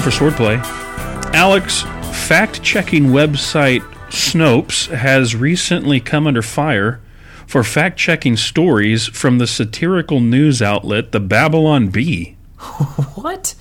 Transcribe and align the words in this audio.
Time 0.00 0.10
for 0.10 0.18
swordplay. 0.18 1.34
Alex, 1.34 1.82
fact 2.26 2.62
checking 2.62 3.08
website 3.08 3.82
Snopes 4.08 4.88
has 4.88 5.36
recently 5.36 6.00
come 6.00 6.26
under 6.26 6.40
fire 6.40 7.02
for 7.46 7.62
fact 7.62 7.98
checking 7.98 8.34
stories 8.34 9.08
from 9.08 9.36
the 9.36 9.46
satirical 9.46 10.20
news 10.20 10.62
outlet 10.62 11.12
The 11.12 11.20
Babylon 11.20 11.88
Bee. 11.88 12.38
What? 13.14 13.54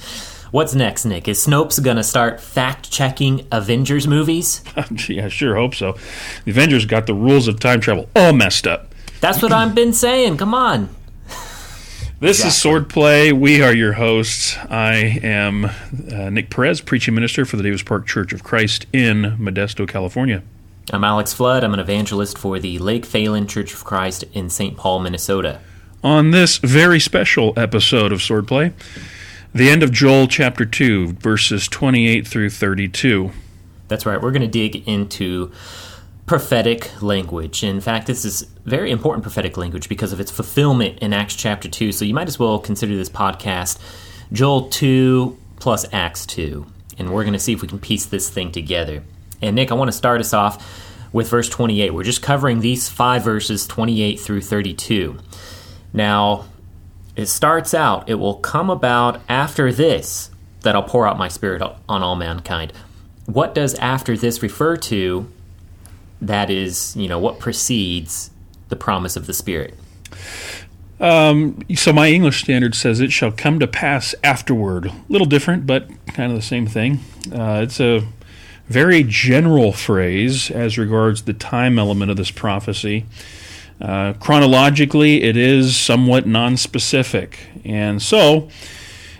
What's 0.52 0.74
next, 0.74 1.04
Nick? 1.04 1.28
Is 1.28 1.46
Snopes 1.46 1.84
gonna 1.84 2.06
start 2.06 2.40
fact 2.40 2.90
checking 2.90 3.46
Avengers 3.52 4.08
movies? 4.08 4.64
I 4.78 5.28
sure 5.28 5.56
hope 5.56 5.76
so. 5.76 5.98
The 6.46 6.52
Avengers 6.52 6.86
got 6.86 7.06
the 7.06 7.14
rules 7.14 7.50
of 7.50 7.60
time 7.60 7.82
travel 7.82 8.08
all 8.16 8.32
messed 8.32 8.66
up. 8.66 8.94
That's 9.20 9.42
what 9.42 9.52
I've 9.52 9.76
been 9.76 9.92
saying. 9.92 10.38
Come 10.38 10.54
on. 10.54 10.88
This 12.22 12.44
is 12.44 12.52
Swordplay. 12.52 13.32
We 13.32 13.62
are 13.62 13.74
your 13.74 13.94
hosts. 13.94 14.58
I 14.70 15.22
am 15.24 15.64
uh, 15.64 16.30
Nick 16.30 16.50
Perez, 16.50 16.82
preaching 16.82 17.16
minister 17.16 17.46
for 17.46 17.56
the 17.56 17.64
Davis 17.64 17.82
Park 17.82 18.06
Church 18.06 18.34
of 18.34 18.44
Christ 18.44 18.88
in 18.92 19.38
Modesto, 19.40 19.88
California. 19.88 20.44
I'm 20.92 21.06
Alex 21.06 21.32
Flood. 21.32 21.64
I'm 21.64 21.74
an 21.74 21.80
evangelist 21.80 22.38
for 22.38 22.60
the 22.60 22.78
Lake 22.78 23.06
Phalen 23.06 23.48
Church 23.48 23.74
of 23.74 23.86
Christ 23.86 24.26
in 24.34 24.50
St. 24.50 24.76
Paul, 24.76 25.00
Minnesota. 25.00 25.62
On 26.04 26.32
this 26.32 26.58
very 26.58 27.00
special 27.00 27.54
episode 27.56 28.12
of 28.12 28.20
Swordplay, 28.20 28.74
the 29.56 29.70
end 29.70 29.82
of 29.82 29.94
Joel 29.94 30.28
chapter 30.28 30.66
2, 30.66 31.14
verses 31.14 31.70
28 31.70 32.28
through 32.28 32.50
32. 32.50 33.32
That's 33.88 34.06
right. 34.06 34.22
We're 34.22 34.32
going 34.32 34.42
to 34.42 34.48
dig 34.50 34.86
into 34.86 35.54
prophetic 36.30 37.02
language. 37.02 37.64
In 37.64 37.82
fact, 37.82 38.06
this 38.06 38.24
is 38.24 38.44
very 38.64 38.92
important 38.92 39.24
prophetic 39.24 39.58
language 39.58 39.90
because 39.90 40.14
of 40.14 40.20
its 40.20 40.30
fulfillment 40.30 41.00
in 41.00 41.12
Acts 41.12 41.34
chapter 41.34 41.68
2. 41.68 41.92
So 41.92 42.06
you 42.06 42.14
might 42.14 42.28
as 42.28 42.38
well 42.38 42.60
consider 42.60 42.96
this 42.96 43.10
podcast 43.10 43.80
Joel 44.32 44.70
2 44.70 45.36
plus 45.60 45.88
Acts 45.92 46.28
2. 46.28 46.68
And 47.00 47.12
we're 47.12 47.24
going 47.24 47.34
to 47.34 47.40
see 47.40 47.54
if 47.54 47.64
we 47.64 47.68
can 47.68 47.80
piece 47.80 48.06
this 48.06 48.30
thing 48.30 48.52
together. 48.52 49.02
And 49.42 49.56
Nick, 49.56 49.72
I 49.72 49.74
want 49.74 49.88
to 49.88 49.98
start 49.98 50.22
us 50.22 50.32
off 50.32 51.10
with 51.12 51.28
verse 51.32 51.50
28. 51.50 51.96
We're 51.96 52.04
just 52.04 52.22
covering 52.22 52.60
these 52.60 52.88
five 52.88 53.24
verses, 53.24 53.66
28 53.66 54.20
through 54.20 54.42
32. 54.42 55.18
Now, 55.94 56.46
it 57.16 57.26
starts 57.26 57.74
out, 57.74 58.08
it 58.08 58.16
will 58.16 58.36
come 58.36 58.70
about 58.70 59.20
after 59.28 59.74
this 59.74 60.30
that 60.62 60.76
I'll 60.76 60.84
pour 60.84 61.08
out 61.08 61.18
my 61.18 61.28
spirit 61.28 61.64
on 61.64 62.04
all 62.04 62.16
mankind. 62.16 62.72
What 63.26 63.56
does 63.56 63.74
after 63.74 64.16
this 64.16 64.44
refer 64.44 64.78
to? 64.78 65.28
That 66.22 66.50
is, 66.50 66.96
you 66.96 67.08
know, 67.08 67.20
what 67.20 67.40
precedes 67.40 68.32
the 68.70 68.76
promise 68.76 69.16
of 69.16 69.26
the 69.26 69.34
Spirit. 69.34 69.76
Um, 71.00 71.62
so 71.76 71.94
my 71.94 72.10
English 72.10 72.42
standard 72.44 72.76
says 72.76 73.00
it 73.00 73.12
shall 73.12 73.32
come 73.32 73.60
to 73.60 73.68
pass 73.68 74.14
afterward. 74.24 74.88
A 74.88 74.94
little 75.08 75.28
different, 75.28 75.66
but 75.66 75.88
kind 76.08 76.32
of 76.32 76.38
the 76.38 76.44
same 76.46 76.68
thing. 76.68 77.00
Uh, 77.34 77.62
it's 77.64 77.80
a 77.80 78.06
very 78.68 79.04
general 79.04 79.72
phrase 79.72 80.52
as 80.52 80.78
regards 80.78 81.24
the 81.24 81.34
time 81.34 81.80
element 81.80 82.12
of 82.12 82.18
this 82.18 82.32
prophecy. 82.32 83.06
Uh, 83.82 84.14
chronologically, 84.20 85.24
it 85.24 85.38
is 85.38 85.78
somewhat 85.78 86.26
nonspecific, 86.26 87.36
and 87.64 88.02
so 88.02 88.50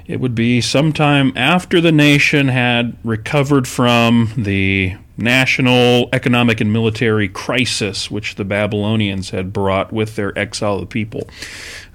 it 0.06 0.20
would 0.20 0.36
be 0.36 0.60
sometime 0.60 1.32
after 1.38 1.80
the 1.80 1.94
nation 1.94 2.50
had 2.50 2.98
recovered 3.04 3.68
from 3.68 4.34
the 4.36 4.98
national 5.22 6.10
economic 6.14 6.62
and 6.62 6.72
military 6.72 7.30
crisis 7.30 8.10
which 8.10 8.36
the 8.36 8.46
Babylonians 8.46 9.30
had 9.30 9.54
brought 9.54 9.92
with 9.92 10.16
their 10.16 10.38
exile 10.38 10.76
of 10.76 10.82
the 10.82 10.88
people. 10.88 11.30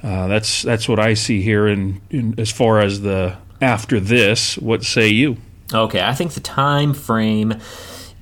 Uh, 0.03 0.27
that's 0.27 0.63
that's 0.63 0.89
what 0.89 0.99
I 0.99 1.15
see 1.15 1.43
here. 1.43 1.67
In, 1.67 2.01
in 2.11 2.35
as 2.39 2.51
far 2.51 2.81
as 2.81 3.01
the 3.01 3.37
after 3.61 4.01
this, 4.01 4.59
what 4.59 4.85
say 4.85 5.09
you? 5.09 5.39
Okay, 5.73 6.03
I 6.03 6.15
think 6.15 6.33
the 6.33 6.41
time 6.41 6.95
frame 6.95 7.55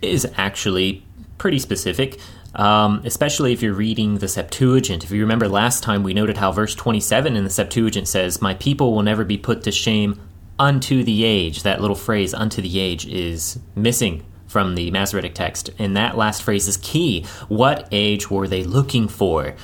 is 0.00 0.30
actually 0.36 1.04
pretty 1.38 1.58
specific. 1.58 2.18
Um, 2.54 3.00
especially 3.06 3.54
if 3.54 3.62
you're 3.62 3.72
reading 3.72 4.18
the 4.18 4.28
Septuagint. 4.28 5.04
If 5.04 5.10
you 5.10 5.22
remember 5.22 5.48
last 5.48 5.82
time, 5.82 6.02
we 6.02 6.12
noted 6.12 6.36
how 6.36 6.52
verse 6.52 6.74
27 6.74 7.34
in 7.34 7.44
the 7.44 7.50
Septuagint 7.50 8.06
says, 8.06 8.42
My 8.42 8.52
people 8.52 8.92
will 8.92 9.02
never 9.02 9.24
be 9.24 9.38
put 9.38 9.62
to 9.62 9.72
shame 9.72 10.20
unto 10.58 11.02
the 11.02 11.24
age. 11.24 11.62
That 11.62 11.80
little 11.80 11.96
phrase, 11.96 12.34
unto 12.34 12.60
the 12.60 12.78
age, 12.78 13.06
is 13.06 13.58
missing 13.74 14.22
from 14.52 14.74
the 14.74 14.90
Masoretic 14.90 15.34
text. 15.34 15.70
And 15.78 15.96
that 15.96 16.16
last 16.16 16.42
phrase 16.42 16.68
is 16.68 16.76
key. 16.76 17.24
What 17.48 17.88
age 17.90 18.30
were 18.30 18.46
they 18.46 18.62
looking 18.62 19.08
for? 19.08 19.56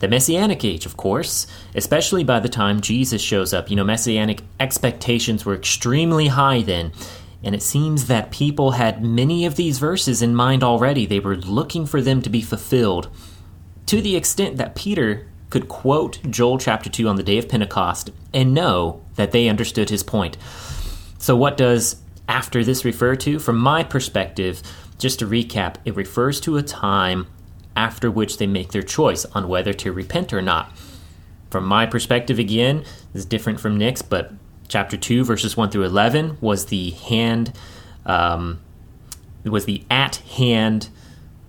The 0.00 0.08
Messianic 0.08 0.64
age, 0.64 0.84
of 0.84 0.96
course, 0.96 1.46
especially 1.74 2.24
by 2.24 2.40
the 2.40 2.48
time 2.48 2.80
Jesus 2.80 3.22
shows 3.22 3.54
up. 3.54 3.70
You 3.70 3.76
know, 3.76 3.84
Messianic 3.84 4.42
expectations 4.60 5.46
were 5.46 5.54
extremely 5.54 6.26
high 6.26 6.60
then. 6.60 6.92
And 7.42 7.54
it 7.54 7.62
seems 7.62 8.06
that 8.08 8.32
people 8.32 8.72
had 8.72 9.04
many 9.04 9.46
of 9.46 9.54
these 9.54 9.78
verses 9.78 10.20
in 10.20 10.34
mind 10.34 10.64
already. 10.64 11.06
They 11.06 11.20
were 11.20 11.36
looking 11.36 11.86
for 11.86 12.02
them 12.02 12.20
to 12.22 12.28
be 12.28 12.42
fulfilled 12.42 13.08
to 13.86 14.02
the 14.02 14.16
extent 14.16 14.56
that 14.56 14.74
Peter 14.74 15.28
could 15.48 15.68
quote 15.68 16.18
Joel 16.28 16.58
chapter 16.58 16.90
2 16.90 17.08
on 17.08 17.16
the 17.16 17.22
day 17.22 17.38
of 17.38 17.48
Pentecost 17.48 18.10
and 18.34 18.52
know 18.52 19.00
that 19.14 19.30
they 19.30 19.48
understood 19.48 19.90
his 19.90 20.02
point. 20.02 20.36
So, 21.18 21.36
what 21.36 21.56
does 21.56 22.02
after 22.28 22.64
this 22.64 22.84
refer 22.84 23.16
to? 23.16 23.38
From 23.38 23.58
my 23.58 23.82
perspective, 23.82 24.62
just 24.98 25.18
to 25.18 25.26
recap, 25.26 25.76
it 25.84 25.96
refers 25.96 26.40
to 26.40 26.56
a 26.56 26.62
time 26.62 27.26
after 27.76 28.10
which 28.10 28.38
they 28.38 28.46
make 28.46 28.72
their 28.72 28.82
choice 28.82 29.24
on 29.26 29.48
whether 29.48 29.72
to 29.74 29.92
repent 29.92 30.32
or 30.32 30.40
not. 30.40 30.72
From 31.50 31.64
my 31.64 31.86
perspective, 31.86 32.38
again, 32.38 32.78
this 33.12 33.20
is 33.20 33.24
different 33.26 33.60
from 33.60 33.76
Nick's, 33.76 34.02
but 34.02 34.32
chapter 34.68 34.96
2, 34.96 35.24
verses 35.24 35.56
1 35.56 35.70
through 35.70 35.84
11 35.84 36.38
was 36.40 36.66
the 36.66 36.90
hand, 36.90 37.52
um, 38.04 38.60
was 39.44 39.66
the 39.66 39.84
at 39.90 40.16
hand 40.16 40.88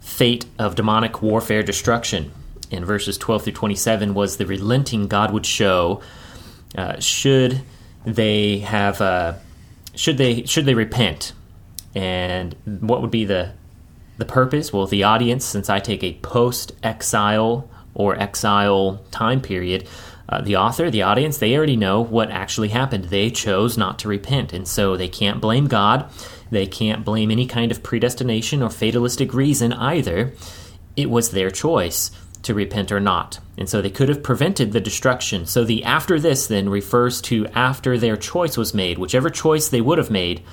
fate 0.01 0.45
of 0.59 0.75
demonic 0.75 1.21
warfare 1.21 1.63
destruction. 1.63 2.31
And 2.71 2.85
verses 2.85 3.17
12 3.17 3.45
through 3.45 3.53
27 3.53 4.13
was 4.13 4.37
the 4.37 4.45
relenting 4.45 5.07
God 5.07 5.31
would 5.31 5.45
show 5.45 6.01
uh, 6.77 6.99
should 6.99 7.61
they 8.05 8.59
have. 8.59 9.01
Uh, 9.01 9.33
should 9.97 10.17
they 10.17 10.43
should 10.45 10.65
they 10.65 10.75
repent? 10.75 11.33
And 11.95 12.55
what 12.65 13.01
would 13.01 13.11
be 13.11 13.25
the 13.25 13.51
the 14.17 14.25
purpose? 14.25 14.71
Well, 14.71 14.87
the 14.87 15.03
audience, 15.03 15.43
since 15.43 15.69
I 15.69 15.79
take 15.79 16.03
a 16.03 16.13
post 16.13 16.71
exile 16.83 17.69
or 17.93 18.17
exile 18.19 19.03
time 19.11 19.41
period, 19.41 19.87
uh, 20.29 20.41
the 20.41 20.55
author, 20.55 20.89
the 20.91 21.01
audience, 21.01 21.39
they 21.39 21.55
already 21.57 21.75
know 21.75 22.01
what 22.01 22.29
actually 22.29 22.69
happened. 22.69 23.05
They 23.05 23.29
chose 23.29 23.77
not 23.77 23.99
to 23.99 24.07
repent, 24.07 24.53
and 24.53 24.67
so 24.67 24.95
they 24.95 25.07
can't 25.07 25.41
blame 25.41 25.67
God. 25.67 26.09
They 26.51 26.67
can't 26.67 27.03
blame 27.03 27.31
any 27.31 27.45
kind 27.45 27.71
of 27.71 27.83
predestination 27.83 28.61
or 28.61 28.69
fatalistic 28.69 29.33
reason 29.33 29.73
either. 29.73 30.33
It 30.95 31.09
was 31.09 31.31
their 31.31 31.51
choice 31.51 32.11
to 32.47 32.53
repent 32.53 32.91
or 32.91 32.99
not. 32.99 33.39
And 33.57 33.69
so 33.69 33.81
they 33.81 33.89
could 33.89 34.09
have 34.09 34.23
prevented 34.23 34.71
the 34.71 34.81
destruction. 34.81 35.45
So 35.45 35.63
the 35.63 35.83
after 35.83 36.19
this 36.19 36.47
then 36.47 36.67
refers 36.67 37.21
to 37.23 37.47
after 37.47 37.97
their 37.97 38.17
choice 38.17 38.57
was 38.57 38.73
made. 38.73 38.97
Whichever 38.97 39.29
choice 39.29 39.69
they 39.69 39.81
would 39.81 39.99
have 39.99 40.11
made, 40.11 40.43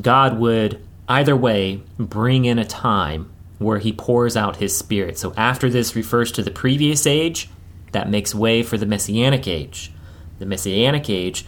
God 0.00 0.38
would 0.38 0.80
either 1.08 1.36
way 1.36 1.82
bring 1.98 2.44
in 2.44 2.58
a 2.58 2.64
time 2.64 3.32
where 3.58 3.78
he 3.78 3.92
pours 3.92 4.36
out 4.36 4.56
his 4.56 4.76
spirit. 4.76 5.18
So 5.18 5.32
after 5.36 5.70
this 5.70 5.96
refers 5.96 6.32
to 6.32 6.42
the 6.42 6.50
previous 6.50 7.06
age 7.06 7.48
that 7.92 8.10
makes 8.10 8.34
way 8.34 8.62
for 8.62 8.76
the 8.76 8.86
messianic 8.86 9.46
age. 9.46 9.92
The 10.38 10.46
messianic 10.46 11.08
age 11.08 11.44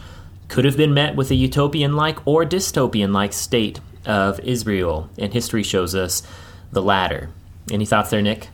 could 0.48 0.64
have 0.64 0.76
been 0.76 0.94
met 0.94 1.16
with 1.16 1.30
a 1.30 1.34
utopian 1.34 1.96
like 1.96 2.26
or 2.26 2.44
dystopian 2.44 3.12
like 3.12 3.32
state 3.32 3.80
of 4.06 4.38
Israel, 4.40 5.08
and 5.18 5.32
history 5.32 5.62
shows 5.62 5.94
us 5.94 6.22
the 6.70 6.82
latter. 6.82 7.30
Any 7.70 7.86
thoughts 7.86 8.10
there, 8.10 8.22
Nick? 8.22 8.50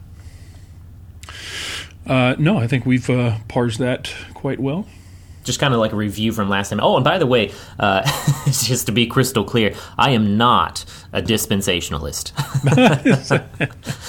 Uh, 2.07 2.35
no, 2.39 2.59
I 2.59 2.67
think 2.67 2.87
we've 2.87 3.09
uh, 3.11 3.37
parsed 3.49 3.79
that 3.79 4.13
quite 4.35 4.59
well. 4.59 4.87
Just 5.43 5.59
kind 5.59 5.73
of 5.73 5.81
like 5.81 5.93
a 5.93 5.97
review 5.97 6.33
from 6.33 6.51
last 6.51 6.69
time. 6.69 6.81
Oh, 6.83 6.97
and 6.97 7.05
by 7.05 7.17
the 7.19 7.27
way, 7.27 7.51
uh, 7.79 8.03
just 8.47 8.87
to 8.87 8.93
be 8.93 9.07
crystal 9.07 9.43
clear, 9.43 9.75
I 9.97 10.11
am 10.11 10.37
not 10.37 10.85
a 11.13 11.23
dispensationalist. 11.23 12.33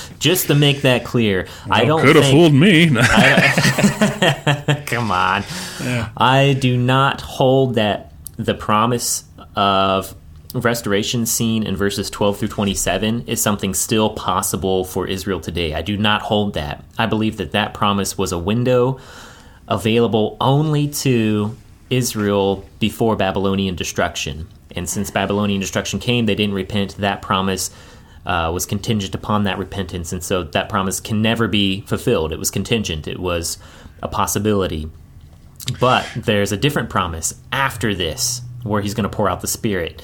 just 0.19 0.47
to 0.47 0.55
make 0.55 0.81
that 0.81 1.05
clear, 1.05 1.47
well, 1.67 1.81
I 1.81 1.85
don't 1.85 2.01
could 2.01 2.17
have 2.17 2.25
fooled 2.25 2.53
me. 2.53 2.89
I, 2.99 4.83
come 4.87 5.09
on, 5.09 5.43
yeah. 5.81 6.09
I 6.17 6.57
do 6.59 6.75
not 6.77 7.21
hold 7.21 7.75
that 7.75 8.11
the 8.35 8.53
promise 8.53 9.23
of 9.55 10.13
restoration 10.53 11.25
scene 11.25 11.63
in 11.63 11.75
verses 11.75 12.09
12 12.09 12.39
through 12.39 12.47
27 12.49 13.27
is 13.27 13.41
something 13.41 13.73
still 13.73 14.09
possible 14.11 14.83
for 14.83 15.07
Israel 15.07 15.39
today. 15.39 15.73
I 15.73 15.81
do 15.81 15.97
not 15.97 16.23
hold 16.23 16.53
that. 16.55 16.83
I 16.97 17.05
believe 17.05 17.37
that 17.37 17.51
that 17.51 17.73
promise 17.73 18.17
was 18.17 18.31
a 18.31 18.37
window 18.37 18.99
available 19.67 20.37
only 20.41 20.89
to 20.89 21.55
Israel 21.89 22.65
before 22.79 23.15
Babylonian 23.15 23.75
destruction. 23.75 24.47
And 24.75 24.89
since 24.89 25.11
Babylonian 25.11 25.61
destruction 25.61 25.99
came, 25.99 26.25
they 26.25 26.35
didn't 26.35 26.55
repent. 26.55 26.97
That 26.97 27.21
promise 27.21 27.69
uh, 28.25 28.51
was 28.53 28.65
contingent 28.65 29.15
upon 29.15 29.43
that 29.43 29.57
repentance. 29.57 30.11
And 30.13 30.23
so 30.23 30.43
that 30.43 30.69
promise 30.69 30.99
can 30.99 31.21
never 31.21 31.47
be 31.47 31.81
fulfilled. 31.81 32.31
It 32.31 32.39
was 32.39 32.51
contingent, 32.51 33.07
it 33.07 33.19
was 33.19 33.57
a 34.01 34.07
possibility. 34.07 34.89
But 35.79 36.09
there's 36.15 36.51
a 36.51 36.57
different 36.57 36.89
promise 36.89 37.35
after 37.51 37.93
this 37.93 38.41
where 38.63 38.81
he's 38.81 38.93
going 38.93 39.09
to 39.09 39.15
pour 39.15 39.29
out 39.29 39.41
the 39.41 39.47
Spirit. 39.47 40.01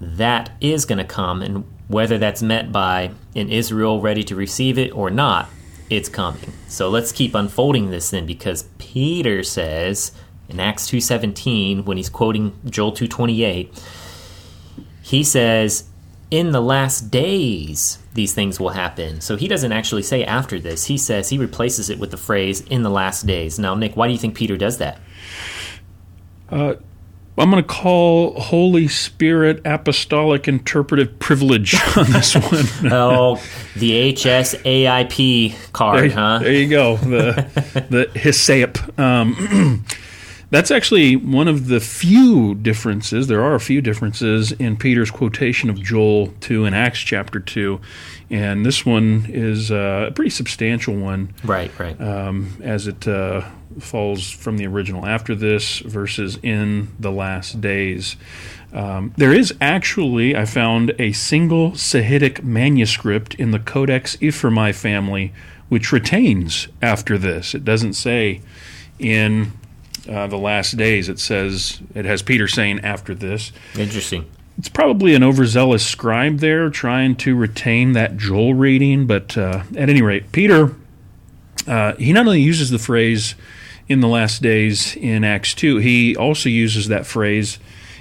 That 0.00 0.50
is 0.60 0.84
going 0.84 0.98
to 0.98 1.04
come, 1.04 1.42
and 1.42 1.64
whether 1.88 2.18
that's 2.18 2.42
met 2.42 2.72
by 2.72 3.12
an 3.34 3.48
Israel 3.48 4.00
ready 4.00 4.22
to 4.24 4.34
receive 4.34 4.78
it 4.78 4.90
or 4.90 5.10
not, 5.10 5.48
it's 5.88 6.08
coming. 6.08 6.52
So 6.68 6.88
let's 6.88 7.12
keep 7.12 7.34
unfolding 7.34 7.90
this 7.90 8.10
then, 8.10 8.26
because 8.26 8.64
Peter 8.78 9.42
says 9.42 10.12
in 10.48 10.60
Acts 10.60 10.86
two 10.86 11.00
seventeen 11.00 11.84
when 11.84 11.96
he's 11.96 12.08
quoting 12.08 12.58
Joel 12.64 12.92
two 12.92 13.08
twenty 13.08 13.44
eight, 13.44 13.72
he 15.02 15.22
says, 15.24 15.84
"In 16.30 16.50
the 16.52 16.60
last 16.60 17.10
days." 17.10 17.98
These 18.14 18.32
things 18.32 18.58
will 18.58 18.70
happen. 18.70 19.20
So 19.20 19.36
he 19.36 19.46
doesn't 19.46 19.72
actually 19.72 20.02
say 20.02 20.24
after 20.24 20.58
this. 20.58 20.86
He 20.86 20.96
says 20.96 21.28
he 21.28 21.36
replaces 21.36 21.90
it 21.90 21.98
with 21.98 22.10
the 22.10 22.16
phrase 22.16 22.62
in 22.62 22.82
the 22.82 22.88
last 22.88 23.26
days. 23.26 23.58
Now, 23.58 23.74
Nick, 23.74 23.94
why 23.94 24.06
do 24.06 24.14
you 24.14 24.18
think 24.18 24.34
Peter 24.34 24.56
does 24.56 24.78
that? 24.78 24.98
Uh, 26.48 26.76
I'm 27.38 27.50
going 27.50 27.62
to 27.62 27.68
call 27.68 28.40
Holy 28.40 28.88
Spirit 28.88 29.60
apostolic 29.64 30.48
interpretive 30.48 31.18
privilege 31.18 31.74
on 31.96 32.10
this 32.10 32.34
one. 32.34 32.64
oh, 32.92 33.42
the 33.74 34.12
HSAIP 34.14 35.72
card, 35.72 36.04
there, 36.04 36.10
huh? 36.10 36.38
There 36.38 36.52
you 36.52 36.68
go. 36.68 36.96
The 36.96 37.86
the 37.90 38.06
HSAIP. 38.18 38.98
Um, 38.98 39.84
that's 40.50 40.70
actually 40.70 41.16
one 41.16 41.46
of 41.46 41.68
the 41.68 41.80
few 41.80 42.54
differences. 42.54 43.26
There 43.26 43.42
are 43.42 43.54
a 43.54 43.60
few 43.60 43.82
differences 43.82 44.52
in 44.52 44.78
Peter's 44.78 45.10
quotation 45.10 45.68
of 45.68 45.76
Joel 45.82 46.28
2 46.40 46.64
in 46.64 46.72
Acts 46.72 47.00
chapter 47.00 47.38
2. 47.38 47.78
And 48.30 48.64
this 48.64 48.86
one 48.86 49.26
is 49.28 49.70
uh, 49.70 50.06
a 50.08 50.12
pretty 50.12 50.30
substantial 50.30 50.96
one. 50.96 51.34
Right, 51.44 51.70
right. 51.78 52.00
Um, 52.00 52.56
as 52.62 52.86
it 52.86 53.06
uh, 53.06 53.42
falls 53.80 54.30
from 54.30 54.56
the 54.56 54.66
original 54.66 55.06
after 55.06 55.34
this 55.34 55.80
versus 55.80 56.38
in 56.42 56.88
the 56.98 57.12
last 57.12 57.60
days. 57.60 58.16
Um, 58.72 59.14
there 59.16 59.32
is 59.32 59.54
actually, 59.60 60.36
I 60.36 60.44
found, 60.44 60.94
a 60.98 61.12
single 61.12 61.72
Sahidic 61.72 62.42
manuscript 62.42 63.34
in 63.34 63.50
the 63.50 63.58
Codex 63.58 64.16
Ephraimi 64.16 64.74
family 64.74 65.32
which 65.68 65.92
retains 65.92 66.68
after 66.80 67.18
this. 67.18 67.54
It 67.54 67.64
doesn't 67.64 67.94
say 67.94 68.40
in 68.98 69.52
uh, 70.08 70.26
the 70.26 70.38
last 70.38 70.76
days. 70.76 71.08
It 71.08 71.18
says 71.18 71.80
it 71.94 72.04
has 72.04 72.22
Peter 72.22 72.46
saying 72.46 72.80
after 72.80 73.14
this. 73.14 73.52
Interesting. 73.76 74.30
It's 74.58 74.68
probably 74.68 75.14
an 75.14 75.22
overzealous 75.22 75.86
scribe 75.86 76.38
there 76.38 76.70
trying 76.70 77.16
to 77.16 77.36
retain 77.36 77.92
that 77.92 78.16
Joel 78.16 78.54
reading, 78.54 79.06
but 79.06 79.36
uh, 79.36 79.64
at 79.76 79.90
any 79.90 80.00
rate, 80.00 80.32
Peter 80.32 80.74
uh, 81.66 81.94
he 81.96 82.12
not 82.12 82.26
only 82.26 82.40
uses 82.42 82.70
the 82.70 82.78
phrase 82.78 83.34
in 83.88 84.00
the 84.00 84.08
last 84.08 84.42
days 84.42 84.96
in 84.96 85.24
Acts 85.24 85.54
two, 85.54 85.78
he 85.78 86.16
also 86.16 86.48
uses 86.48 86.88
that 86.88 87.06
phrase 87.06 87.58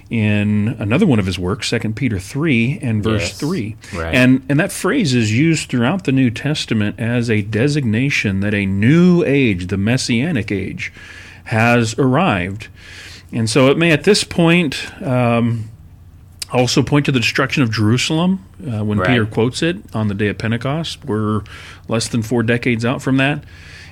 in 0.10 0.76
another 0.80 1.06
one 1.06 1.18
of 1.20 1.26
his 1.26 1.40
works, 1.40 1.68
Second 1.68 1.96
Peter 1.96 2.20
three 2.20 2.78
and 2.82 3.04
verse 3.04 3.22
Yes. 3.30 3.40
three, 3.40 3.76
Right. 3.94 4.14
and 4.14 4.44
and 4.50 4.60
that 4.60 4.72
phrase 4.72 5.16
is 5.16 5.36
used 5.36 5.70
throughout 5.70 6.04
the 6.04 6.12
New 6.12 6.30
Testament 6.30 7.00
as 7.00 7.30
a 7.30 7.42
designation 7.42 8.40
that 8.42 8.54
a 8.54 8.66
new 8.68 9.24
age, 9.24 9.68
the 9.68 9.78
Messianic 9.78 10.52
age, 10.52 10.94
has 11.46 11.98
arrived, 11.98 12.68
and 13.32 13.50
so 13.50 13.70
it 13.72 13.78
may 13.78 13.92
at 13.92 14.04
this 14.04 14.24
point. 14.24 14.92
Um, 15.02 15.70
also 16.56 16.82
point 16.82 17.06
to 17.06 17.12
the 17.12 17.20
destruction 17.20 17.62
of 17.64 17.72
Jerusalem 17.72 18.46
uh, 18.62 18.84
when 18.84 18.98
Right. 18.98 19.10
Peter 19.10 19.26
quotes 19.26 19.62
it 19.62 19.78
on 19.94 20.08
the 20.08 20.14
day 20.14 20.28
of 20.28 20.38
Pentecost. 20.38 21.04
We're 21.06 21.42
less 21.88 22.08
than 22.08 22.24
four 22.24 22.44
decades 22.44 22.86
out 22.86 23.02
from 23.02 23.18
that. 23.18 23.44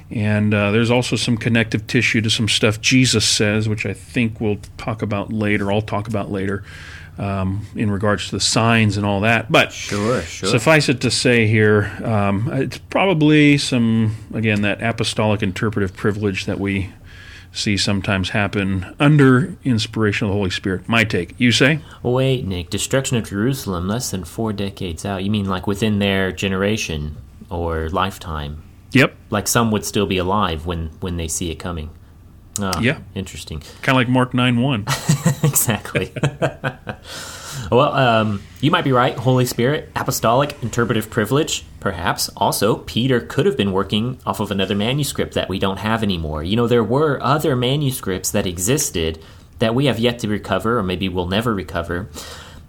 And 0.09 0.53
uh, 0.53 0.71
there's 0.71 0.91
also 0.91 1.15
some 1.15 1.37
connective 1.37 1.87
tissue 1.87 2.21
to 2.21 2.29
some 2.29 2.47
stuff 2.47 2.79
Jesus 2.79 3.25
says, 3.25 3.67
which 3.67 3.85
I 3.85 3.93
think 3.93 4.39
we'll 4.39 4.59
talk 4.77 5.01
about 5.01 5.33
later. 5.33 5.71
I'll 5.71 5.81
talk 5.81 6.07
about 6.07 6.31
later 6.31 6.63
um, 7.17 7.65
in 7.75 7.89
regards 7.91 8.25
to 8.25 8.31
the 8.31 8.39
signs 8.39 8.97
and 8.97 9.05
all 9.05 9.21
that. 9.21 9.51
But 9.51 9.71
Sure, 9.71 10.21
sure. 10.21 10.49
suffice 10.49 10.89
it 10.89 11.01
to 11.01 11.11
say 11.11 11.47
here, 11.47 11.91
um, 12.03 12.49
it's 12.53 12.77
probably 12.77 13.57
some, 13.57 14.15
again, 14.33 14.61
that 14.61 14.81
apostolic 14.81 15.41
interpretive 15.41 15.95
privilege 15.95 16.45
that 16.45 16.59
we 16.59 16.89
see 17.53 17.77
sometimes 17.77 18.31
happen 18.31 18.95
under 18.99 19.55
inspiration 19.63 20.25
of 20.27 20.31
the 20.31 20.37
Holy 20.37 20.49
Spirit. 20.49 20.89
My 20.89 21.03
take. 21.03 21.35
You 21.37 21.51
say? 21.51 21.79
Wait, 22.01 22.45
Nick, 22.45 22.69
destruction 22.69 23.15
of 23.17 23.29
Jerusalem 23.29 23.87
less 23.87 24.11
than 24.11 24.23
four 24.25 24.51
decades 24.51 25.05
out. 25.05 25.23
You 25.23 25.31
mean 25.31 25.45
like 25.45 25.67
within 25.67 25.99
their 25.99 26.31
generation 26.31 27.15
or 27.49 27.89
lifetime? 27.89 28.63
Yep. 28.91 29.15
Like 29.29 29.47
some 29.47 29.71
would 29.71 29.85
still 29.85 30.05
be 30.05 30.17
alive 30.17 30.65
when 30.65 30.89
when 30.99 31.17
they 31.17 31.27
see 31.27 31.51
it 31.51 31.55
coming. 31.55 31.89
Ah, 32.59 32.79
Yeah. 32.81 32.99
Interesting. 33.15 33.59
Kind 33.81 33.95
of 33.95 33.99
like 33.99 34.09
Mark 34.09 34.33
9 34.33 34.59
1. 34.59 34.81
exactly. 35.43 36.11
well, 37.71 37.93
um, 37.93 38.41
you 38.61 38.71
might 38.71 38.83
be 38.83 38.91
right. 38.91 39.15
Holy 39.15 39.45
Spirit, 39.45 39.89
apostolic, 39.95 40.61
interpretive 40.61 41.09
privilege, 41.09 41.65
perhaps. 41.79 42.29
Also, 42.37 42.77
Peter 42.77 43.19
could 43.19 43.45
have 43.45 43.57
been 43.57 43.71
working 43.71 44.19
off 44.25 44.39
of 44.39 44.51
another 44.51 44.75
manuscript 44.75 45.33
that 45.33 45.49
we 45.49 45.59
don't 45.59 45.77
have 45.77 46.03
anymore. 46.03 46.43
You 46.43 46.55
know, 46.55 46.67
there 46.67 46.83
were 46.83 47.21
other 47.21 47.55
manuscripts 47.55 48.31
that 48.31 48.45
existed 48.45 49.23
that 49.59 49.75
we 49.75 49.85
have 49.85 49.99
yet 49.99 50.19
to 50.19 50.27
recover, 50.27 50.77
or 50.77 50.83
maybe 50.83 51.09
we'll 51.09 51.27
never 51.27 51.53
recover. 51.53 52.09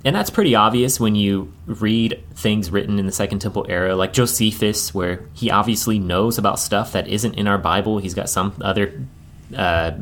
And 0.05 0.15
that's 0.15 0.29
pretty 0.31 0.55
obvious 0.55 1.01
when 1.01 1.15
you 1.15 1.53
read 1.67 2.23
things 2.35 2.71
written 2.71 2.99
in 2.99 3.07
the 3.07 3.13
Second 3.13 3.39
Temple 3.39 3.65
era, 3.69 3.97
like 3.97 4.13
Josephus, 4.13 4.93
where 4.93 5.25
he 5.33 5.51
obviously 5.51 5.99
knows 5.99 6.37
about 6.37 6.59
stuff 6.59 6.93
that 6.93 7.09
isn't 7.09 7.35
in 7.35 7.49
our 7.49 7.57
Bible. 7.57 7.99
He's 7.99 8.13
got 8.13 8.29
some 8.29 8.55
other 8.61 9.03
uh, 9.57 9.93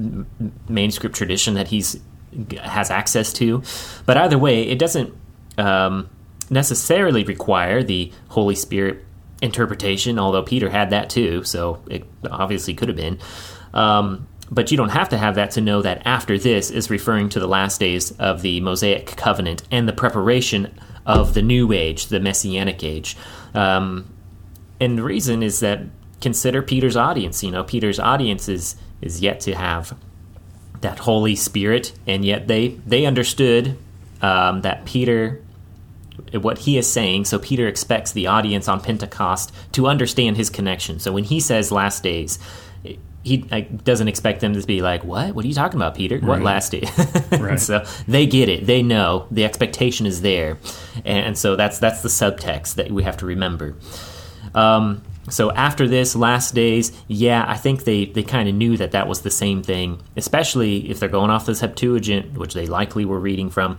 manuscript 0.69 1.15
tradition 1.15 1.55
that 1.55 1.69
he's 1.69 2.01
has 2.61 2.91
access 2.91 3.33
to. 3.35 3.63
But 4.07 4.17
either 4.17 4.39
way, 4.39 4.63
it 4.63 4.79
doesn't 4.79 5.15
um, 5.59 6.09
necessarily 6.51 7.25
require 7.25 7.83
the 7.83 8.13
Holy 8.29 8.55
Spirit 8.55 9.05
interpretation, 9.41 10.19
although 10.19 10.43
Peter 10.43 10.71
had 10.71 10.91
that 10.91 11.11
too, 11.11 11.43
so 11.45 11.83
it 11.91 12.05
obviously 12.31 12.75
could 12.75 12.89
have 12.89 12.97
been. 12.97 13.19
Um, 13.75 14.29
but 14.51 14.71
you 14.71 14.77
don't 14.77 14.91
have 14.91 15.09
to 15.09 15.19
have 15.19 15.37
that 15.37 15.53
to 15.53 15.61
know 15.61 15.83
that 15.83 16.03
after 16.05 16.39
this 16.39 16.71
is 16.71 16.91
referring 16.91 17.31
to 17.31 17.41
the 17.41 17.49
last 17.49 17.81
days 17.81 18.13
of 18.13 18.43
the 18.43 18.61
Mosaic 18.61 19.07
covenant 19.17 19.63
and 19.71 19.89
the 19.89 19.93
preparation 19.95 20.79
of 21.07 21.35
the 21.35 21.43
new 21.43 21.73
age, 21.73 22.07
the 22.07 22.21
Messianic 22.21 22.85
age. 22.85 23.17
Um, 23.55 24.13
and 24.79 24.99
the 24.99 25.03
reason 25.03 25.43
is 25.43 25.61
that 25.61 25.81
consider 26.21 26.63
Peter's 26.63 26.97
audience. 26.97 27.43
You 27.43 27.51
know, 27.51 27.65
Peter's 27.65 27.99
audience 27.99 28.49
is 28.49 28.77
is 29.01 29.21
yet 29.21 29.41
to 29.41 29.55
have 29.55 29.97
that 30.83 30.99
Holy 31.01 31.35
Spirit, 31.37 31.93
and 32.07 32.25
yet 32.25 32.47
they 32.49 32.69
they 32.87 33.07
understood 33.07 33.77
um, 34.21 34.61
that 34.61 34.85
Peter 34.85 35.41
what 36.35 36.59
he 36.59 36.79
is 36.79 36.91
saying. 36.91 37.25
So 37.25 37.39
Peter 37.39 37.67
expects 37.67 38.13
the 38.13 38.27
audience 38.27 38.69
on 38.69 38.81
Pentecost 38.81 39.53
to 39.73 39.87
understand 39.87 40.37
his 40.37 40.51
connection. 40.51 40.99
So 41.01 41.13
when 41.13 41.25
he 41.25 41.41
says 41.41 41.73
last 41.73 42.03
days. 42.03 42.39
He 43.25 43.45
like, 43.53 43.85
doesn't 43.85 44.09
expect 44.09 44.41
them 44.41 44.53
to 44.55 44.67
be 44.67 44.83
like, 44.83 45.05
"What? 45.05 45.33
What 45.37 45.45
are 45.45 45.49
you 45.49 45.55
talking 45.55 45.79
about, 45.79 45.95
Peter? 45.95 46.19
What 46.19 46.39
Right. 46.39 46.43
last 46.43 46.73
day?" 46.73 46.83
Right. 47.39 47.61
so 47.61 47.85
they 48.09 48.27
get 48.27 48.49
it. 48.49 48.67
They 48.67 48.83
know 48.83 49.29
the 49.31 49.45
expectation 49.45 50.07
is 50.07 50.23
there, 50.23 50.59
and 51.05 51.39
so 51.39 51.55
that's 51.55 51.79
that's 51.79 52.03
the 52.03 52.09
subtext 52.09 52.75
that 52.75 52.91
we 52.91 53.05
have 53.05 53.17
to 53.19 53.27
remember. 53.27 53.77
Um, 54.57 55.03
so 55.31 55.53
after 55.53 55.87
this, 55.87 56.17
last 56.17 56.55
days, 56.55 56.93
yeah, 57.07 57.45
I 57.47 57.57
think 57.57 57.85
they, 57.85 58.07
they 58.07 58.23
kind 58.23 58.49
of 58.49 58.55
knew 58.55 58.77
that 58.77 58.91
that 58.93 59.07
was 59.07 59.23
the 59.23 59.31
same 59.31 59.63
thing, 59.63 60.03
especially 60.17 60.91
if 60.91 60.99
they're 60.99 61.09
going 61.09 61.31
off 61.31 61.47
the 61.47 61.55
Septuagint, 61.55 62.37
which 62.37 62.55
they 62.55 62.67
likely 62.67 63.05
were 63.05 63.21
reading 63.21 63.49
from. 63.49 63.77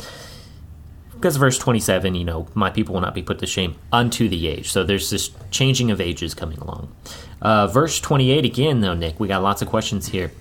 Because 1.14 1.36
verse 1.38 1.58
27, 1.58 2.16
you 2.16 2.24
know, 2.24 2.48
my 2.54 2.70
people 2.70 2.94
will 2.94 3.02
not 3.02 3.14
be 3.14 3.24
put 3.24 3.40
to 3.40 3.46
shame 3.46 3.76
unto 3.92 4.28
the 4.30 4.48
age. 4.48 4.72
So 4.72 4.84
there's 4.84 5.10
this 5.10 5.32
changing 5.52 5.92
of 5.92 6.00
ages 6.02 6.34
coming 6.34 6.58
along. 6.60 6.94
Uh, 7.42 7.68
verse 7.68 8.00
28 8.00 8.46
again, 8.46 8.82
though, 8.82 8.94
Nick, 8.94 9.20
we 9.20 9.28
got 9.28 9.42
lots 9.44 9.62
of 9.62 9.68
questions 9.70 10.08
here. 10.10 10.32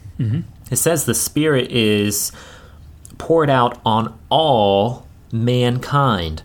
It 0.71 0.77
says 0.77 1.05
the 1.05 1.15
Spirit 1.15 1.71
is 1.73 2.33
poured 3.19 3.51
out 3.51 3.81
on 3.85 4.19
all 4.29 5.07
mankind. 5.33 6.43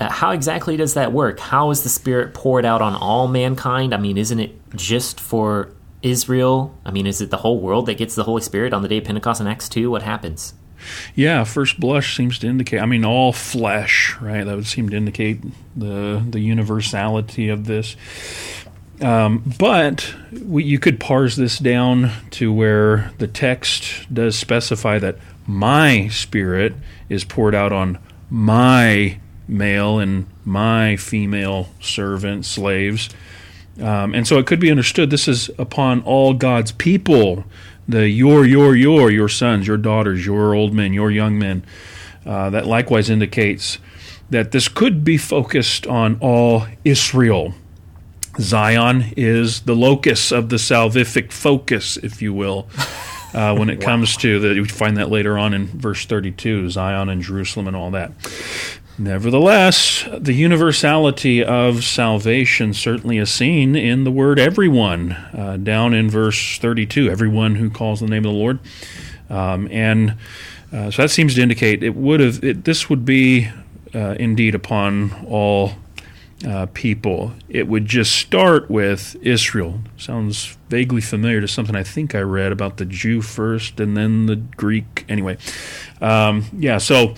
Uh, 0.00 0.10
how 0.10 0.30
exactly 0.30 0.76
does 0.76 0.94
that 0.94 1.12
work? 1.12 1.40
How 1.40 1.70
is 1.70 1.82
the 1.82 1.88
Spirit 1.88 2.34
poured 2.34 2.64
out 2.64 2.80
on 2.80 2.94
all 2.94 3.28
mankind? 3.28 3.92
I 3.92 3.96
mean, 3.96 4.16
isn't 4.16 4.38
it 4.38 4.54
just 4.76 5.20
for 5.20 5.72
Israel? 6.02 6.76
I 6.84 6.90
mean, 6.90 7.06
is 7.06 7.20
it 7.20 7.30
the 7.30 7.38
whole 7.38 7.60
world 7.60 7.86
that 7.86 7.98
gets 7.98 8.14
the 8.14 8.24
Holy 8.24 8.42
Spirit 8.42 8.72
on 8.72 8.82
the 8.82 8.88
day 8.88 8.98
of 8.98 9.04
Pentecost 9.04 9.40
in 9.40 9.46
Acts 9.46 9.68
2? 9.68 9.90
What 9.90 10.02
happens? 10.02 10.54
Yeah, 11.14 11.42
first 11.44 11.80
blush 11.80 12.16
seems 12.16 12.38
to 12.40 12.46
indicate. 12.46 12.80
I 12.80 12.86
mean, 12.86 13.04
all 13.04 13.32
flesh, 13.32 14.16
right? 14.20 14.44
That 14.44 14.54
would 14.54 14.66
seem 14.66 14.88
to 14.90 14.96
indicate 14.96 15.40
the 15.76 16.24
the 16.24 16.38
universality 16.38 17.48
of 17.48 17.66
this. 17.66 17.96
Um, 19.00 19.42
but 19.58 20.14
we, 20.44 20.64
you 20.64 20.78
could 20.78 20.98
parse 20.98 21.36
this 21.36 21.58
down 21.58 22.10
to 22.32 22.52
where 22.52 23.12
the 23.18 23.28
text 23.28 24.12
does 24.12 24.36
specify 24.36 24.98
that 24.98 25.18
my 25.46 26.08
spirit 26.08 26.74
is 27.08 27.24
poured 27.24 27.54
out 27.54 27.72
on 27.72 27.98
my 28.28 29.18
male 29.48 29.98
and 29.98 30.26
my 30.44 30.96
female 30.96 31.68
servants, 31.80 32.48
slaves. 32.48 33.08
Um, 33.80 34.14
and 34.14 34.26
so 34.26 34.38
it 34.38 34.46
could 34.46 34.60
be 34.60 34.70
understood 34.70 35.10
this 35.10 35.28
is 35.28 35.50
upon 35.58 36.02
all 36.02 36.34
God's 36.34 36.72
people, 36.72 37.44
the 37.86 38.08
your, 38.08 38.44
your, 38.44 38.76
your, 38.76 39.10
your 39.10 39.28
sons, 39.28 39.66
your 39.66 39.76
daughters, 39.76 40.26
your 40.26 40.54
old 40.54 40.74
men, 40.74 40.92
your 40.92 41.10
young 41.10 41.38
men. 41.38 41.64
Uh, 42.26 42.50
that 42.50 42.66
likewise 42.66 43.08
indicates 43.08 43.78
that 44.30 44.52
this 44.52 44.68
could 44.68 45.02
be 45.04 45.16
focused 45.16 45.86
on 45.86 46.18
all 46.20 46.66
Israel. 46.84 47.54
Zion 48.38 49.12
is 49.16 49.62
the 49.62 49.74
locus 49.74 50.30
of 50.30 50.48
the 50.48 50.56
salvific 50.56 51.32
focus, 51.32 51.96
if 51.96 52.22
you 52.22 52.32
will, 52.32 52.68
uh, 53.34 53.56
when 53.56 53.70
it 53.70 53.78
wow. 53.80 53.86
comes 53.86 54.16
to 54.18 54.38
that. 54.40 54.54
You 54.54 54.64
find 54.64 54.96
that 54.98 55.10
later 55.10 55.38
on 55.38 55.54
in 55.54 55.66
verse 55.66 56.04
32 56.04 56.70
Zion 56.70 57.08
and 57.08 57.22
Jerusalem 57.22 57.66
and 57.66 57.76
all 57.76 57.90
that. 57.92 58.12
Nevertheless, 59.00 60.04
the 60.18 60.32
universality 60.32 61.44
of 61.44 61.84
salvation 61.84 62.74
certainly 62.74 63.18
is 63.18 63.30
seen 63.30 63.76
in 63.76 64.02
the 64.02 64.10
word 64.10 64.40
everyone, 64.40 65.12
uh, 65.12 65.56
down 65.62 65.94
in 65.94 66.10
verse 66.10 66.58
32, 66.58 67.08
everyone 67.08 67.54
who 67.54 67.70
calls 67.70 68.00
the 68.00 68.08
name 68.08 68.24
of 68.24 68.32
the 68.32 68.38
Lord. 68.38 68.58
Um, 69.30 69.68
and 69.70 70.16
uh, 70.72 70.90
so 70.90 71.02
that 71.02 71.10
seems 71.10 71.36
to 71.36 71.42
indicate 71.42 71.84
it 71.84 71.94
would 71.94 72.18
have, 72.18 72.42
it, 72.42 72.64
this 72.64 72.90
would 72.90 73.04
be 73.04 73.48
uh, 73.94 74.16
indeed 74.18 74.56
upon 74.56 75.12
all 75.28 75.74
uh, 76.44 76.66
people. 76.74 77.32
It 77.48 77.68
would 77.68 77.86
just 77.86 78.16
start 78.16 78.68
with 78.68 79.16
Israel. 79.22 79.80
Sounds 79.96 80.56
vaguely 80.68 81.00
familiar 81.00 81.40
to 81.40 81.48
something 81.48 81.76
I 81.76 81.82
think 81.84 82.14
I 82.14 82.20
read 82.20 82.50
about 82.50 82.76
the 82.76 82.84
Jew 82.84 83.22
first 83.22 83.78
and 83.78 83.96
then 83.96 84.26
the 84.26 84.36
Greek. 84.36 85.04
Anyway, 85.08 85.38
um, 86.00 86.44
yeah, 86.52 86.78
so 86.78 87.14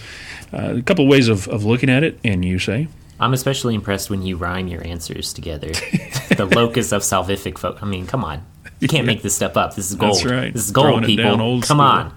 uh, 0.52 0.76
a 0.78 0.83
couple 0.83 1.07
ways 1.07 1.28
of, 1.28 1.49
of 1.49 1.64
looking 1.64 1.90
at 1.90 2.02
it, 2.04 2.19
and 2.25 2.45
you 2.45 2.59
say? 2.59 2.88
I'm 3.19 3.35
especially 3.35 3.75
impressed 3.75 4.09
when 4.09 4.23
you 4.23 4.37
rhyme 4.37 4.66
your 4.66 4.85
answers 4.87 5.33
together. 5.33 5.69
the 6.37 6.50
locus 6.50 6.90
of 6.92 7.02
salvific 7.02 7.59
folk. 7.59 7.83
I 7.83 7.87
mean, 7.87 8.07
come 8.07 8.25
on. 8.25 8.45
You 8.80 8.88
can't 8.88 9.04
yeah. 9.04 9.12
make 9.12 9.23
this 9.23 9.37
stuff 9.37 9.59
up. 9.59 9.75
This 9.75 9.90
is 9.90 9.97
gold. 9.97 10.25
Right. 10.25 10.52
This 10.52 10.64
is 10.64 10.71
gold, 10.71 10.87
Throwing 10.87 11.04
people. 11.04 11.37
Come 11.37 11.62
school. 11.62 11.80
on. 11.80 12.14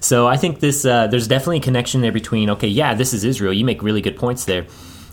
So 0.00 0.26
I 0.26 0.36
think 0.36 0.60
this 0.60 0.84
uh, 0.84 1.06
there's 1.06 1.28
definitely 1.28 1.58
a 1.58 1.62
connection 1.62 2.00
there 2.00 2.12
between 2.12 2.50
okay, 2.50 2.68
yeah, 2.68 2.94
this 2.94 3.12
is 3.12 3.24
Israel. 3.24 3.52
You 3.52 3.64
make 3.64 3.82
really 3.82 4.00
good 4.00 4.16
points 4.16 4.44
there, 4.44 4.66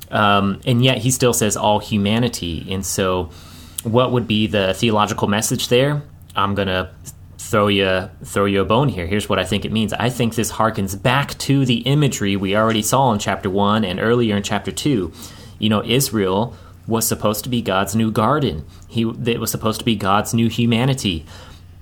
um, 0.09 0.61
and 0.65 0.83
yet 0.83 0.99
he 0.99 1.11
still 1.11 1.33
says 1.33 1.55
all 1.57 1.79
humanity. 1.79 2.65
And 2.69 2.85
so, 2.85 3.29
what 3.83 4.11
would 4.11 4.27
be 4.27 4.47
the 4.47 4.73
theological 4.73 5.27
message 5.27 5.67
there? 5.67 6.01
I'm 6.35 6.55
gonna 6.55 6.91
throw 7.45 7.67
you 7.67 8.09
throw 8.23 8.45
you 8.45 8.61
a 8.61 8.65
bone 8.65 8.89
here. 8.89 9.05
Here's 9.05 9.29
what 9.29 9.37
I 9.37 9.45
think 9.45 9.65
it 9.65 9.71
means. 9.71 9.93
I 9.93 10.09
think 10.09 10.33
this 10.33 10.53
harkens 10.53 11.01
back 11.01 11.37
to 11.39 11.65
the 11.65 11.79
imagery 11.79 12.35
we 12.35 12.55
already 12.55 12.81
saw 12.81 13.11
in 13.13 13.19
chapter 13.19 13.49
one 13.49 13.85
and 13.85 13.99
earlier 13.99 14.35
in 14.35 14.41
chapter 14.43 14.71
two. 14.71 15.13
You 15.59 15.69
know, 15.69 15.83
Israel 15.83 16.55
was 16.87 17.07
supposed 17.07 17.43
to 17.43 17.49
be 17.49 17.61
God's 17.61 17.95
new 17.95 18.11
garden. 18.11 18.65
He 18.87 19.03
it 19.25 19.39
was 19.39 19.51
supposed 19.51 19.79
to 19.79 19.85
be 19.85 19.95
God's 19.95 20.33
new 20.33 20.49
humanity. 20.49 21.25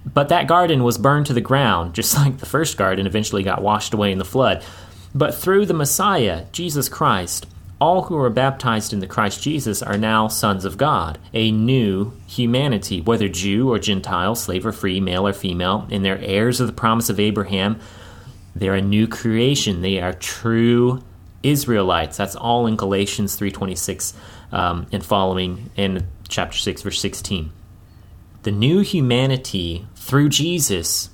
But 0.06 0.28
that 0.30 0.48
garden 0.48 0.84
was 0.84 0.98
burned 0.98 1.28
to 1.28 1.34
the 1.34 1.40
ground, 1.42 1.94
just 2.00 2.16
like 2.16 2.38
the 2.40 2.46
first 2.46 2.78
garden 2.78 3.08
eventually 3.08 3.44
got 3.44 3.62
washed 3.62 3.94
away 3.94 4.12
in 4.12 4.18
the 4.18 4.26
flood. 4.26 4.64
But 5.16 5.34
through 5.34 5.68
the 5.68 5.74
Messiah, 5.74 6.46
Jesus 6.52 6.90
Christ, 6.90 7.46
all 7.84 8.04
who 8.04 8.18
are 8.18 8.30
baptized 8.30 8.94
in 8.94 9.02
the 9.02 9.08
Christ 9.08 9.44
Jesus 9.44 9.84
are 9.84 9.98
now 9.98 10.30
sons 10.30 10.64
of 10.64 10.78
God, 10.78 11.20
a 11.34 11.52
new 11.52 12.14
humanity, 12.28 13.02
whether 13.02 13.28
Jew 13.28 13.70
or 13.70 13.78
Gentile, 13.78 14.36
slave 14.36 14.66
or 14.66 14.72
free, 14.72 15.02
male 15.02 15.28
or 15.28 15.34
female, 15.34 15.86
and 15.92 16.06
they're 16.06 16.18
heirs 16.20 16.62
of 16.62 16.68
the 16.68 16.74
promise 16.74 17.10
of 17.10 17.20
Abraham. 17.20 17.78
They're 18.56 18.76
a 18.76 18.82
new 18.82 19.06
creation. 19.06 19.82
They 19.82 20.00
are 20.00 20.14
true 20.14 21.04
Israelites. 21.44 22.16
That's 22.16 22.38
all 22.38 22.68
in 22.68 22.78
Galatians 22.78 23.38
3.26 23.38 24.14
um, 24.54 24.88
and 24.94 25.06
following 25.06 25.70
in 25.76 26.08
chapter 26.30 26.58
6, 26.58 26.84
verse 26.84 27.02
16. 27.02 27.52
The 28.44 28.52
new 28.52 28.80
humanity 28.80 29.86
through 29.98 30.30
Jesus 30.30 31.10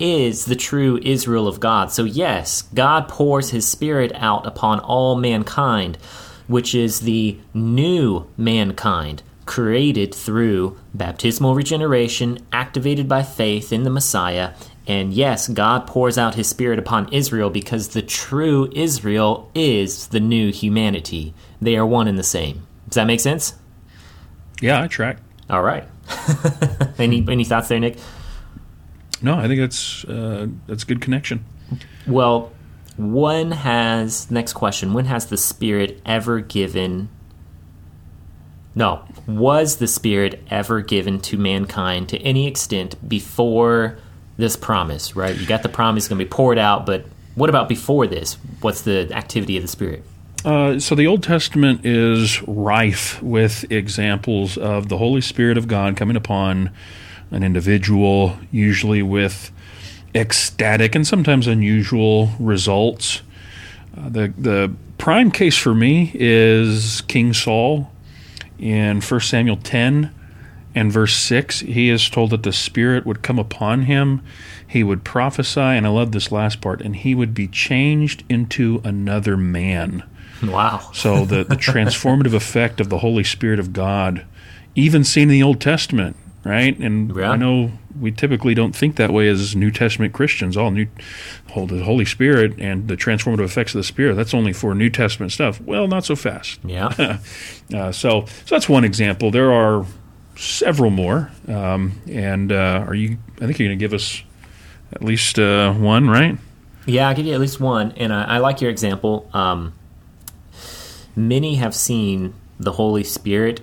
is 0.00 0.46
the 0.46 0.56
true 0.56 0.98
Israel 1.02 1.46
of 1.46 1.60
God. 1.60 1.92
So, 1.92 2.04
yes, 2.04 2.62
God 2.74 3.08
pours 3.08 3.50
his 3.50 3.68
Spirit 3.68 4.10
out 4.14 4.46
upon 4.46 4.80
all 4.80 5.14
mankind, 5.16 5.96
which 6.46 6.74
is 6.74 7.00
the 7.00 7.38
new 7.54 8.26
mankind 8.36 9.22
created 9.50 10.14
through 10.14 10.78
baptismal 10.94 11.56
regeneration, 11.56 12.38
activated 12.52 13.08
by 13.08 13.20
faith 13.20 13.72
in 13.72 13.82
the 13.82 13.90
Messiah. 13.90 14.52
And 14.86 15.12
yes, 15.12 15.48
God 15.48 15.88
pours 15.88 16.16
out 16.16 16.36
his 16.36 16.48
Spirit 16.48 16.78
upon 16.78 17.12
Israel 17.12 17.50
because 17.50 17.88
the 17.88 18.00
true 18.00 18.70
Israel 18.76 19.50
is 19.52 20.06
the 20.06 20.20
new 20.20 20.52
humanity. 20.52 21.34
They 21.60 21.76
are 21.76 21.84
one 21.84 22.06
and 22.06 22.16
the 22.16 22.22
same. 22.22 22.64
Does 22.88 22.94
that 22.94 23.08
make 23.08 23.18
sense? 23.18 23.54
Yeah, 24.60 24.82
I 24.82 24.86
track. 24.86 25.18
All 25.48 25.62
right. 25.62 25.84
any 26.98 27.26
any 27.28 27.42
thoughts 27.42 27.66
there, 27.66 27.80
Nick? 27.80 27.98
No, 29.22 29.36
I 29.36 29.48
think 29.48 29.60
that's 29.60 30.04
uh, 30.04 30.46
that's 30.66 30.82
a 30.82 30.86
good 30.86 31.00
connection. 31.00 31.44
Well, 32.06 32.52
when 32.96 33.52
has 33.52 34.30
next 34.30 34.54
question? 34.54 34.92
When 34.92 35.04
has 35.06 35.26
the 35.26 35.36
Spirit 35.36 36.00
ever 36.04 36.40
given? 36.40 37.08
No, 38.74 39.04
was 39.26 39.76
the 39.76 39.86
Spirit 39.86 40.42
ever 40.50 40.80
given 40.80 41.20
to 41.22 41.36
mankind 41.36 42.08
to 42.10 42.18
any 42.18 42.46
extent 42.46 43.08
before 43.08 43.98
this 44.36 44.56
promise? 44.56 45.16
Right, 45.16 45.36
you 45.36 45.46
got 45.46 45.62
the 45.62 45.68
promise 45.68 46.08
going 46.08 46.18
to 46.18 46.24
be 46.24 46.28
poured 46.28 46.58
out, 46.58 46.86
but 46.86 47.04
what 47.34 47.50
about 47.50 47.68
before 47.68 48.06
this? 48.06 48.34
What's 48.60 48.82
the 48.82 49.10
activity 49.12 49.56
of 49.56 49.62
the 49.62 49.68
Spirit? 49.68 50.04
Uh, 50.44 50.78
so 50.78 50.94
the 50.94 51.06
Old 51.06 51.22
Testament 51.22 51.84
is 51.84 52.42
rife 52.48 53.22
with 53.22 53.70
examples 53.70 54.56
of 54.56 54.88
the 54.88 54.96
Holy 54.96 55.20
Spirit 55.20 55.58
of 55.58 55.68
God 55.68 55.96
coming 55.96 56.16
upon 56.16 56.70
an 57.30 57.42
individual, 57.42 58.38
usually 58.50 59.02
with 59.02 59.50
ecstatic 60.14 60.94
and 60.94 61.06
sometimes 61.06 61.46
unusual 61.46 62.30
results. 62.38 63.22
Uh, 63.96 64.08
the 64.08 64.34
the 64.36 64.72
prime 64.98 65.30
case 65.30 65.56
for 65.56 65.74
me 65.74 66.10
is 66.14 67.00
King 67.02 67.32
Saul 67.32 67.90
in 68.58 69.00
1 69.00 69.20
Samuel 69.20 69.56
10 69.56 70.14
and 70.74 70.92
verse 70.92 71.16
6. 71.16 71.60
He 71.60 71.88
is 71.88 72.08
told 72.08 72.30
that 72.30 72.42
the 72.42 72.52
Spirit 72.52 73.06
would 73.06 73.22
come 73.22 73.38
upon 73.38 73.82
him, 73.82 74.22
he 74.66 74.84
would 74.84 75.04
prophesy, 75.04 75.60
and 75.60 75.86
I 75.86 75.90
love 75.90 76.12
this 76.12 76.30
last 76.30 76.60
part, 76.60 76.80
and 76.80 76.94
he 76.94 77.14
would 77.14 77.34
be 77.34 77.48
changed 77.48 78.24
into 78.28 78.80
another 78.84 79.36
man. 79.36 80.04
Wow. 80.42 80.90
so 80.94 81.24
the, 81.26 81.44
the 81.44 81.56
transformative 81.56 82.32
effect 82.32 82.80
of 82.80 82.88
the 82.88 82.98
Holy 82.98 83.24
Spirit 83.24 83.58
of 83.58 83.72
God, 83.72 84.24
even 84.74 85.04
seen 85.04 85.24
in 85.24 85.28
the 85.28 85.42
Old 85.42 85.60
Testament, 85.60 86.16
right? 86.44 86.76
And 86.78 87.14
yeah. 87.14 87.30
I 87.30 87.36
know 87.36 87.72
we 87.98 88.10
typically 88.12 88.54
don't 88.54 88.74
think 88.74 88.96
that 88.96 89.12
way 89.12 89.28
as 89.28 89.54
New 89.54 89.70
Testament 89.70 90.12
Christians. 90.12 90.56
All 90.56 90.70
new, 90.70 90.86
the 91.54 91.82
Holy 91.84 92.04
Spirit 92.04 92.58
and 92.58 92.88
the 92.88 92.96
transformative 92.96 93.44
effects 93.44 93.74
of 93.74 93.78
the 93.78 93.84
Spirit. 93.84 94.14
That's 94.14 94.34
only 94.34 94.52
for 94.52 94.74
New 94.74 94.90
Testament 94.90 95.32
stuff. 95.32 95.60
Well, 95.60 95.86
not 95.86 96.04
so 96.04 96.16
fast. 96.16 96.60
Yeah. 96.64 96.86
uh, 97.74 97.92
so, 97.92 98.24
so 98.24 98.26
that's 98.46 98.68
one 98.68 98.84
example. 98.84 99.30
There 99.30 99.52
are 99.52 99.84
several 100.36 100.90
more. 100.90 101.30
Um, 101.48 102.00
and 102.08 102.52
uh, 102.52 102.84
are 102.86 102.94
you? 102.94 103.18
I 103.36 103.46
think 103.46 103.58
you're 103.58 103.68
going 103.68 103.78
to 103.78 103.82
give 103.82 103.92
us 103.92 104.22
at 104.92 105.02
least 105.02 105.38
uh, 105.38 105.72
one, 105.74 106.08
right? 106.08 106.38
Yeah, 106.86 107.08
I'll 107.08 107.14
give 107.14 107.26
you 107.26 107.34
at 107.34 107.40
least 107.40 107.60
one. 107.60 107.92
And 107.92 108.12
I, 108.12 108.24
I 108.24 108.38
like 108.38 108.60
your 108.60 108.70
example. 108.70 109.28
Um, 109.32 109.74
many 111.14 111.56
have 111.56 111.74
seen 111.74 112.34
the 112.58 112.72
Holy 112.72 113.04
Spirit 113.04 113.60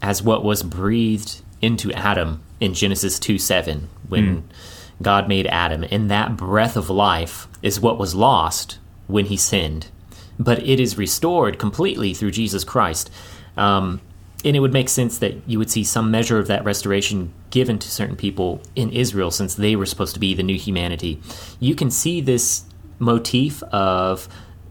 as 0.00 0.22
what 0.22 0.44
was 0.44 0.62
breathed 0.62 1.42
into 1.60 1.92
Adam 1.92 2.42
in 2.60 2.74
Genesis 2.74 3.18
2 3.18 3.38
7 3.38 3.88
when 4.08 4.42
mm. 4.42 4.42
God 5.02 5.28
made 5.28 5.46
Adam. 5.46 5.84
And 5.90 6.10
that 6.10 6.36
breath 6.36 6.76
of 6.76 6.90
life 6.90 7.48
is 7.62 7.80
what 7.80 7.98
was 7.98 8.14
lost 8.14 8.78
when 9.06 9.26
he 9.26 9.36
sinned. 9.36 9.88
But 10.38 10.62
it 10.66 10.78
is 10.80 10.98
restored 10.98 11.58
completely 11.58 12.14
through 12.14 12.30
Jesus 12.30 12.64
Christ. 12.64 13.10
Um, 13.56 14.00
and 14.44 14.54
it 14.56 14.60
would 14.60 14.72
make 14.72 14.88
sense 14.88 15.18
that 15.18 15.34
you 15.48 15.58
would 15.58 15.70
see 15.70 15.82
some 15.82 16.10
measure 16.10 16.38
of 16.38 16.46
that 16.46 16.64
restoration 16.64 17.32
given 17.50 17.78
to 17.80 17.90
certain 17.90 18.14
people 18.14 18.62
in 18.76 18.90
Israel 18.90 19.32
since 19.32 19.56
they 19.56 19.74
were 19.74 19.86
supposed 19.86 20.14
to 20.14 20.20
be 20.20 20.34
the 20.34 20.44
new 20.44 20.56
humanity. 20.56 21.20
You 21.58 21.74
can 21.74 21.90
see 21.90 22.20
this 22.20 22.64
motif 23.00 23.62
of 23.64 24.28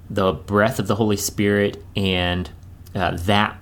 the 0.10 0.32
breath 0.32 0.80
of 0.80 0.88
the 0.88 0.96
Holy 0.96 1.18
Spirit 1.18 1.84
and 1.98 2.50
uh, 2.96 3.18
that 3.18 3.58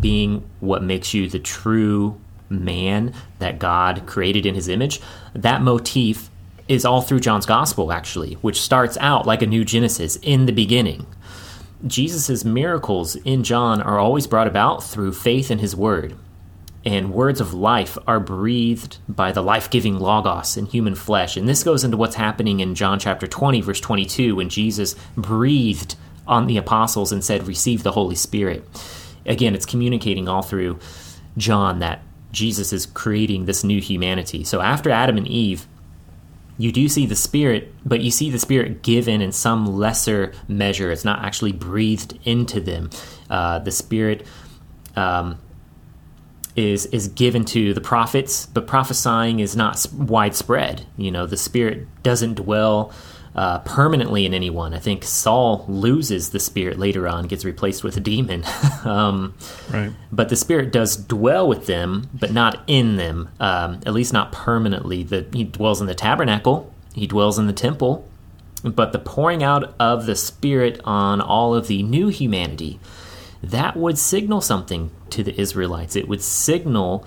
being 0.00 0.48
what 0.60 0.82
makes 0.82 1.12
you 1.12 1.28
the 1.28 1.38
true 1.38 2.18
man 2.52 3.12
that 3.38 3.58
God 3.58 4.06
created 4.06 4.46
in 4.46 4.54
his 4.54 4.68
image, 4.68 5.00
that 5.34 5.62
motif 5.62 6.30
is 6.68 6.84
all 6.84 7.02
through 7.02 7.20
John's 7.20 7.46
gospel, 7.46 7.92
actually, 7.92 8.34
which 8.34 8.60
starts 8.60 8.96
out 9.00 9.26
like 9.26 9.42
a 9.42 9.46
new 9.46 9.64
Genesis 9.64 10.16
in 10.22 10.46
the 10.46 10.52
beginning. 10.52 11.06
Jesus' 11.86 12.44
miracles 12.44 13.16
in 13.16 13.42
John 13.42 13.82
are 13.82 13.98
always 13.98 14.26
brought 14.28 14.46
about 14.46 14.84
through 14.84 15.12
faith 15.12 15.50
in 15.50 15.58
his 15.58 15.74
word 15.74 16.14
and 16.84 17.12
words 17.12 17.40
of 17.40 17.54
life 17.54 17.96
are 18.06 18.20
breathed 18.20 18.98
by 19.08 19.32
the 19.32 19.42
life 19.42 19.70
giving 19.70 19.98
Logos 19.98 20.56
in 20.56 20.66
human 20.66 20.94
flesh. 20.94 21.36
And 21.36 21.48
this 21.48 21.62
goes 21.62 21.84
into 21.84 21.96
what's 21.96 22.16
happening 22.16 22.60
in 22.60 22.74
John 22.74 22.98
chapter 22.98 23.26
20, 23.26 23.60
verse 23.60 23.80
22, 23.80 24.36
when 24.36 24.48
Jesus 24.48 24.96
breathed 25.16 25.94
on 26.26 26.46
the 26.46 26.56
apostles 26.56 27.12
and 27.12 27.24
said, 27.24 27.46
Receive 27.46 27.82
the 27.82 27.92
Holy 27.92 28.16
Spirit. 28.16 28.64
Again, 29.24 29.54
it's 29.54 29.66
communicating 29.66 30.28
all 30.28 30.42
through 30.42 30.78
John 31.36 31.78
that 31.78 32.02
Jesus 32.32 32.72
is 32.72 32.86
creating 32.86 33.44
this 33.44 33.62
new 33.62 33.80
humanity. 33.80 34.42
So 34.42 34.60
after 34.60 34.90
Adam 34.90 35.16
and 35.16 35.28
Eve, 35.28 35.66
you 36.58 36.72
do 36.72 36.88
see 36.88 37.06
the 37.06 37.16
Spirit, 37.16 37.72
but 37.84 38.00
you 38.00 38.10
see 38.10 38.30
the 38.30 38.38
Spirit 38.38 38.82
given 38.82 39.20
in 39.20 39.32
some 39.32 39.66
lesser 39.66 40.32
measure. 40.48 40.90
It's 40.90 41.04
not 41.04 41.24
actually 41.24 41.52
breathed 41.52 42.18
into 42.24 42.60
them. 42.60 42.90
Uh, 43.28 43.58
the 43.58 43.70
Spirit 43.70 44.26
um, 44.96 45.38
is 46.54 46.86
is 46.86 47.08
given 47.08 47.44
to 47.46 47.72
the 47.74 47.80
prophets, 47.80 48.46
but 48.46 48.66
prophesying 48.66 49.40
is 49.40 49.56
not 49.56 49.86
widespread. 49.92 50.86
You 50.96 51.10
know, 51.10 51.26
the 51.26 51.36
Spirit 51.36 51.86
doesn't 52.02 52.34
dwell 52.34 52.92
uh, 53.34 53.60
permanently 53.60 54.26
in 54.26 54.34
anyone. 54.34 54.74
I 54.74 54.78
think 54.78 55.04
Saul 55.04 55.64
loses 55.68 56.30
the 56.30 56.40
spirit 56.40 56.78
later 56.78 57.08
on, 57.08 57.26
gets 57.26 57.44
replaced 57.44 57.82
with 57.82 57.96
a 57.96 58.00
demon. 58.00 58.44
um, 58.84 59.34
right. 59.72 59.92
But 60.10 60.28
the 60.28 60.36
spirit 60.36 60.72
does 60.72 60.96
dwell 60.96 61.48
with 61.48 61.66
them, 61.66 62.10
but 62.12 62.32
not 62.32 62.62
in 62.66 62.96
them. 62.96 63.30
Um, 63.40 63.80
at 63.86 63.94
least 63.94 64.12
not 64.12 64.32
permanently. 64.32 65.02
The, 65.02 65.26
he 65.32 65.44
dwells 65.44 65.80
in 65.80 65.86
the 65.86 65.94
tabernacle. 65.94 66.72
He 66.94 67.06
dwells 67.06 67.38
in 67.38 67.46
the 67.46 67.52
temple. 67.52 68.06
But 68.62 68.92
the 68.92 68.98
pouring 68.98 69.42
out 69.42 69.74
of 69.80 70.06
the 70.06 70.14
spirit 70.14 70.80
on 70.84 71.20
all 71.20 71.54
of 71.54 71.66
the 71.66 71.82
new 71.82 72.08
humanity, 72.08 72.78
that 73.42 73.76
would 73.76 73.98
signal 73.98 74.40
something 74.40 74.90
to 75.10 75.24
the 75.24 75.38
Israelites. 75.40 75.96
It 75.96 76.06
would 76.06 76.22
signal 76.22 77.04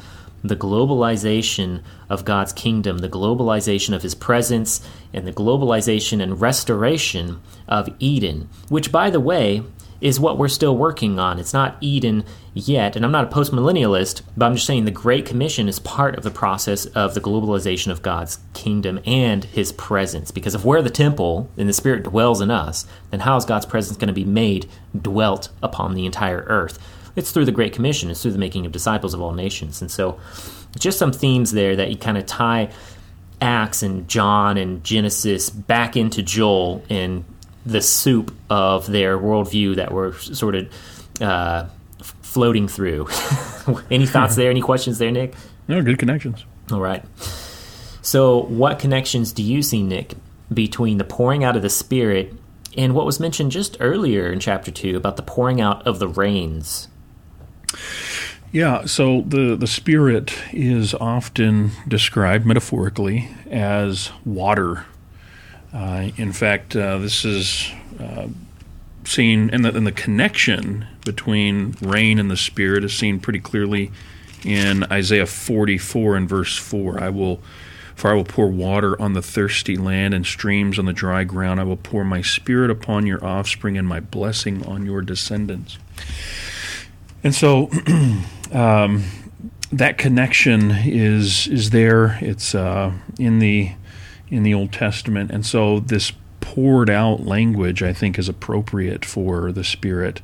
the 0.47 0.55
globalization 0.55 1.81
of 2.09 2.25
God's 2.25 2.53
kingdom, 2.53 2.99
the 2.99 3.09
globalization 3.09 3.95
of 3.95 4.03
his 4.03 4.15
presence, 4.15 4.85
and 5.13 5.27
the 5.27 5.33
globalization 5.33 6.21
and 6.21 6.39
restoration 6.41 7.41
of 7.67 7.89
Eden, 7.99 8.49
which, 8.69 8.91
by 8.91 9.09
the 9.09 9.19
way, 9.19 9.63
is 10.01 10.19
what 10.19 10.37
we're 10.37 10.47
still 10.47 10.77
working 10.77 11.17
on. 11.19 11.39
It's 11.39 11.53
not 11.53 11.77
Eden 11.81 12.25
yet, 12.53 12.95
and 12.95 13.05
I'm 13.05 13.11
not 13.11 13.25
a 13.25 13.35
postmillennialist, 13.35 14.21
but 14.35 14.45
I'm 14.45 14.55
just 14.55 14.67
saying 14.67 14.85
the 14.85 14.91
Great 14.91 15.25
Commission 15.25 15.67
is 15.67 15.79
part 15.79 16.15
of 16.15 16.23
the 16.23 16.31
process 16.31 16.85
of 16.87 17.13
the 17.13 17.21
globalization 17.21 17.91
of 17.91 18.01
God's 18.01 18.39
kingdom 18.53 18.99
and 19.05 19.43
His 19.43 19.71
presence. 19.71 20.31
Because 20.31 20.53
if 20.53 20.65
we're 20.65 20.81
the 20.81 20.89
temple 20.89 21.49
and 21.57 21.69
the 21.69 21.73
Spirit 21.73 22.03
dwells 22.03 22.41
in 22.41 22.51
us, 22.51 22.85
then 23.11 23.21
how 23.21 23.37
is 23.37 23.45
God's 23.45 23.65
presence 23.65 23.97
going 23.97 24.07
to 24.07 24.13
be 24.13 24.25
made 24.25 24.69
dwelt 24.99 25.49
upon 25.63 25.93
the 25.93 26.05
entire 26.05 26.43
earth? 26.47 26.77
It's 27.15 27.31
through 27.31 27.45
the 27.45 27.51
Great 27.51 27.73
Commission, 27.73 28.09
it's 28.09 28.21
through 28.21 28.33
the 28.33 28.39
making 28.39 28.65
of 28.65 28.71
disciples 28.71 29.13
of 29.13 29.21
all 29.21 29.33
nations. 29.33 29.81
And 29.81 29.89
so, 29.89 30.19
just 30.77 30.99
some 30.99 31.11
themes 31.11 31.51
there 31.51 31.75
that 31.75 31.89
you 31.89 31.97
kind 31.97 32.17
of 32.17 32.25
tie 32.25 32.69
Acts 33.41 33.83
and 33.83 34.07
John 34.07 34.57
and 34.57 34.83
Genesis 34.83 35.49
back 35.49 35.95
into 35.95 36.21
Joel 36.21 36.83
and 36.89 37.23
the 37.65 37.81
soup 37.81 38.33
of 38.49 38.87
their 38.87 39.17
worldview 39.17 39.75
that 39.75 39.91
we're 39.91 40.13
sort 40.13 40.55
of 40.55 41.21
uh, 41.21 41.65
floating 42.01 42.67
through. 42.67 43.07
Any 43.91 44.05
thoughts 44.05 44.35
there? 44.35 44.49
Any 44.49 44.61
questions 44.61 44.97
there, 44.97 45.11
Nick? 45.11 45.33
No, 45.67 45.81
good 45.81 45.97
connections. 45.97 46.45
All 46.71 46.81
right. 46.81 47.03
So, 48.01 48.43
what 48.43 48.77
connections 48.77 49.31
do 49.31 49.41
you 49.41 49.63
see, 49.63 49.81
Nick, 49.81 50.13
between 50.53 50.97
the 50.97 51.03
pouring 51.03 51.43
out 51.43 51.55
of 51.55 51.61
the 51.61 51.69
Spirit 51.69 52.33
and 52.77 52.93
what 52.93 53.05
was 53.05 53.19
mentioned 53.19 53.51
just 53.51 53.77
earlier 53.79 54.31
in 54.31 54.39
chapter 54.39 54.69
2 54.69 54.95
about 54.97 55.15
the 55.15 55.23
pouring 55.23 55.61
out 55.61 55.85
of 55.87 55.99
the 55.99 56.07
rains? 56.07 56.87
Yeah, 58.55 58.85
so 58.85 59.19
the, 59.19 59.57
the 59.57 59.67
Spirit 59.67 60.33
is 60.53 60.93
often 60.93 61.71
described 61.87 62.45
metaphorically 62.45 63.29
as 63.49 64.11
water. 64.23 64.85
Uh, 65.73 66.11
in 66.15 66.31
fact, 66.31 66.73
uh, 66.73 66.97
this 66.99 67.25
is 67.25 67.69
uh, 67.99 68.27
seen, 69.03 69.49
and 69.49 69.65
the, 69.65 69.75
and 69.75 69.85
the 69.85 69.91
connection 69.91 70.87
between 71.03 71.75
rain 71.81 72.17
and 72.17 72.31
the 72.31 72.37
Spirit 72.37 72.85
is 72.85 72.93
seen 72.93 73.19
pretty 73.19 73.39
clearly 73.39 73.91
in 74.45 74.85
Isaiah 74.85 75.25
44 75.25 76.15
and 76.15 76.29
verse 76.29 76.57
4. 76.57 77.03
I 77.03 77.09
will. 77.09 77.41
For 77.95 78.11
I 78.11 78.13
will 78.13 78.25
pour 78.25 78.49
water 78.49 79.01
on 79.01 79.13
the 79.13 79.21
thirsty 79.21 79.77
land 79.77 80.13
and 80.13 80.25
streams 80.25 80.77
on 80.77 80.83
the 80.83 80.91
dry 80.91 81.23
ground. 81.23 81.61
I 81.61 81.63
will 81.63 81.77
pour 81.77 82.03
my 82.03 82.21
spirit 82.21 82.69
upon 82.69 83.07
your 83.07 83.23
offspring 83.23 83.77
and 83.77 83.87
my 83.87 84.01
blessing 84.01 84.65
on 84.65 84.85
your 84.85 85.01
descendants. 85.01 85.77
And 87.25 87.33
so 87.33 87.71
um, 88.53 89.03
that 89.71 89.97
connection 89.97 90.69
is 90.71 91.47
is 91.47 91.71
there. 91.71 92.19
It's 92.21 92.53
uh, 92.53 92.93
in 93.17 93.39
the 93.39 93.71
in 94.29 94.43
the 94.43 94.53
Old 94.53 94.71
Testament, 94.71 95.31
and 95.31 95.43
so 95.43 95.79
this 95.79 96.13
poured 96.39 96.87
out 96.87 97.21
language, 97.21 97.81
I 97.81 97.93
think, 97.93 98.19
is 98.19 98.29
appropriate 98.29 99.03
for 99.03 99.51
the 99.51 99.63
Spirit. 99.63 100.21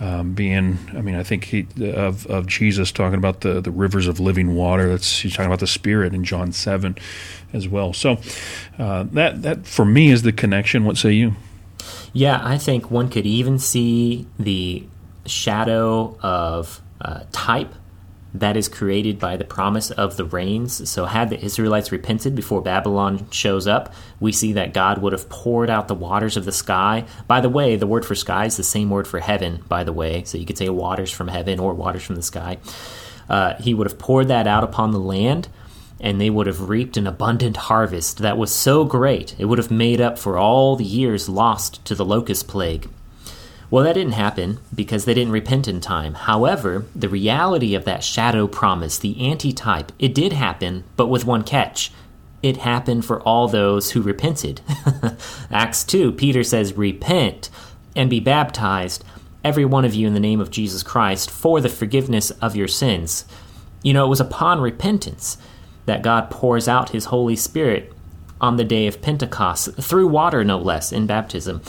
Um, 0.00 0.32
being, 0.32 0.78
I 0.96 1.00
mean, 1.00 1.16
I 1.16 1.24
think 1.24 1.46
he, 1.46 1.66
of 1.82 2.24
of 2.28 2.46
Jesus 2.46 2.92
talking 2.92 3.18
about 3.18 3.40
the, 3.40 3.60
the 3.60 3.72
rivers 3.72 4.06
of 4.06 4.20
living 4.20 4.54
water. 4.54 4.88
That's 4.88 5.18
he's 5.18 5.32
talking 5.32 5.46
about 5.46 5.58
the 5.58 5.66
Spirit 5.66 6.14
in 6.14 6.22
John 6.22 6.52
seven, 6.52 6.94
as 7.52 7.66
well. 7.66 7.92
So 7.92 8.18
uh, 8.78 9.06
that 9.10 9.42
that 9.42 9.66
for 9.66 9.84
me 9.84 10.12
is 10.12 10.22
the 10.22 10.32
connection. 10.32 10.84
What 10.84 10.98
say 10.98 11.14
you? 11.14 11.34
Yeah, 12.12 12.40
I 12.44 12.58
think 12.58 12.92
one 12.92 13.08
could 13.08 13.26
even 13.26 13.58
see 13.58 14.28
the 14.38 14.86
shadow 15.28 16.18
of 16.22 16.80
uh, 17.00 17.20
type 17.32 17.74
that 18.34 18.56
is 18.56 18.68
created 18.68 19.18
by 19.18 19.36
the 19.36 19.44
promise 19.44 19.90
of 19.90 20.16
the 20.16 20.24
rains. 20.24 20.88
So, 20.88 21.06
had 21.06 21.30
the 21.30 21.42
Israelites 21.42 21.90
repented 21.90 22.34
before 22.34 22.60
Babylon 22.60 23.30
shows 23.30 23.66
up, 23.66 23.92
we 24.20 24.32
see 24.32 24.52
that 24.52 24.74
God 24.74 24.98
would 24.98 25.12
have 25.12 25.28
poured 25.28 25.70
out 25.70 25.88
the 25.88 25.94
waters 25.94 26.36
of 26.36 26.44
the 26.44 26.52
sky. 26.52 27.04
By 27.26 27.40
the 27.40 27.48
way, 27.48 27.76
the 27.76 27.86
word 27.86 28.04
for 28.04 28.14
sky 28.14 28.44
is 28.44 28.56
the 28.56 28.62
same 28.62 28.90
word 28.90 29.08
for 29.08 29.20
heaven, 29.20 29.64
by 29.68 29.84
the 29.84 29.92
way. 29.92 30.24
So, 30.24 30.38
you 30.38 30.44
could 30.44 30.58
say 30.58 30.68
waters 30.68 31.10
from 31.10 31.28
heaven 31.28 31.58
or 31.58 31.72
waters 31.72 32.04
from 32.04 32.16
the 32.16 32.22
sky. 32.22 32.58
Uh, 33.28 33.54
he 33.56 33.74
would 33.74 33.86
have 33.86 33.98
poured 33.98 34.28
that 34.28 34.46
out 34.46 34.64
upon 34.64 34.90
the 34.90 35.00
land, 35.00 35.48
and 36.00 36.20
they 36.20 36.30
would 36.30 36.46
have 36.46 36.68
reaped 36.68 36.96
an 36.96 37.06
abundant 37.06 37.56
harvest 37.56 38.18
that 38.18 38.38
was 38.38 38.52
so 38.52 38.84
great, 38.84 39.34
it 39.38 39.46
would 39.46 39.58
have 39.58 39.70
made 39.70 40.00
up 40.00 40.18
for 40.18 40.38
all 40.38 40.76
the 40.76 40.84
years 40.84 41.28
lost 41.28 41.84
to 41.84 41.94
the 41.94 42.04
locust 42.04 42.46
plague. 42.46 42.88
Well, 43.70 43.84
that 43.84 43.94
didn't 43.94 44.12
happen 44.12 44.60
because 44.74 45.04
they 45.04 45.12
didn't 45.12 45.32
repent 45.32 45.68
in 45.68 45.80
time. 45.80 46.14
However, 46.14 46.86
the 46.94 47.08
reality 47.08 47.74
of 47.74 47.84
that 47.84 48.02
shadow 48.02 48.46
promise, 48.46 48.98
the 48.98 49.28
antitype, 49.28 49.92
it 49.98 50.14
did 50.14 50.32
happen, 50.32 50.84
but 50.96 51.08
with 51.08 51.26
one 51.26 51.44
catch. 51.44 51.92
It 52.42 52.58
happened 52.58 53.04
for 53.04 53.20
all 53.22 53.48
those 53.48 53.90
who 53.90 54.00
repented. 54.00 54.62
Acts 55.50 55.84
2, 55.84 56.12
Peter 56.12 56.42
says, 56.44 56.74
Repent 56.74 57.50
and 57.94 58.08
be 58.08 58.20
baptized, 58.20 59.04
every 59.44 59.64
one 59.64 59.84
of 59.84 59.94
you, 59.94 60.06
in 60.06 60.14
the 60.14 60.20
name 60.20 60.40
of 60.40 60.50
Jesus 60.50 60.82
Christ, 60.82 61.30
for 61.30 61.60
the 61.60 61.68
forgiveness 61.68 62.30
of 62.30 62.56
your 62.56 62.68
sins. 62.68 63.24
You 63.82 63.92
know, 63.92 64.06
it 64.06 64.08
was 64.08 64.20
upon 64.20 64.60
repentance 64.60 65.36
that 65.86 66.02
God 66.02 66.30
pours 66.30 66.68
out 66.68 66.90
his 66.90 67.06
Holy 67.06 67.36
Spirit 67.36 67.92
on 68.40 68.56
the 68.56 68.64
day 68.64 68.86
of 68.86 69.02
Pentecost, 69.02 69.74
through 69.74 70.06
water, 70.06 70.44
no 70.44 70.58
less, 70.58 70.92
in 70.92 71.06
baptism. 71.06 71.60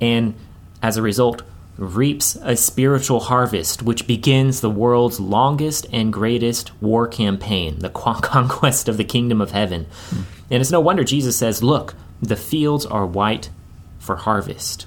And 0.00 0.34
as 0.82 0.96
a 0.96 1.02
result, 1.02 1.42
reaps 1.78 2.36
a 2.36 2.56
spiritual 2.56 3.20
harvest 3.20 3.82
which 3.82 4.06
begins 4.06 4.60
the 4.60 4.70
world's 4.70 5.20
longest 5.20 5.86
and 5.92 6.12
greatest 6.12 6.70
war 6.82 7.06
campaign, 7.06 7.78
the 7.80 7.90
conquest 8.22 8.88
of 8.88 8.96
the 8.96 9.04
kingdom 9.04 9.40
of 9.40 9.50
heaven. 9.50 9.86
Mm. 10.10 10.22
And 10.50 10.60
it's 10.60 10.70
no 10.70 10.80
wonder 10.80 11.04
Jesus 11.04 11.36
says, 11.36 11.62
Look, 11.62 11.94
the 12.22 12.36
fields 12.36 12.86
are 12.86 13.06
white 13.06 13.50
for 13.98 14.16
harvest. 14.16 14.86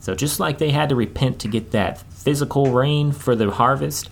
So 0.00 0.14
just 0.14 0.40
like 0.40 0.58
they 0.58 0.70
had 0.70 0.88
to 0.88 0.96
repent 0.96 1.40
to 1.40 1.48
get 1.48 1.72
that 1.72 2.00
physical 2.12 2.72
rain 2.72 3.12
for 3.12 3.36
the 3.36 3.50
harvest, 3.50 4.08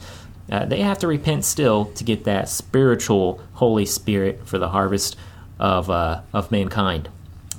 uh, 0.51 0.65
they 0.67 0.81
have 0.83 0.99
to 0.99 1.07
repent 1.07 1.45
still 1.45 1.87
to 1.87 2.05
get 2.05 2.25
that 2.25 2.49
spiritual 2.49 3.41
Holy 3.55 3.87
Spirit 3.87 4.47
for 4.47 4.59
the 4.59 4.69
harvest 4.69 5.17
of, 5.59 5.89
uh, 5.91 6.21
of 6.33 6.51
mankind. 6.51 7.09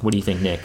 What 0.02 0.12
do 0.12 0.18
you 0.18 0.24
think, 0.24 0.42
Nick? 0.42 0.62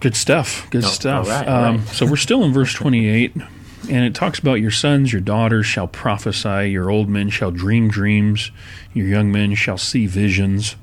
Good 0.00 0.16
stuff. 0.16 0.68
Good 0.70 0.84
oh, 0.84 0.88
stuff. 0.88 1.26
All 1.26 1.32
right, 1.32 1.48
all 1.48 1.64
um, 1.64 1.76
right. 1.78 1.88
so 1.88 2.06
we're 2.06 2.16
still 2.16 2.44
in 2.44 2.52
verse 2.52 2.74
28, 2.74 3.34
and 3.34 4.04
it 4.04 4.14
talks 4.14 4.38
about 4.38 4.54
your 4.54 4.70
sons, 4.70 5.12
your 5.12 5.22
daughters 5.22 5.66
shall 5.66 5.88
prophesy, 5.88 6.70
your 6.70 6.90
old 6.90 7.08
men 7.08 7.30
shall 7.30 7.50
dream 7.50 7.88
dreams, 7.88 8.50
your 8.92 9.06
young 9.06 9.32
men 9.32 9.54
shall 9.54 9.78
see 9.78 10.06
visions. 10.06 10.76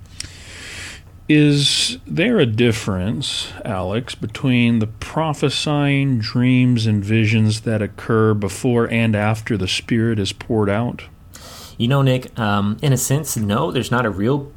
Is 1.30 2.00
there 2.06 2.40
a 2.40 2.46
difference, 2.46 3.54
Alex, 3.64 4.14
between 4.14 4.80
the 4.80 4.88
prophesying 4.88 6.20
dreams 6.20 6.86
and 6.86 7.04
visions 7.04 7.62
that 7.62 7.82
occur 7.82 8.34
before 8.34 8.90
and 8.90 9.16
after 9.16 9.58
the 9.58 9.68
Spirit 9.68 10.20
is 10.20 10.34
poured 10.34 10.70
out? 10.70 11.04
You 11.78 11.88
know, 11.88 12.02
Nick, 12.02 12.38
um, 12.38 12.78
in 12.82 12.92
a 12.92 12.98
sense, 12.98 13.38
no, 13.38 13.72
there's 13.72 13.90
not 13.90 14.06
a 14.06 14.10
real 14.10 14.52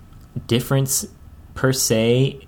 difference 0.47 1.07
per 1.55 1.73
se 1.73 2.46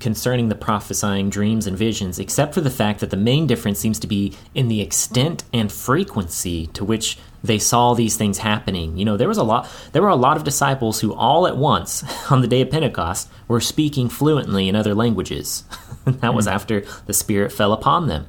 concerning 0.00 0.48
the 0.48 0.54
prophesying 0.54 1.30
dreams 1.30 1.66
and 1.66 1.76
visions, 1.76 2.18
except 2.18 2.54
for 2.54 2.60
the 2.60 2.70
fact 2.70 3.00
that 3.00 3.10
the 3.10 3.16
main 3.16 3.46
difference 3.46 3.78
seems 3.78 3.98
to 3.98 4.06
be 4.06 4.34
in 4.54 4.68
the 4.68 4.80
extent 4.80 5.44
and 5.52 5.72
frequency 5.72 6.68
to 6.68 6.84
which 6.84 7.18
they 7.42 7.58
saw 7.58 7.94
these 7.94 8.16
things 8.16 8.38
happening. 8.38 8.96
You 8.96 9.04
know, 9.04 9.16
there 9.16 9.28
was 9.28 9.38
a 9.38 9.42
lot 9.42 9.68
there 9.92 10.02
were 10.02 10.08
a 10.08 10.16
lot 10.16 10.36
of 10.36 10.44
disciples 10.44 11.00
who 11.00 11.14
all 11.14 11.46
at 11.46 11.56
once 11.56 12.04
on 12.30 12.40
the 12.40 12.48
day 12.48 12.60
of 12.62 12.70
Pentecost 12.70 13.28
were 13.46 13.60
speaking 13.60 14.08
fluently 14.08 14.68
in 14.68 14.76
other 14.76 14.94
languages. 14.94 15.64
that 16.06 16.34
was 16.34 16.46
hmm. 16.46 16.52
after 16.52 16.84
the 17.06 17.14
spirit 17.14 17.52
fell 17.52 17.72
upon 17.72 18.06
them. 18.08 18.26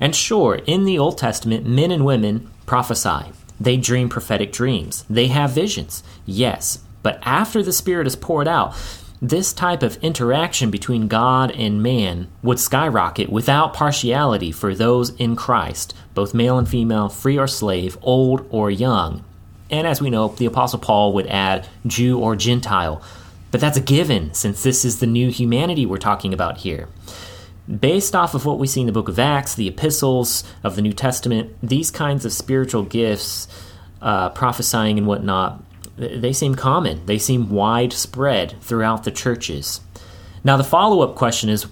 And 0.00 0.16
sure, 0.16 0.60
in 0.66 0.84
the 0.84 0.98
Old 0.98 1.18
Testament, 1.18 1.66
men 1.66 1.90
and 1.90 2.04
women 2.04 2.50
prophesy. 2.66 3.32
They 3.60 3.76
dream 3.76 4.08
prophetic 4.08 4.52
dreams. 4.52 5.04
They 5.10 5.26
have 5.26 5.50
visions. 5.50 6.02
Yes, 6.24 6.78
but 7.02 7.18
after 7.22 7.62
the 7.62 7.74
spirit 7.74 8.06
is 8.06 8.16
poured 8.16 8.48
out, 8.48 8.74
this 9.22 9.52
type 9.52 9.82
of 9.82 9.96
interaction 10.02 10.70
between 10.70 11.06
God 11.06 11.50
and 11.50 11.82
man 11.82 12.28
would 12.42 12.58
skyrocket 12.58 13.30
without 13.30 13.74
partiality 13.74 14.50
for 14.50 14.74
those 14.74 15.10
in 15.16 15.36
Christ, 15.36 15.94
both 16.14 16.32
male 16.32 16.56
and 16.56 16.68
female, 16.68 17.10
free 17.10 17.38
or 17.38 17.46
slave, 17.46 17.98
old 18.00 18.46
or 18.50 18.70
young. 18.70 19.22
And 19.70 19.86
as 19.86 20.00
we 20.00 20.10
know, 20.10 20.28
the 20.28 20.46
Apostle 20.46 20.78
Paul 20.78 21.12
would 21.12 21.26
add 21.26 21.68
Jew 21.86 22.18
or 22.18 22.34
Gentile. 22.34 23.02
But 23.50 23.60
that's 23.60 23.76
a 23.76 23.82
given, 23.82 24.32
since 24.32 24.62
this 24.62 24.84
is 24.84 25.00
the 25.00 25.06
new 25.06 25.30
humanity 25.30 25.84
we're 25.84 25.98
talking 25.98 26.32
about 26.32 26.58
here. 26.58 26.88
Based 27.68 28.16
off 28.16 28.34
of 28.34 28.46
what 28.46 28.58
we 28.58 28.66
see 28.66 28.80
in 28.80 28.86
the 28.86 28.92
book 28.92 29.08
of 29.08 29.18
Acts, 29.18 29.54
the 29.54 29.68
epistles 29.68 30.44
of 30.64 30.76
the 30.76 30.82
New 30.82 30.92
Testament, 30.92 31.52
these 31.62 31.90
kinds 31.90 32.24
of 32.24 32.32
spiritual 32.32 32.84
gifts, 32.84 33.48
uh, 34.00 34.30
prophesying 34.30 34.98
and 34.98 35.06
whatnot, 35.06 35.62
they 36.00 36.32
seem 36.32 36.54
common. 36.54 37.04
They 37.06 37.18
seem 37.18 37.50
widespread 37.50 38.56
throughout 38.60 39.04
the 39.04 39.10
churches. 39.10 39.80
Now, 40.42 40.56
the 40.56 40.64
follow 40.64 41.02
up 41.02 41.14
question 41.14 41.50
is 41.50 41.66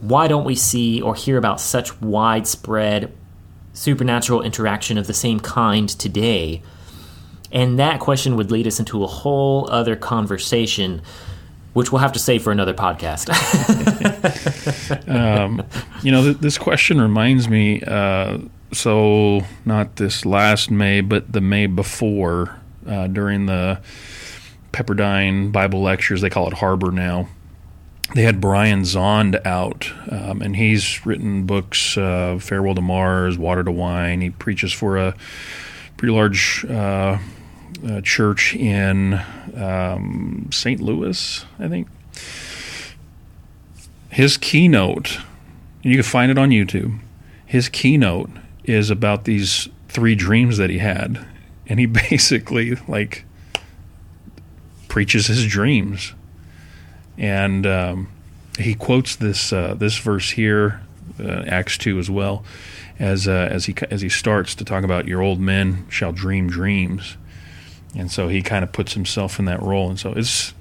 why 0.00 0.28
don't 0.28 0.44
we 0.44 0.54
see 0.54 1.00
or 1.00 1.14
hear 1.14 1.36
about 1.38 1.60
such 1.60 2.00
widespread 2.00 3.12
supernatural 3.72 4.42
interaction 4.42 4.98
of 4.98 5.06
the 5.06 5.14
same 5.14 5.40
kind 5.40 5.88
today? 5.88 6.62
And 7.52 7.78
that 7.78 8.00
question 8.00 8.36
would 8.36 8.50
lead 8.50 8.66
us 8.66 8.78
into 8.78 9.02
a 9.02 9.06
whole 9.06 9.68
other 9.70 9.96
conversation, 9.96 11.02
which 11.72 11.90
we'll 11.90 12.00
have 12.00 12.12
to 12.12 12.18
save 12.18 12.42
for 12.42 12.52
another 12.52 12.74
podcast. 12.74 13.28
um, 15.08 15.62
you 16.02 16.12
know, 16.12 16.22
th- 16.22 16.38
this 16.38 16.58
question 16.58 17.00
reminds 17.00 17.48
me. 17.48 17.82
Uh, 17.82 18.38
so, 18.72 19.40
not 19.64 19.96
this 19.96 20.24
last 20.24 20.70
May, 20.70 21.00
but 21.00 21.32
the 21.32 21.40
May 21.40 21.66
before, 21.66 22.59
uh, 22.90 23.06
during 23.06 23.46
the 23.46 23.80
Pepperdine 24.72 25.52
Bible 25.52 25.82
lectures. 25.82 26.20
They 26.20 26.30
call 26.30 26.48
it 26.48 26.54
Harbor 26.54 26.90
now. 26.90 27.28
They 28.14 28.22
had 28.22 28.40
Brian 28.40 28.82
Zahnd 28.82 29.44
out, 29.46 29.92
um, 30.10 30.42
and 30.42 30.56
he's 30.56 31.06
written 31.06 31.46
books, 31.46 31.96
uh, 31.96 32.38
Farewell 32.40 32.74
to 32.74 32.80
Mars, 32.80 33.38
Water 33.38 33.62
to 33.62 33.70
Wine. 33.70 34.20
He 34.20 34.30
preaches 34.30 34.72
for 34.72 34.96
a 34.96 35.14
pretty 35.96 36.12
large 36.12 36.64
uh, 36.68 37.18
uh, 37.88 38.00
church 38.00 38.54
in 38.56 39.20
um, 39.54 40.48
St. 40.50 40.80
Louis, 40.80 41.44
I 41.60 41.68
think. 41.68 41.86
His 44.10 44.36
keynote, 44.36 45.18
you 45.82 45.94
can 45.94 46.02
find 46.02 46.32
it 46.32 46.38
on 46.38 46.50
YouTube. 46.50 46.98
His 47.46 47.68
keynote 47.68 48.30
is 48.64 48.90
about 48.90 49.24
these 49.24 49.68
three 49.88 50.16
dreams 50.16 50.56
that 50.56 50.68
he 50.68 50.78
had 50.78 51.24
and 51.70 51.78
he 51.78 51.86
basically 52.10 52.74
like 52.86 53.24
preaches 54.88 55.28
his 55.28 55.46
dreams, 55.46 56.12
and 57.16 57.66
um, 57.66 58.08
he 58.58 58.74
quotes 58.74 59.16
this 59.16 59.52
uh, 59.54 59.74
this 59.74 59.96
verse 59.96 60.32
here, 60.32 60.82
uh, 61.18 61.44
Acts 61.46 61.78
two 61.78 61.98
as 61.98 62.10
well, 62.10 62.44
as 62.98 63.26
uh, 63.26 63.48
as 63.50 63.64
he 63.64 63.74
as 63.90 64.02
he 64.02 64.10
starts 64.10 64.54
to 64.56 64.64
talk 64.64 64.84
about 64.84 65.08
your 65.08 65.22
old 65.22 65.40
men 65.40 65.86
shall 65.88 66.12
dream 66.12 66.50
dreams, 66.50 67.16
and 67.96 68.10
so 68.10 68.28
he 68.28 68.42
kind 68.42 68.64
of 68.64 68.72
puts 68.72 68.92
himself 68.92 69.38
in 69.38 69.46
that 69.46 69.62
role, 69.62 69.88
and 69.88 69.98
so 69.98 70.12
it's 70.12 70.52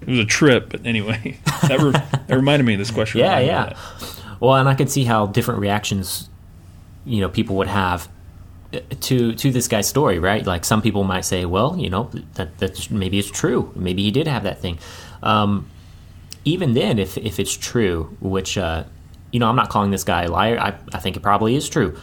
it 0.00 0.08
was 0.08 0.18
a 0.20 0.24
trip, 0.24 0.70
but 0.70 0.86
anyway, 0.86 1.38
that, 1.62 1.80
re- 1.80 1.90
that 2.28 2.36
reminded 2.36 2.64
me 2.64 2.74
of 2.74 2.78
this 2.78 2.92
question. 2.92 3.20
Yeah, 3.20 3.40
yeah. 3.40 3.76
Well, 4.38 4.54
and 4.54 4.68
I 4.68 4.74
could 4.74 4.90
see 4.90 5.04
how 5.04 5.26
different 5.26 5.60
reactions, 5.60 6.28
you 7.04 7.20
know, 7.22 7.28
people 7.28 7.56
would 7.56 7.66
have 7.66 8.08
to 8.72 9.34
to 9.34 9.50
this 9.50 9.68
guy's 9.68 9.88
story, 9.88 10.18
right? 10.18 10.44
Like 10.46 10.64
some 10.64 10.82
people 10.82 11.04
might 11.04 11.24
say, 11.24 11.44
well, 11.44 11.76
you 11.78 11.90
know, 11.90 12.10
that 12.34 12.58
that 12.58 12.90
maybe 12.90 13.18
it's 13.18 13.30
true. 13.30 13.72
Maybe 13.74 14.02
he 14.02 14.10
did 14.10 14.26
have 14.26 14.42
that 14.42 14.60
thing. 14.60 14.78
Um, 15.22 15.68
even 16.44 16.74
then, 16.74 16.98
if 16.98 17.16
if 17.18 17.38
it's 17.40 17.56
true, 17.56 18.16
which 18.20 18.58
uh, 18.58 18.84
you 19.30 19.40
know, 19.40 19.48
I'm 19.48 19.56
not 19.56 19.70
calling 19.70 19.90
this 19.90 20.04
guy 20.04 20.24
a 20.24 20.30
liar. 20.30 20.58
I 20.58 20.78
I 20.92 20.98
think 20.98 21.16
it 21.16 21.20
probably 21.20 21.56
is 21.56 21.68
true. 21.68 21.98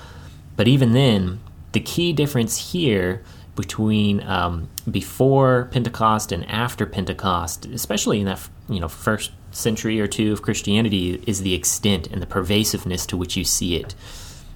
But 0.56 0.68
even 0.68 0.94
then, 0.94 1.40
the 1.72 1.80
key 1.80 2.14
difference 2.14 2.72
here 2.72 3.24
between 3.56 4.22
um, 4.28 4.70
before 4.90 5.70
Pentecost 5.72 6.32
and 6.32 6.48
after 6.50 6.86
Pentecost, 6.86 7.66
especially 7.68 8.20
in 8.20 8.26
that 8.26 8.50
you 8.70 8.80
know 8.80 8.88
first 8.88 9.32
century 9.52 10.00
or 10.00 10.08
two 10.08 10.34
of 10.34 10.42
Christianity, 10.42 11.22
is 11.28 11.42
the 11.42 11.54
extent 11.54 12.08
and 12.08 12.22
the 12.22 12.26
pervasiveness 12.26 13.06
to 13.08 13.18
which 13.18 13.38
you 13.38 13.44
see 13.44 13.76
it. 13.76 13.96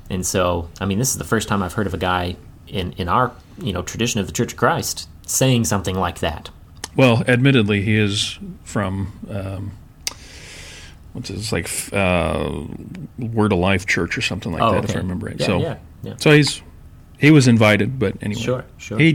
And 0.10 0.26
so, 0.26 0.70
I 0.80 0.86
mean, 0.86 1.00
this 1.00 1.12
is 1.12 1.18
the 1.18 1.24
first 1.24 1.48
time 1.48 1.62
I've 1.62 1.74
heard 1.74 1.88
of 1.88 1.94
a 1.94 1.98
guy 1.98 2.36
in, 2.68 2.94
in 2.94 3.08
our 3.08 3.32
you 3.62 3.74
know 3.74 3.82
tradition 3.82 4.20
of 4.20 4.28
the 4.28 4.34
Church 4.34 4.54
of 4.54 4.58
Christ 4.58 5.08
saying 5.26 5.66
something 5.66 5.96
like 5.96 6.20
that. 6.20 6.50
Well, 6.96 7.24
admittedly, 7.28 7.82
he 7.82 7.98
is 7.98 8.40
from 8.64 9.12
um, 9.30 9.72
what's 11.14 11.30
it, 11.30 11.36
it's 11.36 11.52
like 11.52 11.70
uh, 11.94 12.64
Word 13.18 13.54
of 13.54 13.60
Life 13.60 13.86
Church 13.86 14.18
or 14.18 14.22
something 14.22 14.52
like 14.52 14.62
oh, 14.62 14.72
that, 14.72 14.84
okay. 14.84 14.94
if 14.94 14.96
I 14.96 15.00
remember 15.00 15.28
right. 15.28 15.40
Yeah, 15.40 15.46
so, 15.46 15.60
yeah, 15.60 15.78
yeah. 16.04 16.16
so 16.18 16.32
he's 16.32 16.62
he 17.20 17.32
was 17.32 17.48
invited, 17.48 17.98
but 17.98 18.16
anyway, 18.22 18.42
sure, 18.42 18.66
sure. 18.78 19.00
He 19.00 19.14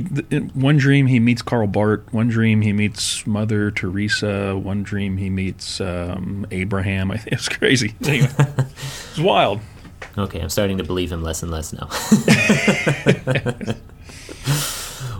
one 0.55 0.77
dream 0.77 1.07
he 1.07 1.21
meets 1.21 1.43
Karl 1.43 1.69
Barth. 1.69 2.13
One 2.13 2.29
dream 2.29 2.61
he 2.61 2.73
meets 2.73 3.27
Mother 3.27 3.71
Teresa. 3.71 4.57
One 4.57 4.83
dream 4.83 5.17
he 5.19 5.31
meets 5.31 5.81
um, 5.81 6.47
Abraham. 6.51 7.11
I 7.11 7.17
think 7.19 7.33
it's 7.35 7.49
crazy. 7.49 7.95
Anyway, 8.05 8.29
it's 8.39 9.19
wild. 9.19 9.61
Okay, 10.17 10.41
I'm 10.41 10.51
starting 10.51 10.79
to 10.79 10.85
believe 10.85 11.11
him 11.11 11.23
less 11.23 11.43
and 11.43 11.51
less 11.51 11.73
now. 11.73 11.89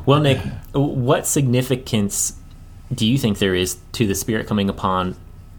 well, 0.07 0.21
Nick, 0.21 0.39
what 0.73 1.27
significance 1.27 2.35
do 2.95 3.07
you 3.07 3.17
think 3.17 3.39
there 3.39 3.55
is 3.55 3.79
to 3.93 4.07
the 4.07 4.15
Spirit 4.15 4.47
coming 4.47 4.69
upon 4.69 5.17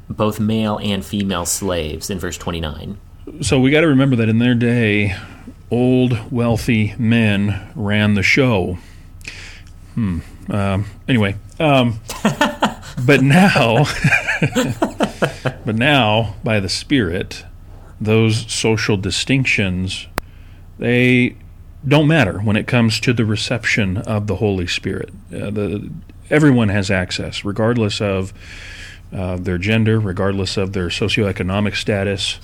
both 0.10 0.40
male 0.40 0.80
and 0.84 1.04
female 1.04 1.46
slaves 1.46 2.10
in 2.10 2.20
verse 2.20 2.38
29? 2.38 2.98
So 3.42 3.60
we 3.60 3.72
got 3.72 3.82
to 3.82 3.88
remember 3.88 4.16
that 4.18 4.30
in 4.30 4.38
their 4.38 4.54
day, 4.54 5.16
old, 5.72 6.32
wealthy 6.32 6.94
men 7.00 7.72
ran 7.76 8.14
the 8.14 8.24
show. 8.24 8.78
Hmm. 9.96 10.20
Um, 10.50 10.86
anyway, 11.08 11.36
um, 11.60 12.02
but 13.06 13.22
now, 13.22 13.86
but 15.66 15.76
now, 15.76 16.36
by 16.44 16.60
the 16.60 16.70
Spirit, 16.70 17.46
those 18.04 18.52
social 18.52 18.98
distinctions 18.98 20.08
they 20.80 21.36
don't 21.88 22.08
matter 22.08 22.40
when 22.40 22.56
it 22.56 22.68
comes 22.68 23.00
to 23.02 23.14
the 23.14 23.26
reception 23.26 23.98
of 23.98 24.28
the 24.28 24.38
Holy 24.38 24.68
Spirit. 24.68 25.10
Uh, 25.32 25.50
the, 25.52 25.92
everyone 26.30 26.70
has 26.70 26.90
access, 26.90 27.44
regardless 27.44 28.02
of 28.02 28.34
uh, 29.12 29.38
their 29.38 29.58
gender, 29.58 30.00
regardless 30.00 30.58
of 30.58 30.74
their 30.74 30.88
socioeconomic 30.88 31.76
status. 31.76 32.40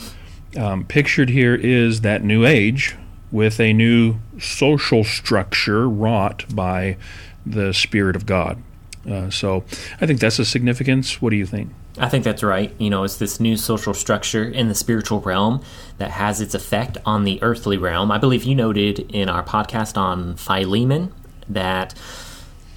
Um, 0.58 0.86
pictured 0.86 1.30
here 1.30 1.56
is 1.56 2.02
that 2.02 2.24
new 2.24 2.46
age 2.46 2.96
with 3.32 3.60
a 3.60 3.72
new 3.74 4.16
social 4.40 5.04
structure 5.04 5.88
wrought 5.88 6.46
by 6.54 6.98
the 7.46 7.74
Spirit 7.74 8.16
of 8.16 8.26
God. 8.26 8.62
Uh, 9.10 9.30
so 9.30 9.64
I 10.00 10.06
think 10.06 10.20
that's 10.20 10.40
a 10.40 10.46
significance. 10.46 11.22
What 11.22 11.32
do 11.32 11.36
you 11.36 11.46
think? 11.46 11.72
I 11.98 12.10
think 12.10 12.24
that's 12.24 12.44
right. 12.44 12.74
You 12.78 12.90
know, 12.90 13.04
it's 13.04 13.18
this 13.18 13.40
new 13.40 13.58
social 13.58 13.94
structure 13.94 14.44
in 14.44 14.70
the 14.70 14.76
spiritual 14.76 15.20
realm 15.22 15.64
that 15.98 16.12
has 16.12 16.40
its 16.42 16.54
effect 16.54 16.98
on 17.06 17.24
the 17.24 17.42
earthly 17.42 17.78
realm. 17.78 18.12
I 18.12 18.18
believe 18.18 18.44
you 18.44 18.56
noted 18.56 19.00
in 19.12 19.28
our 19.28 19.44
podcast 19.44 19.98
on 19.98 20.36
Philemon 20.36 21.12
that 21.48 21.96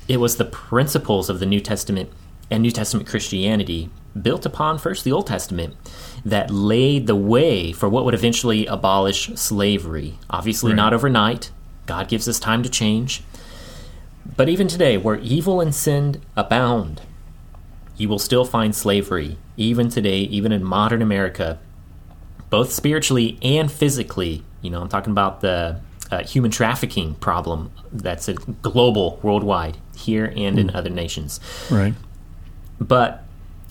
it 0.09 0.17
was 0.17 0.37
the 0.37 0.45
principles 0.45 1.29
of 1.29 1.39
the 1.39 1.47
New 1.47 1.61
Testament 1.61 2.11
and 2.51 2.63
New 2.63 2.71
Testament 2.71 3.09
Christianity 3.09 3.91
built 4.21 4.45
upon 4.45 4.79
first 4.79 5.05
the 5.05 5.13
Old 5.13 5.27
Testament 5.27 5.75
that 6.25 6.51
laid 6.51 7.07
the 7.07 7.17
way 7.17 7.73
for 7.73 7.89
what 7.89 8.05
would 8.05 8.15
eventually 8.15 8.67
abolish 8.67 9.29
slavery. 9.35 10.19
Obviously, 10.29 10.73
right. 10.73 10.77
not 10.77 10.93
overnight. 10.93 11.51
God 11.87 12.09
gives 12.09 12.29
us 12.29 12.39
time 12.39 12.63
to 12.63 12.69
change. 12.69 13.23
But 14.37 14.49
even 14.49 14.69
today, 14.69 14.97
where 14.97 15.17
evil 15.17 15.61
and 15.61 15.75
sin 15.75 16.23
abound, 16.37 17.03
you 17.97 18.09
will 18.09 18.19
still 18.19 18.45
find 18.45 18.75
slavery, 18.75 19.37
even 19.57 19.89
today, 19.89 20.21
even 20.21 20.53
in 20.53 20.65
modern 20.65 21.03
America, 21.03 21.59
both 22.51 22.73
spiritually 22.73 23.39
and 23.43 23.71
physically. 23.71 24.45
You 24.61 24.71
know, 24.71 24.81
I'm 24.81 24.89
talking 24.89 25.11
about 25.11 25.41
the 25.41 25.81
uh, 26.11 26.23
human 26.25 26.51
trafficking 26.51 27.15
problem 27.17 27.71
that's 27.93 28.29
a 28.29 28.35
global, 28.35 29.19
worldwide, 29.23 29.79
here 29.97 30.33
and 30.37 30.59
in 30.59 30.69
mm. 30.69 30.75
other 30.75 30.91
nations. 30.91 31.41
Right. 31.71 31.95
But 32.81 33.25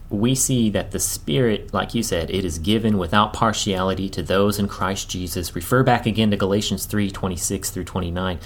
we 0.09 0.35
see 0.35 0.69
that 0.71 0.91
the 0.91 0.99
Spirit, 0.99 1.73
like 1.73 1.95
you 1.95 2.03
said, 2.03 2.29
it 2.29 2.43
is 2.43 2.59
given 2.59 2.97
without 2.97 3.31
partiality 3.31 4.09
to 4.09 4.21
those 4.21 4.59
in 4.59 4.67
Christ 4.67 5.09
Jesus. 5.09 5.55
Refer 5.55 5.83
back 5.83 6.05
again 6.05 6.31
to 6.31 6.37
Galatians 6.37 6.85
3 6.85 7.09
26 7.11 7.69
through 7.69 7.85
29. 7.85 8.39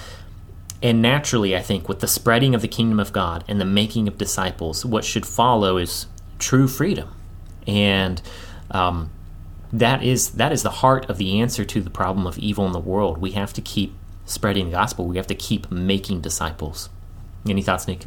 And 0.86 1.02
naturally, 1.02 1.56
I 1.56 1.64
think, 1.64 1.90
with 1.90 2.00
the 2.00 2.08
spreading 2.08 2.54
of 2.54 2.62
the 2.62 2.68
kingdom 2.68 3.00
of 3.00 3.12
God 3.12 3.44
and 3.48 3.60
the 3.60 3.66
making 3.66 4.08
of 4.08 4.20
disciples, 4.20 4.86
what 4.86 5.04
should 5.04 5.26
follow 5.26 5.78
is 5.78 6.06
true 6.38 6.68
freedom. 6.68 7.10
And 7.66 8.22
um, 8.70 9.10
that 9.74 10.04
is 10.04 10.34
that 10.34 10.52
is 10.52 10.62
the 10.62 10.70
heart 10.70 11.10
of 11.10 11.18
the 11.18 11.42
answer 11.42 11.66
to 11.66 11.82
the 11.82 11.90
problem 11.90 12.28
of 12.28 12.38
evil 12.38 12.68
in 12.68 12.72
the 12.72 12.80
world. 12.80 13.18
We 13.18 13.32
have 13.32 13.52
to 13.54 13.62
keep 13.62 13.96
spreading 14.28 14.66
the 14.66 14.74
gospel. 14.74 15.08
We 15.08 15.18
have 15.18 15.26
to 15.26 15.34
keep 15.34 15.72
making 15.72 16.22
disciples. 16.22 16.90
Any 17.50 17.64
thoughts, 17.64 17.88
Nick? 17.88 18.06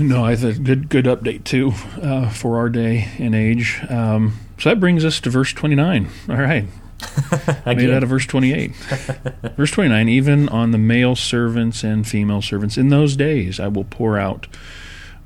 No, 0.00 0.24
I 0.24 0.34
think 0.34 0.64
good 0.64 0.88
good 0.88 1.04
update 1.04 1.44
too 1.44 1.74
uh, 2.02 2.28
for 2.28 2.56
our 2.56 2.68
day 2.68 3.08
and 3.20 3.36
age. 3.36 3.80
Um, 3.88 4.40
so 4.58 4.70
that 4.70 4.80
brings 4.80 5.04
us 5.04 5.20
to 5.20 5.30
verse 5.30 5.52
twenty 5.52 5.76
nine. 5.76 6.08
All 6.28 6.38
right, 6.38 6.66
made 7.66 7.90
out 7.90 8.02
of 8.02 8.08
verse 8.08 8.26
twenty 8.26 8.52
eight. 8.52 8.74
verse 9.56 9.70
twenty 9.70 9.90
nine. 9.90 10.08
Even 10.08 10.48
on 10.48 10.70
the 10.70 10.78
male 10.78 11.16
servants 11.16 11.82
and 11.84 12.06
female 12.06 12.42
servants 12.42 12.76
in 12.76 12.88
those 12.88 13.16
days, 13.16 13.60
I 13.60 13.68
will 13.68 13.84
pour 13.84 14.18
out 14.18 14.46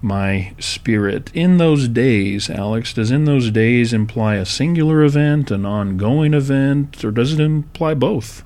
my 0.02 0.54
spirit. 0.58 1.30
In 1.34 1.58
those 1.58 1.88
days, 1.88 2.48
Alex, 2.48 2.94
does 2.94 3.10
in 3.10 3.24
those 3.24 3.50
days 3.50 3.92
imply 3.92 4.36
a 4.36 4.46
singular 4.46 5.02
event, 5.02 5.50
an 5.50 5.66
ongoing 5.66 6.34
event, 6.34 7.04
or 7.04 7.10
does 7.10 7.34
it 7.34 7.40
imply 7.40 7.94
both? 7.94 8.42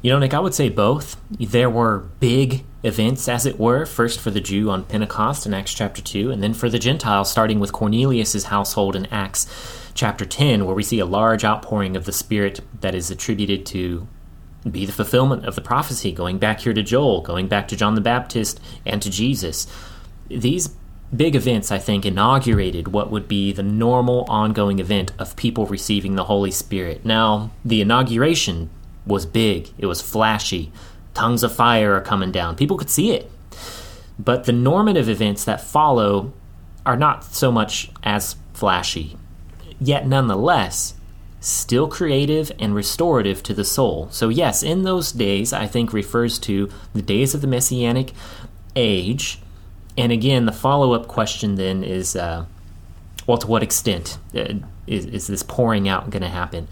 You 0.00 0.10
know, 0.10 0.18
Nick, 0.18 0.34
I 0.34 0.40
would 0.40 0.54
say 0.54 0.68
both. 0.68 1.16
There 1.30 1.70
were 1.70 2.08
big 2.18 2.64
events, 2.82 3.28
as 3.28 3.46
it 3.46 3.58
were, 3.58 3.86
first 3.86 4.18
for 4.18 4.30
the 4.30 4.40
Jew 4.40 4.70
on 4.70 4.84
Pentecost 4.84 5.46
in 5.46 5.54
Acts 5.54 5.74
chapter 5.74 6.02
2, 6.02 6.30
and 6.30 6.42
then 6.42 6.54
for 6.54 6.68
the 6.68 6.78
Gentiles, 6.78 7.30
starting 7.30 7.60
with 7.60 7.72
Cornelius' 7.72 8.44
household 8.44 8.96
in 8.96 9.06
Acts 9.06 9.46
chapter 9.94 10.24
10, 10.24 10.64
where 10.64 10.74
we 10.74 10.82
see 10.82 10.98
a 10.98 11.06
large 11.06 11.44
outpouring 11.44 11.96
of 11.96 12.04
the 12.04 12.12
Spirit 12.12 12.60
that 12.80 12.94
is 12.94 13.10
attributed 13.10 13.66
to 13.66 14.06
be 14.70 14.86
the 14.86 14.92
fulfillment 14.92 15.44
of 15.44 15.54
the 15.54 15.60
prophecy, 15.60 16.12
going 16.12 16.38
back 16.38 16.60
here 16.60 16.72
to 16.72 16.82
Joel, 16.82 17.20
going 17.20 17.48
back 17.48 17.68
to 17.68 17.76
John 17.76 17.94
the 17.94 18.00
Baptist, 18.00 18.60
and 18.86 19.02
to 19.02 19.10
Jesus. 19.10 19.66
These 20.28 20.74
big 21.14 21.34
events, 21.34 21.70
I 21.70 21.78
think, 21.78 22.06
inaugurated 22.06 22.88
what 22.88 23.10
would 23.10 23.28
be 23.28 23.52
the 23.52 23.62
normal 23.62 24.24
ongoing 24.28 24.78
event 24.78 25.12
of 25.18 25.36
people 25.36 25.66
receiving 25.66 26.14
the 26.14 26.24
Holy 26.24 26.50
Spirit. 26.50 27.04
Now, 27.04 27.50
the 27.64 27.80
inauguration 27.80 28.70
was 29.06 29.26
big, 29.26 29.70
it 29.78 29.86
was 29.86 30.00
flashy. 30.00 30.72
Tongues 31.14 31.42
of 31.42 31.54
fire 31.54 31.94
are 31.94 32.00
coming 32.00 32.32
down. 32.32 32.56
People 32.56 32.78
could 32.78 32.88
see 32.88 33.12
it. 33.12 33.30
But 34.18 34.44
the 34.44 34.52
normative 34.52 35.08
events 35.08 35.44
that 35.44 35.60
follow 35.60 36.32
are 36.86 36.96
not 36.96 37.24
so 37.24 37.52
much 37.52 37.90
as 38.02 38.36
flashy, 38.54 39.16
yet 39.86 40.06
nonetheless, 40.06 40.94
still 41.40 41.88
creative 41.88 42.52
and 42.58 42.74
restorative 42.74 43.42
to 43.42 43.54
the 43.54 43.64
soul. 43.64 44.08
So, 44.10 44.28
yes, 44.28 44.62
in 44.62 44.82
those 44.82 45.12
days, 45.12 45.52
I 45.52 45.66
think 45.66 45.92
refers 45.92 46.38
to 46.40 46.70
the 46.94 47.02
days 47.02 47.34
of 47.34 47.40
the 47.40 47.46
Messianic 47.46 48.12
age. 48.76 49.40
And 49.98 50.12
again, 50.12 50.46
the 50.46 50.52
follow 50.52 50.92
up 50.92 51.08
question 51.08 51.56
then 51.56 51.82
is 51.82 52.16
uh, 52.16 52.46
well, 53.26 53.38
to 53.38 53.46
what 53.46 53.62
extent 53.62 54.18
uh, 54.34 54.54
is, 54.86 55.06
is 55.06 55.26
this 55.26 55.42
pouring 55.42 55.88
out 55.88 56.10
going 56.10 56.22
to 56.22 56.28
happen? 56.28 56.68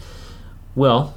Well, 0.75 1.15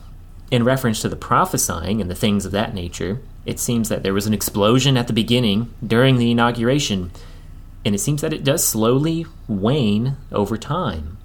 in 0.51 0.63
reference 0.63 1.01
to 1.01 1.09
the 1.09 1.15
prophesying 1.15 2.01
and 2.01 2.09
the 2.09 2.15
things 2.15 2.45
of 2.45 2.51
that 2.51 2.73
nature, 2.73 3.21
it 3.45 3.59
seems 3.59 3.89
that 3.89 4.03
there 4.03 4.13
was 4.13 4.27
an 4.27 4.33
explosion 4.33 4.97
at 4.97 5.07
the 5.07 5.13
beginning 5.13 5.73
during 5.85 6.17
the 6.17 6.31
inauguration, 6.31 7.11
and 7.83 7.95
it 7.95 7.99
seems 7.99 8.21
that 8.21 8.33
it 8.33 8.43
does 8.43 8.65
slowly 8.65 9.25
wane 9.47 10.15
over 10.31 10.57
time. 10.57 11.17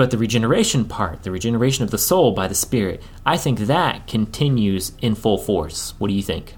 But 0.00 0.10
the 0.10 0.16
regeneration 0.16 0.86
part, 0.86 1.24
the 1.24 1.30
regeneration 1.30 1.84
of 1.84 1.90
the 1.90 1.98
soul 1.98 2.32
by 2.32 2.48
the 2.48 2.54
Spirit, 2.54 3.02
I 3.26 3.36
think 3.36 3.58
that 3.58 4.06
continues 4.06 4.92
in 5.02 5.14
full 5.14 5.36
force. 5.36 5.92
What 5.98 6.08
do 6.08 6.14
you 6.14 6.22
think? 6.22 6.54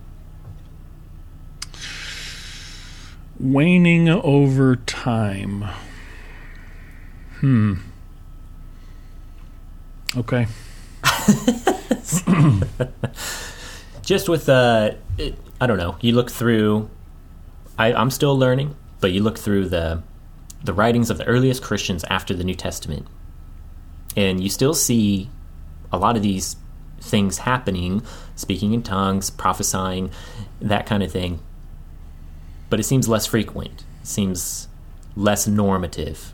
Waning 3.41 4.09
over 4.09 4.77
time. 4.77 5.65
Hmm. 7.41 7.75
Okay. 10.17 10.47
Just 14.03 14.29
with, 14.29 14.49
uh, 14.49 14.93
it, 15.19 15.37
I 15.61 15.67
don't 15.67 15.79
know, 15.79 15.97
you 16.01 16.13
look 16.13 16.31
through, 16.31 16.89
I, 17.77 17.93
I'm 17.93 18.11
still 18.11 18.39
learning, 18.39 18.77
but 19.01 19.11
you 19.11 19.21
look 19.21 19.37
through 19.37 19.69
the, 19.69 20.01
the 20.63 20.73
writings 20.73 21.11
of 21.11 21.19
the 21.19 21.25
earliest 21.25 21.61
Christians 21.61 22.05
after 22.05 22.35
the 22.35 22.45
New 22.45 22.55
Testament, 22.55 23.09
and 24.17 24.43
you 24.43 24.49
still 24.49 24.75
see 24.75 25.31
a 25.91 25.99
lot 25.99 26.17
of 26.17 26.23
these 26.23 26.57
things 27.01 27.39
happening 27.39 28.03
speaking 28.35 28.73
in 28.73 28.83
tongues, 28.83 29.31
prophesying, 29.31 30.11
that 30.61 30.87
kind 30.87 31.03
of 31.03 31.11
thing. 31.11 31.41
But 32.71 32.81
it 32.81 32.85
seems 32.85 33.09
less 33.09 33.27
frequent, 33.27 33.85
it 34.01 34.07
seems 34.07 34.69
less 35.17 35.47
normative. 35.47 36.33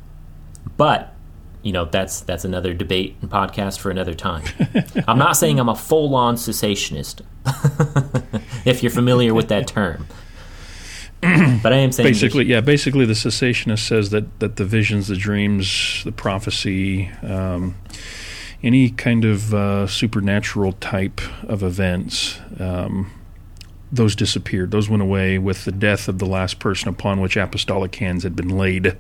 But 0.76 1.14
you 1.62 1.72
know 1.72 1.84
that's 1.86 2.20
that's 2.20 2.44
another 2.44 2.72
debate 2.72 3.16
and 3.20 3.30
podcast 3.30 3.78
for 3.78 3.90
another 3.90 4.14
time. 4.14 4.44
I'm 5.08 5.18
not 5.18 5.36
saying 5.36 5.58
I'm 5.58 5.68
a 5.68 5.74
full-on 5.74 6.36
cessationist, 6.36 7.22
if 8.64 8.82
you're 8.82 8.92
familiar 8.92 9.34
with 9.34 9.48
that 9.48 9.66
term. 9.66 10.06
but 11.62 11.72
I 11.72 11.76
am 11.76 11.92
saying 11.92 12.08
basically, 12.08 12.44
yeah, 12.46 12.60
basically 12.60 13.04
the 13.04 13.14
cessationist 13.14 13.86
says 13.86 14.10
that 14.10 14.38
that 14.40 14.56
the 14.56 14.64
visions, 14.64 15.08
the 15.08 15.16
dreams, 15.16 16.02
the 16.04 16.12
prophecy, 16.12 17.08
um, 17.22 17.76
any 18.62 18.90
kind 18.90 19.24
of 19.24 19.52
uh, 19.52 19.86
supernatural 19.86 20.72
type 20.72 21.20
of 21.44 21.62
events. 21.62 22.38
Um, 22.58 23.12
those 23.90 24.14
disappeared. 24.14 24.70
Those 24.70 24.90
went 24.90 25.02
away 25.02 25.38
with 25.38 25.64
the 25.64 25.72
death 25.72 26.08
of 26.08 26.18
the 26.18 26.26
last 26.26 26.58
person 26.58 26.90
upon 26.90 27.22
which 27.22 27.38
apostolic 27.38 27.94
hands 27.94 28.22
had 28.22 28.36
been 28.36 28.50
laid 28.50 28.98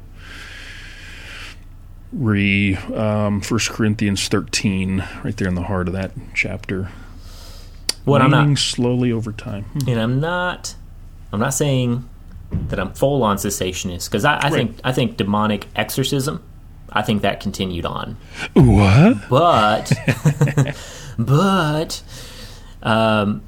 re 2.12 2.76
um, 2.76 3.42
1 3.42 3.60
Corinthians 3.68 4.28
13, 4.28 5.04
right 5.24 5.36
there 5.36 5.48
in 5.48 5.54
the 5.54 5.64
heart 5.64 5.88
of 5.88 5.94
that 5.94 6.12
chapter. 6.34 6.90
What 8.04 8.22
I'm 8.22 8.30
not 8.30 8.58
slowly 8.58 9.12
over 9.12 9.32
time, 9.32 9.64
hmm. 9.64 9.90
and 9.90 10.00
I'm 10.00 10.20
not, 10.20 10.74
I'm 11.32 11.40
not 11.40 11.54
saying 11.54 12.08
that 12.50 12.78
I'm 12.80 12.92
full 12.92 13.22
on 13.22 13.36
cessationist 13.36 14.08
because 14.08 14.24
I, 14.24 14.34
I 14.34 14.40
right. 14.44 14.52
think 14.52 14.80
I 14.84 14.92
think 14.92 15.16
demonic 15.16 15.66
exorcism, 15.76 16.42
I 16.90 17.02
think 17.02 17.22
that 17.22 17.40
continued 17.40 17.84
on. 17.84 18.16
What? 18.54 19.28
But, 19.28 19.92
but, 21.18 22.02
um, 22.82 23.42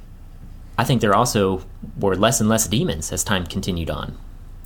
I 0.76 0.84
think 0.84 1.00
there 1.00 1.14
also 1.14 1.64
were 1.98 2.16
less 2.16 2.40
and 2.40 2.48
less 2.48 2.66
demons 2.68 3.12
as 3.12 3.24
time 3.24 3.46
continued 3.46 3.90
on. 3.90 4.16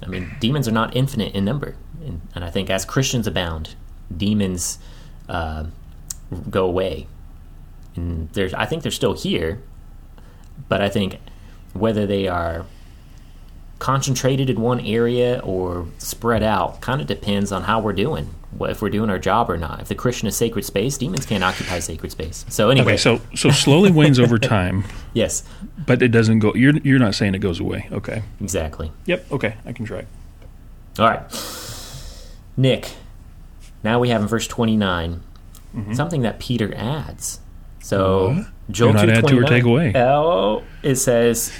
I 0.02 0.06
mean, 0.06 0.30
demons 0.40 0.68
are 0.68 0.72
not 0.72 0.94
infinite 0.96 1.34
in 1.34 1.44
number, 1.44 1.76
and, 2.04 2.20
and 2.34 2.44
I 2.44 2.50
think 2.50 2.68
as 2.70 2.84
Christians 2.84 3.26
abound, 3.26 3.74
demons 4.14 4.78
uh, 5.28 5.64
go 6.50 6.66
away. 6.66 7.06
And 7.96 8.28
there's, 8.30 8.52
I 8.54 8.66
think 8.66 8.82
they're 8.82 8.92
still 8.92 9.14
here, 9.14 9.62
but 10.68 10.82
I 10.82 10.88
think 10.88 11.20
whether 11.72 12.06
they 12.06 12.28
are 12.28 12.66
concentrated 13.78 14.48
in 14.48 14.60
one 14.60 14.80
area 14.80 15.40
or 15.44 15.86
spread 15.98 16.42
out 16.42 16.80
kind 16.80 17.00
of 17.00 17.06
depends 17.06 17.52
on 17.52 17.62
how 17.62 17.80
we're 17.80 17.92
doing 17.92 18.28
if 18.60 18.80
we're 18.80 18.88
doing 18.88 19.10
our 19.10 19.18
job 19.18 19.50
or 19.50 19.56
not. 19.56 19.80
If 19.80 19.88
the 19.88 19.94
christian 19.94 20.28
is 20.28 20.36
sacred 20.36 20.64
space 20.64 20.96
demons 20.96 21.26
can't 21.26 21.42
occupy 21.42 21.80
sacred 21.80 22.12
space. 22.12 22.44
So 22.48 22.70
anyway. 22.70 22.92
okay 22.92 22.96
so 22.96 23.20
so 23.34 23.50
slowly 23.50 23.90
wanes 23.90 24.18
over 24.18 24.38
time. 24.56 24.84
Yes. 25.12 25.42
But 25.86 26.02
it 26.02 26.08
doesn't 26.08 26.38
go 26.38 26.54
you're 26.54 26.76
you're 26.78 26.98
not 26.98 27.14
saying 27.14 27.34
it 27.34 27.40
goes 27.40 27.60
away 27.60 27.88
okay. 27.92 28.22
Exactly. 28.40 28.92
Yep 29.06 29.32
okay 29.32 29.56
i 29.66 29.72
can 29.72 29.84
try. 29.84 30.06
All 30.98 31.06
right. 31.06 31.22
Nick 32.56 32.92
now 33.82 33.98
we 33.98 34.08
have 34.08 34.22
in 34.22 34.28
verse 34.28 34.46
29 34.46 35.20
mm-hmm. 35.74 35.92
something 35.94 36.22
that 36.22 36.38
Peter 36.38 36.72
adds. 36.74 37.40
So 37.82 38.28
what? 38.28 38.46
Joel 38.70 38.94
not 38.94 39.10
add 39.10 39.26
to 39.26 39.38
or 39.38 39.44
take 39.44 39.64
away. 39.64 39.92
Oh, 39.94 40.62
it 40.82 40.96
says, 40.96 41.52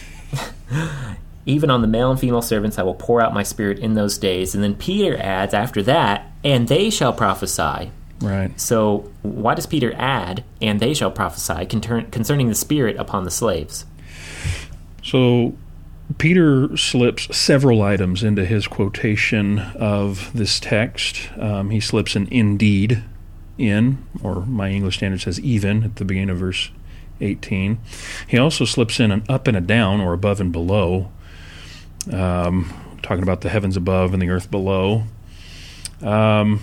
"Even 1.47 1.71
on 1.71 1.83
the 1.83 1.89
male 1.89 2.11
and 2.11 2.21
female 2.21 2.43
servants 2.43 2.79
I 2.79 2.83
will 2.83 2.95
pour 2.95 3.21
out 3.21 3.35
my 3.35 3.43
spirit 3.43 3.79
in 3.79 3.95
those 3.95 4.19
days." 4.19 4.55
And 4.55 4.63
then 4.63 4.75
Peter 4.75 5.17
adds 5.19 5.55
after 5.55 5.83
that, 5.83 6.31
"And 6.43 6.69
they 6.69 6.91
shall 6.91 7.13
prophesy." 7.13 7.91
Right. 8.21 8.59
So 8.59 9.11
why 9.23 9.55
does 9.55 9.67
Peter 9.67 9.93
add, 9.99 10.45
"And 10.63 10.81
they 10.81 10.95
shall 10.95 11.11
prophesy" 11.11 11.67
concerning 11.67 12.49
the 12.49 12.55
spirit 12.55 12.97
upon 12.97 13.25
the 13.25 13.31
slaves? 13.31 13.85
So 15.03 15.55
Peter 16.19 16.77
slips 16.77 17.35
several 17.37 17.83
items 17.83 18.23
into 18.23 18.45
his 18.45 18.67
quotation 18.67 19.59
of 19.59 20.31
this 20.35 20.61
text. 20.61 21.29
Um, 21.39 21.71
he 21.71 21.81
slips 21.81 22.15
an 22.15 22.29
indeed 22.31 23.03
in, 23.59 23.99
or 24.23 24.45
my 24.47 24.71
English 24.71 24.97
standard 24.97 25.21
says 25.21 25.41
even 25.41 25.83
at 25.85 25.97
the 25.97 26.05
beginning 26.05 26.31
of 26.31 26.39
verse 26.39 26.71
18. 27.21 27.79
He 28.27 28.39
also 28.39 28.65
slips 28.65 29.01
in 29.01 29.13
an 29.13 29.23
up 29.29 29.47
and 29.47 29.57
a 29.57 29.61
down, 29.61 30.01
or 30.01 30.13
above 30.13 30.41
and 30.41 30.53
below, 30.53 31.11
um, 32.13 32.73
talking 33.03 33.23
about 33.23 33.41
the 33.41 33.49
heavens 33.49 33.77
above 33.77 34.13
and 34.13 34.23
the 34.23 34.31
earth 34.31 34.51
below. 34.51 35.05
Um, 36.03 36.61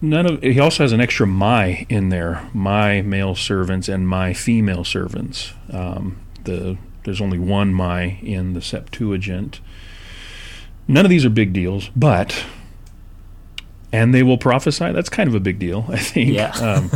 none 0.00 0.26
of 0.26 0.42
he 0.42 0.60
also 0.60 0.84
has 0.84 0.92
an 0.92 1.00
extra 1.00 1.26
my 1.26 1.86
in 1.88 2.10
there 2.10 2.48
my 2.52 3.00
male 3.02 3.34
servants 3.34 3.88
and 3.88 4.06
my 4.06 4.32
female 4.34 4.84
servants 4.84 5.52
um, 5.72 6.20
the 6.44 6.76
there's 7.04 7.20
only 7.20 7.38
one 7.38 7.74
my 7.74 8.18
in 8.22 8.52
the 8.52 8.62
Septuagint. 8.62 9.60
None 10.86 11.04
of 11.04 11.10
these 11.10 11.24
are 11.24 11.30
big 11.30 11.52
deals, 11.52 11.90
but 11.96 12.44
and 13.92 14.14
they 14.14 14.22
will 14.22 14.38
prophesy. 14.38 14.92
That's 14.92 15.08
kind 15.08 15.28
of 15.28 15.34
a 15.34 15.40
big 15.40 15.58
deal, 15.58 15.84
I 15.88 15.98
think. 15.98 16.30
Yeah. 16.30 16.52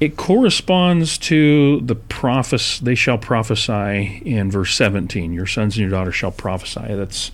it 0.00 0.16
corresponds 0.16 1.18
to 1.18 1.80
the 1.80 1.94
prophes 1.94 2.78
they 2.80 2.94
shall 2.94 3.18
prophesy 3.18 4.22
in 4.24 4.50
verse 4.50 4.74
17 4.74 5.32
your 5.32 5.46
sons 5.46 5.74
and 5.74 5.80
your 5.82 5.90
daughters 5.90 6.14
shall 6.14 6.30
prophesy. 6.30 6.94
That's 6.94 7.30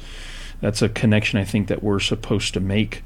that's 0.60 0.80
a 0.80 0.88
connection 0.88 1.38
i 1.38 1.44
think 1.44 1.68
that 1.68 1.82
we're 1.82 2.00
supposed 2.00 2.54
to 2.54 2.60
make. 2.60 3.02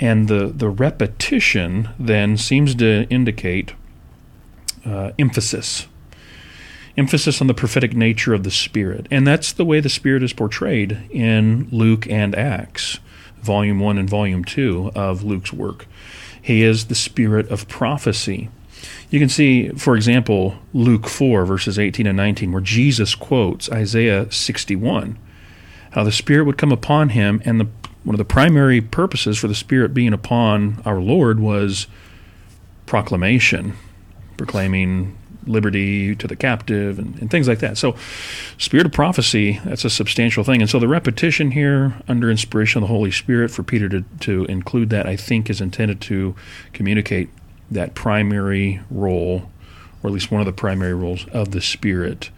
And 0.00 0.28
the 0.28 0.46
the 0.46 0.70
repetition 0.70 1.90
then 1.98 2.36
seems 2.36 2.74
to 2.76 3.06
indicate 3.10 3.74
uh, 4.84 5.12
emphasis. 5.18 5.86
Emphasis 6.96 7.40
on 7.40 7.46
the 7.46 7.54
prophetic 7.54 7.94
nature 7.94 8.34
of 8.34 8.42
the 8.42 8.50
spirit. 8.50 9.06
And 9.10 9.26
that's 9.26 9.52
the 9.52 9.64
way 9.64 9.80
the 9.80 9.88
spirit 9.88 10.22
is 10.22 10.32
portrayed 10.32 10.98
in 11.10 11.68
luke 11.70 12.06
and 12.08 12.34
acts 12.34 12.98
volume 13.42 13.80
1 13.80 13.98
and 13.98 14.08
volume 14.08 14.44
2 14.44 14.92
of 14.94 15.22
luke's 15.22 15.52
work. 15.52 15.86
He 16.40 16.62
is 16.62 16.86
the 16.86 16.94
spirit 16.94 17.48
of 17.50 17.68
prophecy 17.68 18.48
you 19.10 19.18
can 19.18 19.28
see, 19.28 19.68
for 19.70 19.96
example, 19.96 20.56
Luke 20.72 21.06
4, 21.06 21.44
verses 21.44 21.78
18 21.78 22.06
and 22.06 22.16
19, 22.16 22.52
where 22.52 22.60
Jesus 22.60 23.14
quotes 23.14 23.70
Isaiah 23.70 24.30
61, 24.30 25.18
how 25.92 26.04
the 26.04 26.12
Spirit 26.12 26.44
would 26.44 26.58
come 26.58 26.72
upon 26.72 27.10
him, 27.10 27.42
and 27.44 27.60
the, 27.60 27.68
one 28.04 28.14
of 28.14 28.18
the 28.18 28.24
primary 28.24 28.80
purposes 28.80 29.38
for 29.38 29.48
the 29.48 29.54
Spirit 29.54 29.94
being 29.94 30.12
upon 30.12 30.82
our 30.84 31.00
Lord 31.00 31.40
was 31.40 31.86
proclamation, 32.86 33.74
proclaiming 34.36 35.16
liberty 35.46 36.14
to 36.16 36.26
the 36.26 36.36
captive 36.36 36.98
and, 36.98 37.18
and, 37.18 37.30
things 37.30 37.48
like 37.48 37.58
that. 37.60 37.76
So, 37.76 37.96
spirit 38.58 38.86
of 38.86 38.92
prophecy, 38.92 39.60
that's 39.64 39.84
a 39.84 39.90
substantial 39.90 40.44
thing. 40.44 40.60
And 40.60 40.70
so, 40.70 40.78
the 40.78 40.88
repetition 40.88 41.52
here 41.52 41.94
under 42.08 42.30
inspiration 42.30 42.82
of 42.82 42.88
the 42.88 42.94
Holy 42.94 43.10
Spirit 43.10 43.50
for 43.50 43.62
Peter 43.62 43.88
to, 43.88 44.04
to 44.20 44.44
include 44.46 44.90
that, 44.90 45.06
I 45.06 45.16
think, 45.16 45.50
is 45.50 45.60
intended 45.60 46.00
to 46.02 46.34
communicate 46.72 47.30
that 47.74 47.94
primary 47.94 48.80
role, 48.90 49.50
or 50.02 50.08
at 50.08 50.12
least 50.12 50.30
one 50.30 50.40
of 50.40 50.46
the 50.46 50.52
primary 50.52 50.94
roles 50.94 51.26
of 51.28 51.50
the 51.50 51.60
Spirit 51.60 52.30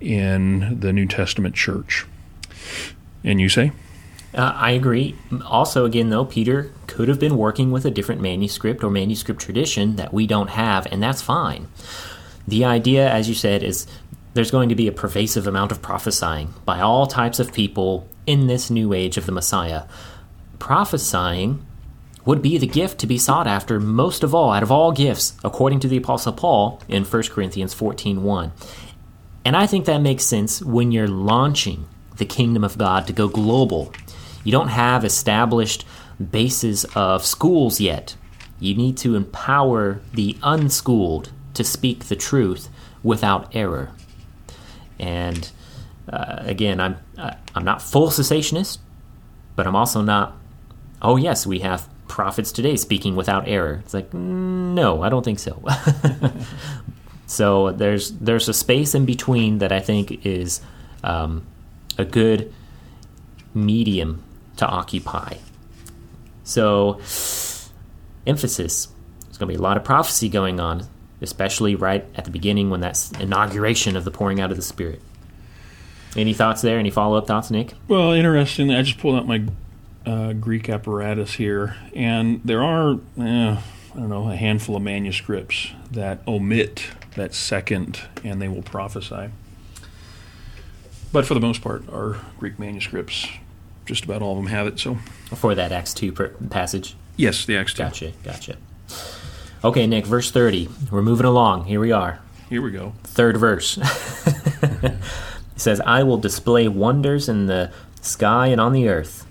in 0.00 0.80
the 0.80 0.92
New 0.92 1.06
Testament 1.06 1.54
church. 1.54 2.06
And 3.24 3.40
you 3.40 3.48
say? 3.48 3.72
Uh, 4.34 4.52
I 4.54 4.72
agree. 4.72 5.16
Also, 5.46 5.84
again, 5.84 6.10
though, 6.10 6.24
Peter 6.24 6.70
could 6.86 7.08
have 7.08 7.18
been 7.18 7.38
working 7.38 7.70
with 7.70 7.86
a 7.86 7.90
different 7.90 8.20
manuscript 8.20 8.84
or 8.84 8.90
manuscript 8.90 9.40
tradition 9.40 9.96
that 9.96 10.12
we 10.12 10.26
don't 10.26 10.50
have, 10.50 10.86
and 10.92 11.02
that's 11.02 11.22
fine. 11.22 11.68
The 12.46 12.64
idea, 12.64 13.10
as 13.10 13.28
you 13.28 13.34
said, 13.34 13.62
is 13.62 13.86
there's 14.34 14.50
going 14.50 14.68
to 14.68 14.74
be 14.74 14.86
a 14.86 14.92
pervasive 14.92 15.46
amount 15.46 15.72
of 15.72 15.80
prophesying 15.80 16.52
by 16.66 16.80
all 16.80 17.06
types 17.06 17.40
of 17.40 17.52
people 17.52 18.06
in 18.26 18.46
this 18.46 18.70
new 18.70 18.92
age 18.92 19.16
of 19.16 19.24
the 19.24 19.32
Messiah. 19.32 19.84
Prophesying 20.58 21.65
would 22.26 22.42
be 22.42 22.58
the 22.58 22.66
gift 22.66 22.98
to 22.98 23.06
be 23.06 23.16
sought 23.16 23.46
after 23.46 23.80
most 23.80 24.22
of 24.22 24.34
all 24.34 24.52
out 24.52 24.62
of 24.62 24.70
all 24.70 24.92
gifts 24.92 25.34
according 25.42 25.80
to 25.80 25.88
the 25.88 25.96
apostle 25.96 26.32
paul 26.32 26.82
in 26.88 27.04
1 27.04 27.22
corinthians 27.30 27.74
14.1 27.74 28.50
and 29.44 29.56
i 29.56 29.66
think 29.66 29.86
that 29.86 30.02
makes 30.02 30.24
sense 30.24 30.60
when 30.60 30.92
you're 30.92 31.08
launching 31.08 31.86
the 32.16 32.24
kingdom 32.24 32.64
of 32.64 32.78
god 32.78 33.06
to 33.06 33.12
go 33.12 33.28
global. 33.28 33.92
You 34.44 34.52
don't 34.52 34.68
have 34.68 35.04
established 35.04 35.84
bases 36.30 36.84
of 36.94 37.24
schools 37.24 37.80
yet. 37.80 38.16
You 38.58 38.74
need 38.74 38.96
to 38.98 39.16
empower 39.16 40.00
the 40.14 40.36
unschooled 40.42 41.30
to 41.54 41.64
speak 41.64 42.06
the 42.06 42.16
truth 42.16 42.68
without 43.02 43.54
error. 43.54 43.90
And 44.98 45.50
uh, 46.10 46.36
again 46.38 46.78
i'm 46.78 46.96
uh, 47.18 47.34
i'm 47.56 47.64
not 47.64 47.82
full 47.82 48.10
cessationist 48.10 48.78
but 49.56 49.66
i'm 49.66 49.74
also 49.74 50.02
not 50.02 50.36
oh 51.02 51.16
yes 51.16 51.44
we 51.44 51.58
have 51.58 51.88
prophets 52.08 52.52
today 52.52 52.76
speaking 52.76 53.16
without 53.16 53.48
error. 53.48 53.80
It's 53.84 53.94
like, 53.94 54.12
no, 54.14 55.02
I 55.02 55.08
don't 55.08 55.24
think 55.24 55.38
so. 55.38 55.62
so 57.26 57.72
there's 57.72 58.12
there's 58.12 58.48
a 58.48 58.54
space 58.54 58.94
in 58.94 59.04
between 59.06 59.58
that 59.58 59.72
I 59.72 59.80
think 59.80 60.24
is 60.26 60.60
um, 61.02 61.46
a 61.98 62.04
good 62.04 62.52
medium 63.54 64.22
to 64.56 64.66
occupy. 64.66 65.34
So 66.44 67.00
emphasis. 68.26 68.88
There's 69.24 69.38
going 69.38 69.48
to 69.52 69.58
be 69.58 69.58
a 69.58 69.62
lot 69.62 69.76
of 69.76 69.84
prophecy 69.84 70.28
going 70.28 70.60
on, 70.60 70.86
especially 71.20 71.74
right 71.74 72.04
at 72.14 72.24
the 72.24 72.30
beginning 72.30 72.70
when 72.70 72.80
that's 72.80 73.10
inauguration 73.12 73.96
of 73.96 74.04
the 74.04 74.10
pouring 74.10 74.40
out 74.40 74.50
of 74.50 74.56
the 74.56 74.62
Spirit. 74.62 75.00
Any 76.16 76.32
thoughts 76.32 76.62
there? 76.62 76.78
Any 76.78 76.90
follow 76.90 77.18
up 77.18 77.26
thoughts, 77.26 77.50
Nick? 77.50 77.74
Well, 77.88 78.12
interestingly, 78.12 78.74
I 78.74 78.82
just 78.82 78.98
pulled 78.98 79.16
out 79.16 79.26
my 79.26 79.44
uh, 80.06 80.32
Greek 80.32 80.68
apparatus 80.68 81.34
here, 81.34 81.76
and 81.94 82.40
there 82.44 82.62
are, 82.62 82.94
eh, 83.18 83.56
I 83.56 83.98
don't 83.98 84.08
know, 84.08 84.30
a 84.30 84.36
handful 84.36 84.76
of 84.76 84.82
manuscripts 84.82 85.72
that 85.90 86.20
omit 86.26 86.86
that 87.16 87.34
second, 87.34 88.02
and 88.22 88.40
they 88.40 88.48
will 88.48 88.62
prophesy. 88.62 89.30
But 91.12 91.26
for 91.26 91.34
the 91.34 91.40
most 91.40 91.62
part, 91.62 91.88
our 91.90 92.18
Greek 92.38 92.58
manuscripts, 92.58 93.26
just 93.84 94.04
about 94.04 94.22
all 94.22 94.32
of 94.32 94.38
them 94.38 94.46
have 94.48 94.66
it. 94.66 94.78
So 94.78 94.96
for 95.34 95.54
that 95.54 95.72
Acts 95.72 95.94
two 95.94 96.12
passage. 96.12 96.94
Yes, 97.16 97.44
the 97.44 97.56
Acts 97.56 97.74
two. 97.74 97.82
Gotcha, 97.84 98.12
gotcha. 98.22 98.56
Okay, 99.64 99.86
Nick, 99.86 100.06
verse 100.06 100.30
thirty. 100.30 100.68
We're 100.90 101.02
moving 101.02 101.26
along. 101.26 101.64
Here 101.64 101.80
we 101.80 101.90
are. 101.90 102.20
Here 102.48 102.62
we 102.62 102.70
go. 102.70 102.92
Third 103.02 103.38
verse. 103.38 103.78
it 104.62 104.98
says, 105.56 105.80
"I 105.80 106.02
will 106.02 106.18
display 106.18 106.68
wonders 106.68 107.28
in 107.28 107.46
the 107.46 107.72
sky 108.02 108.48
and 108.48 108.60
on 108.60 108.72
the 108.72 108.88
earth." 108.88 109.26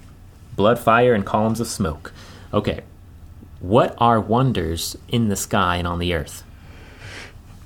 Blood, 0.55 0.79
fire, 0.79 1.13
and 1.13 1.25
columns 1.25 1.59
of 1.59 1.67
smoke. 1.67 2.13
Okay, 2.53 2.81
what 3.59 3.95
are 3.97 4.19
wonders 4.19 4.95
in 5.09 5.27
the 5.29 5.35
sky 5.35 5.77
and 5.77 5.87
on 5.87 5.99
the 5.99 6.13
earth? 6.13 6.43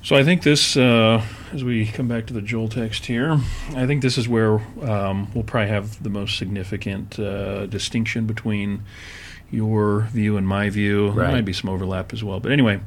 So 0.02 0.16
I 0.16 0.24
think 0.24 0.42
this, 0.42 0.78
uh, 0.78 1.22
as 1.52 1.62
we 1.62 1.86
come 1.86 2.08
back 2.08 2.26
to 2.26 2.32
the 2.32 2.40
Joel 2.40 2.68
text 2.68 3.04
here, 3.04 3.38
I 3.76 3.86
think 3.86 4.00
this 4.00 4.16
is 4.16 4.26
where 4.26 4.54
um, 4.82 5.30
we'll 5.34 5.44
probably 5.44 5.68
have 5.68 6.02
the 6.02 6.08
most 6.08 6.38
significant 6.38 7.18
uh, 7.18 7.66
distinction 7.66 8.26
between 8.26 8.82
your 9.50 10.02
view 10.12 10.38
and 10.38 10.48
my 10.48 10.70
view. 10.70 11.08
Right. 11.08 11.26
There 11.26 11.36
might 11.36 11.44
be 11.44 11.52
some 11.52 11.68
overlap 11.68 12.14
as 12.14 12.24
well, 12.24 12.40
but 12.40 12.50
anyway. 12.50 12.80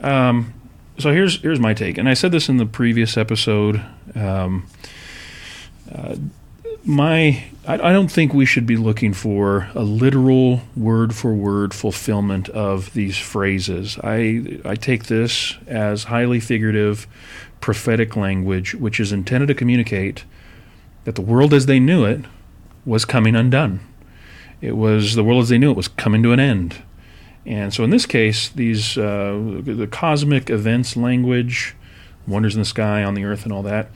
Um, 0.00 0.54
so 0.98 1.12
here's 1.12 1.40
here's 1.42 1.60
my 1.60 1.74
take, 1.74 1.98
and 1.98 2.08
I 2.08 2.14
said 2.14 2.30
this 2.30 2.48
in 2.48 2.56
the 2.56 2.66
previous 2.66 3.16
episode. 3.16 3.84
Um, 4.14 4.66
uh, 5.92 6.16
my 6.88 7.44
I, 7.66 7.74
I 7.74 7.92
don't 7.92 8.10
think 8.10 8.32
we 8.32 8.46
should 8.46 8.66
be 8.66 8.76
looking 8.76 9.12
for 9.12 9.68
a 9.74 9.82
literal 9.82 10.62
word 10.74 11.14
for 11.14 11.34
word 11.34 11.74
fulfillment 11.74 12.48
of 12.48 12.92
these 12.94 13.18
phrases. 13.18 13.98
I 14.02 14.58
I 14.64 14.74
take 14.74 15.04
this 15.04 15.54
as 15.66 16.04
highly 16.04 16.40
figurative 16.40 17.06
prophetic 17.60 18.16
language 18.16 18.74
which 18.74 18.98
is 18.98 19.12
intended 19.12 19.48
to 19.48 19.54
communicate 19.54 20.24
that 21.04 21.14
the 21.14 21.22
world 21.22 21.52
as 21.52 21.66
they 21.66 21.78
knew 21.78 22.04
it 22.04 22.24
was 22.86 23.04
coming 23.04 23.36
undone. 23.36 23.80
It 24.60 24.76
was 24.76 25.14
the 25.14 25.22
world 25.22 25.42
as 25.42 25.48
they 25.50 25.58
knew 25.58 25.70
it 25.70 25.76
was 25.76 25.88
coming 25.88 26.22
to 26.22 26.32
an 26.32 26.40
end. 26.40 26.82
And 27.44 27.72
so 27.72 27.84
in 27.84 27.90
this 27.90 28.06
case, 28.06 28.48
these 28.48 28.96
uh, 28.96 29.60
the 29.62 29.88
cosmic 29.90 30.50
events 30.50 30.96
language, 30.96 31.74
wonders 32.26 32.54
in 32.54 32.60
the 32.60 32.66
sky, 32.66 33.04
on 33.04 33.14
the 33.14 33.24
earth, 33.24 33.44
and 33.44 33.52
all 33.52 33.62
that, 33.62 33.90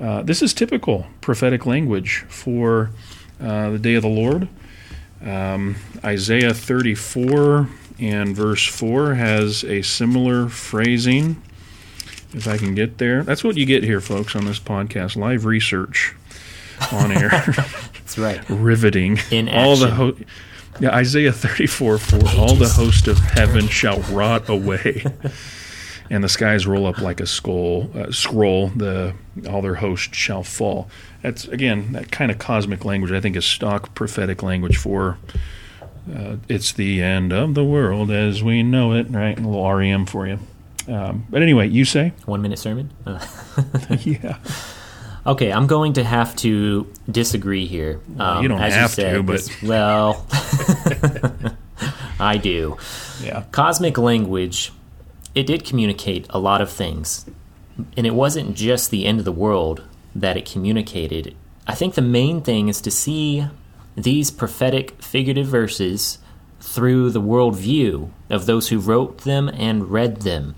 uh, 0.00 0.22
this 0.22 0.42
is 0.42 0.52
typical 0.52 1.06
prophetic 1.20 1.66
language 1.66 2.24
for 2.28 2.90
uh, 3.40 3.70
the 3.70 3.78
day 3.78 3.94
of 3.94 4.02
the 4.02 4.08
Lord. 4.08 4.48
Um, 5.24 5.76
Isaiah 6.04 6.52
34 6.54 7.68
and 7.98 8.36
verse 8.36 8.66
4 8.66 9.14
has 9.14 9.64
a 9.64 9.82
similar 9.82 10.48
phrasing. 10.48 11.42
If 12.32 12.46
I 12.46 12.58
can 12.58 12.74
get 12.74 12.98
there. 12.98 13.22
That's 13.22 13.42
what 13.42 13.56
you 13.56 13.64
get 13.64 13.82
here, 13.82 14.00
folks, 14.00 14.36
on 14.36 14.44
this 14.44 14.58
podcast 14.58 15.16
live 15.16 15.46
research 15.46 16.14
on 16.92 17.10
air. 17.12 17.28
That's 17.46 18.18
right. 18.18 18.40
Riveting. 18.50 19.18
In 19.30 19.48
action. 19.48 19.58
All 19.58 19.76
the 19.76 19.90
ho- 19.90 20.16
yeah, 20.78 20.94
Isaiah 20.94 21.32
34 21.32 21.98
4 21.98 22.20
All 22.36 22.54
the 22.54 22.68
host 22.68 23.08
of 23.08 23.18
heaven 23.18 23.66
shall 23.68 24.00
rot 24.02 24.48
away. 24.48 25.04
and 26.10 26.22
the 26.22 26.28
skies 26.28 26.66
roll 26.66 26.86
up 26.86 26.98
like 26.98 27.20
a 27.20 27.26
skull, 27.26 27.90
uh, 27.94 28.10
scroll. 28.10 28.68
The 28.68 29.14
all 29.48 29.62
their 29.62 29.76
hosts 29.76 30.16
shall 30.16 30.42
fall. 30.42 30.88
That's 31.22 31.46
again 31.46 31.92
that 31.92 32.10
kind 32.10 32.30
of 32.30 32.38
cosmic 32.38 32.84
language. 32.84 33.12
I 33.12 33.20
think 33.20 33.36
is 33.36 33.44
stock 33.44 33.94
prophetic 33.94 34.42
language 34.42 34.76
for. 34.76 35.18
Uh, 36.14 36.36
it's 36.48 36.72
the 36.72 37.02
end 37.02 37.32
of 37.32 37.54
the 37.54 37.64
world 37.64 38.12
as 38.12 38.40
we 38.40 38.62
know 38.62 38.92
it, 38.92 39.10
right? 39.10 39.36
A 39.36 39.42
little 39.42 39.72
REM 39.72 40.06
for 40.06 40.26
you. 40.28 40.38
Um, 40.86 41.26
but 41.28 41.42
anyway, 41.42 41.66
you 41.66 41.84
say 41.84 42.12
one 42.26 42.42
minute 42.42 42.60
sermon. 42.60 42.90
Uh. 43.04 43.24
yeah. 44.02 44.38
Okay, 45.26 45.52
I'm 45.52 45.66
going 45.66 45.94
to 45.94 46.04
have 46.04 46.36
to 46.36 46.86
disagree 47.10 47.66
here. 47.66 48.00
Um, 48.16 48.42
you 48.42 48.48
don't 48.48 48.60
have 48.60 48.82
you 48.82 48.88
said, 48.88 49.14
to, 49.14 49.22
but 49.24 49.32
this, 49.32 49.60
well, 49.62 50.24
I 52.20 52.36
do. 52.36 52.76
Yeah. 53.20 53.42
Cosmic 53.50 53.98
language 53.98 54.70
it 55.36 55.46
did 55.46 55.64
communicate 55.64 56.26
a 56.30 56.38
lot 56.38 56.62
of 56.62 56.70
things. 56.70 57.26
And 57.94 58.06
it 58.06 58.14
wasn't 58.14 58.56
just 58.56 58.90
the 58.90 59.04
end 59.04 59.18
of 59.18 59.26
the 59.26 59.30
world 59.30 59.84
that 60.14 60.38
it 60.38 60.50
communicated. 60.50 61.36
I 61.66 61.74
think 61.74 61.94
the 61.94 62.00
main 62.00 62.40
thing 62.40 62.68
is 62.68 62.80
to 62.80 62.90
see 62.90 63.46
these 63.94 64.30
prophetic 64.30 65.02
figurative 65.02 65.46
verses 65.46 66.18
through 66.58 67.10
the 67.10 67.20
worldview 67.20 68.10
of 68.30 68.46
those 68.46 68.70
who 68.70 68.78
wrote 68.78 69.18
them 69.18 69.50
and 69.50 69.90
read 69.90 70.22
them. 70.22 70.54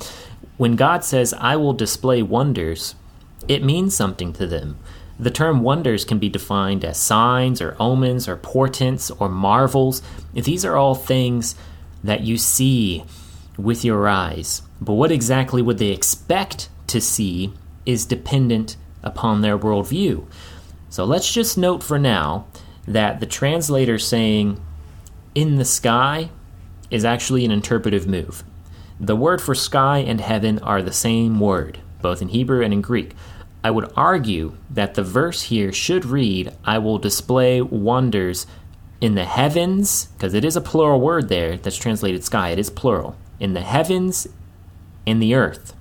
when 0.59 0.77
God 0.77 1.05
says, 1.05 1.35
I 1.35 1.57
will 1.57 1.73
display 1.73 2.23
wonders, 2.23 2.95
it 3.47 3.63
means 3.63 3.95
something 3.95 4.33
to 4.35 4.47
them. 4.47 4.77
The 5.19 5.31
term 5.31 5.63
wonders 5.63 6.05
can 6.05 6.19
be 6.19 6.29
defined 6.29 6.85
as 6.85 6.99
signs 6.99 7.61
or 7.61 7.77
omens 7.81 8.29
or 8.29 8.37
portents 8.37 9.11
or 9.11 9.29
marvels. 9.29 10.03
These 10.35 10.65
are 10.65 10.77
all 10.77 10.95
things 10.95 11.57
that 12.05 12.23
you 12.23 12.39
see 12.39 13.05
with 13.57 13.85
your 13.85 14.09
eyes. 14.09 14.63
But 14.81 14.95
what 14.95 15.13
exactly 15.13 15.63
would 15.63 15.79
they 15.79 15.91
expect 15.91 16.69
to 16.89 17.01
see 17.01 17.53
is 17.87 18.05
dependent 18.05 18.77
upon 19.03 19.41
their 19.41 19.59
worldview. 19.59 20.27
So 20.91 21.05
let's 21.05 21.33
just 21.33 21.59
note 21.59 21.83
for 21.83 21.99
now 21.99 22.47
that 22.87 23.21
the 23.21 23.27
translator 23.27 23.99
saying 23.99 24.61
in 25.35 25.57
the 25.57 25.65
sky 25.65 26.31
is 26.91 27.05
actually 27.05 27.45
an 27.45 27.51
interpretive 27.51 28.07
move. 28.07 28.45
The 28.99 29.17
word 29.17 29.41
for 29.41 29.55
sky 29.55 29.99
and 29.99 30.21
heaven 30.21 30.59
are 30.61 30.83
the 30.83 30.93
same 30.93 31.39
word, 31.39 31.79
both 32.01 32.23
in 32.23 32.29
Hebrew 32.29 32.65
and 32.65 32.73
in 32.73 32.81
Greek. 32.81 33.15
I 33.63 33.71
would 33.71 33.93
argue 33.97 34.57
that 34.71 34.95
the 34.95 35.03
verse 35.03 35.43
here 35.43 35.73
should 35.73 36.05
read, 36.05 36.53
I 36.65 36.79
will 36.79 36.99
display 36.99 37.61
wonders 37.61 38.47
in 39.01 39.15
the 39.15 39.25
heavens, 39.25 40.07
because 40.07 40.35
it 40.35 40.45
is 40.45 40.57
a 40.57 40.61
plural 40.61 41.01
word 41.01 41.29
there 41.29 41.57
that's 41.57 41.77
translated 41.77 42.25
sky, 42.25 42.51
it 42.51 42.59
is 42.59 42.71
plural, 42.71 43.17
in 43.39 43.53
the 43.53 43.61
heavens, 43.61 44.27
in 45.07 45.21
the 45.21 45.35
earth. 45.35 45.75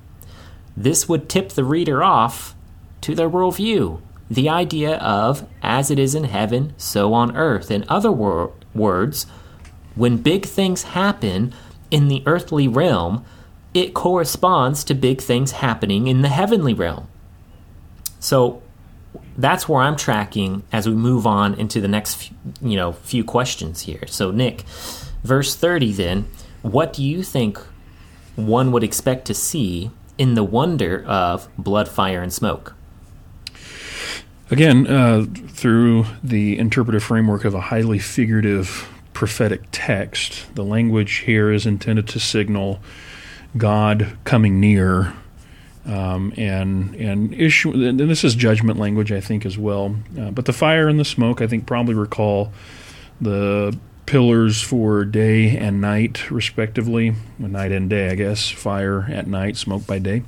This 0.76 1.09
would 1.09 1.30
tip 1.30 1.49
the 1.49 1.63
reader 1.63 2.03
off 2.03 2.55
to 3.01 3.15
their 3.15 3.30
worldview. 3.30 4.01
The 4.30 4.49
idea 4.49 4.97
of, 4.97 5.47
as 5.61 5.89
it 5.89 5.97
is 5.97 6.13
in 6.13 6.26
heaven, 6.26 6.74
so 6.78 7.13
on 7.13 7.36
earth. 7.36 7.72
In 7.72 7.86
other 7.88 8.11
wor- 8.11 8.53
words, 8.76 9.26
when 9.95 10.18
big 10.18 10.45
things 10.45 10.84
happen 10.84 11.53
in 11.89 12.07
the 12.07 12.22
earthly 12.26 12.68
realm, 12.68 13.26
it 13.74 13.93
corresponds 13.93 14.84
to 14.84 14.93
big 14.93 15.22
things 15.22 15.53
happening 15.53 16.07
in 16.07 16.22
the 16.22 16.30
heavenly 16.30 16.74
realm. 16.74 17.07
So 18.20 18.61
that's 19.38 19.70
where 19.70 19.82
I'm 19.82 19.95
tracking 19.95 20.63
as 20.72 20.88
we 20.88 20.95
move 20.95 21.26
on 21.28 21.53
into 21.53 21.80
the 21.80 21.88
next 21.88 22.15
few, 22.15 22.36
you 22.61 22.76
know 22.76 22.93
few 22.93 23.24
questions 23.24 23.82
here. 23.82 24.05
So 24.07 24.32
Nick, 24.32 24.61
verse 25.24 25.55
30 25.55 25.93
then, 25.93 26.30
what 26.61 26.93
do 26.93 27.03
you 27.03 27.24
think 27.24 27.59
one 28.38 28.71
would 28.71 28.83
expect 28.83 29.25
to 29.25 29.33
see 29.33 29.91
in 30.17 30.35
the 30.35 30.43
wonder 30.43 31.03
of 31.05 31.49
blood, 31.57 31.89
fire 31.89 32.21
and 32.21 32.31
smoke? 32.31 32.73
Again, 34.49 34.88
uh, 34.88 35.25
through 35.49 36.05
the 36.23 36.57
interpretive 36.57 37.03
framework 37.03 37.43
of 37.43 37.53
a 37.53 37.59
highly 37.59 37.99
figurative 37.99 38.89
prophetic 39.11 39.63
text, 39.71 40.55
the 40.55 40.63
language 40.63 41.17
here 41.25 41.51
is 41.51 41.65
intended 41.65 42.07
to 42.09 42.19
signal 42.19 42.79
God 43.57 44.17
coming 44.23 44.59
near 44.59 45.13
um, 45.85 46.33
and 46.38 46.95
and 46.95 47.33
issue. 47.33 47.71
And 47.71 47.99
this 47.99 48.23
is 48.23 48.35
judgment 48.35 48.77
language, 48.77 49.11
I 49.11 49.21
think, 49.21 49.45
as 49.45 49.57
well. 49.57 49.95
Uh, 50.17 50.31
but 50.31 50.45
the 50.45 50.53
fire 50.53 50.88
and 50.88 50.99
the 50.99 51.05
smoke, 51.05 51.41
I 51.41 51.47
think, 51.47 51.65
probably 51.65 51.95
recall 51.95 52.51
the 53.19 53.77
pillars 54.08 54.60
for 54.60 55.05
day 55.05 55.55
and 55.55 55.80
night, 55.80 56.32
respectively. 56.32 57.14
night 57.38 57.72
and 57.72 57.88
day, 57.89 58.10
I 58.10 58.16
guess. 58.16 58.49
Fire 58.49 59.03
at 59.12 59.28
night, 59.28 59.58
smoke 59.58 59.86
by 59.86 59.99
day. 59.99 60.24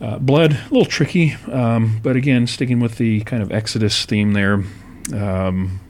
Uh, 0.00 0.18
blood, 0.18 0.52
a 0.52 0.62
little 0.70 0.86
tricky, 0.86 1.34
um, 1.52 2.00
but 2.02 2.16
again, 2.16 2.46
sticking 2.46 2.80
with 2.80 2.96
the 2.96 3.20
kind 3.24 3.42
of 3.42 3.52
Exodus 3.52 4.06
theme 4.06 4.32
there. 4.32 4.64
Um, 5.12 5.80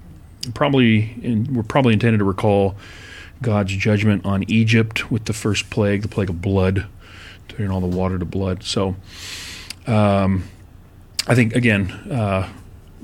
probably, 0.53 1.15
in, 1.23 1.55
we're 1.55 1.63
probably 1.63 1.93
intended 1.93 2.19
to 2.19 2.25
recall 2.25 2.75
God's 3.41 3.77
judgment 3.77 4.27
on 4.27 4.43
Egypt 4.49 5.13
with 5.13 5.27
the 5.27 5.33
first 5.33 5.71
plague, 5.71 6.03
the 6.03 6.09
plague 6.09 6.29
of 6.29 6.43
blood, 6.43 6.87
turning 7.49 7.71
all 7.71 7.81
the 7.81 7.87
water 7.87 8.19
to 8.19 8.25
blood. 8.25 8.65
So, 8.65 8.97
um, 9.87 10.43
I 11.29 11.37
think 11.37 11.55
again, 11.55 11.93
uh, 12.11 12.49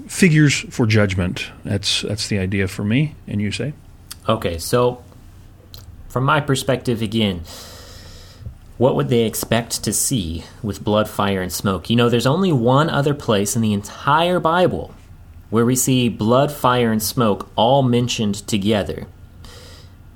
figures 0.07 0.61
for 0.71 0.87
judgment. 0.87 1.51
That's 1.65 2.03
that's 2.03 2.29
the 2.29 2.39
idea 2.39 2.69
for 2.69 2.85
me. 2.85 3.15
And 3.27 3.41
you 3.41 3.53
say? 3.53 3.75
Okay, 4.29 4.59
so 4.59 5.03
from 6.09 6.25
my 6.25 6.41
perspective, 6.41 7.03
again 7.03 7.43
what 8.79 8.95
would 8.95 9.09
they 9.09 9.25
expect 9.25 9.83
to 9.85 9.93
see 9.93 10.45
with 10.63 10.85
blood, 10.85 11.09
fire, 11.09 11.41
and 11.41 11.53
smoke? 11.53 11.89
You 11.89 11.97
know, 11.97 12.11
there's 12.11 12.27
only 12.27 12.53
one 12.53 12.91
other 12.91 13.15
place 13.15 13.57
in 13.57 13.63
the 13.63 13.73
entire 13.73 14.39
Bible 14.39 14.95
where 15.49 15.65
we 15.65 15.77
see 15.77 16.09
blood, 16.09 16.53
fire, 16.53 16.93
and 16.93 17.03
smoke 17.03 17.49
all 17.57 17.83
mentioned 17.83 18.47
together. 18.47 19.07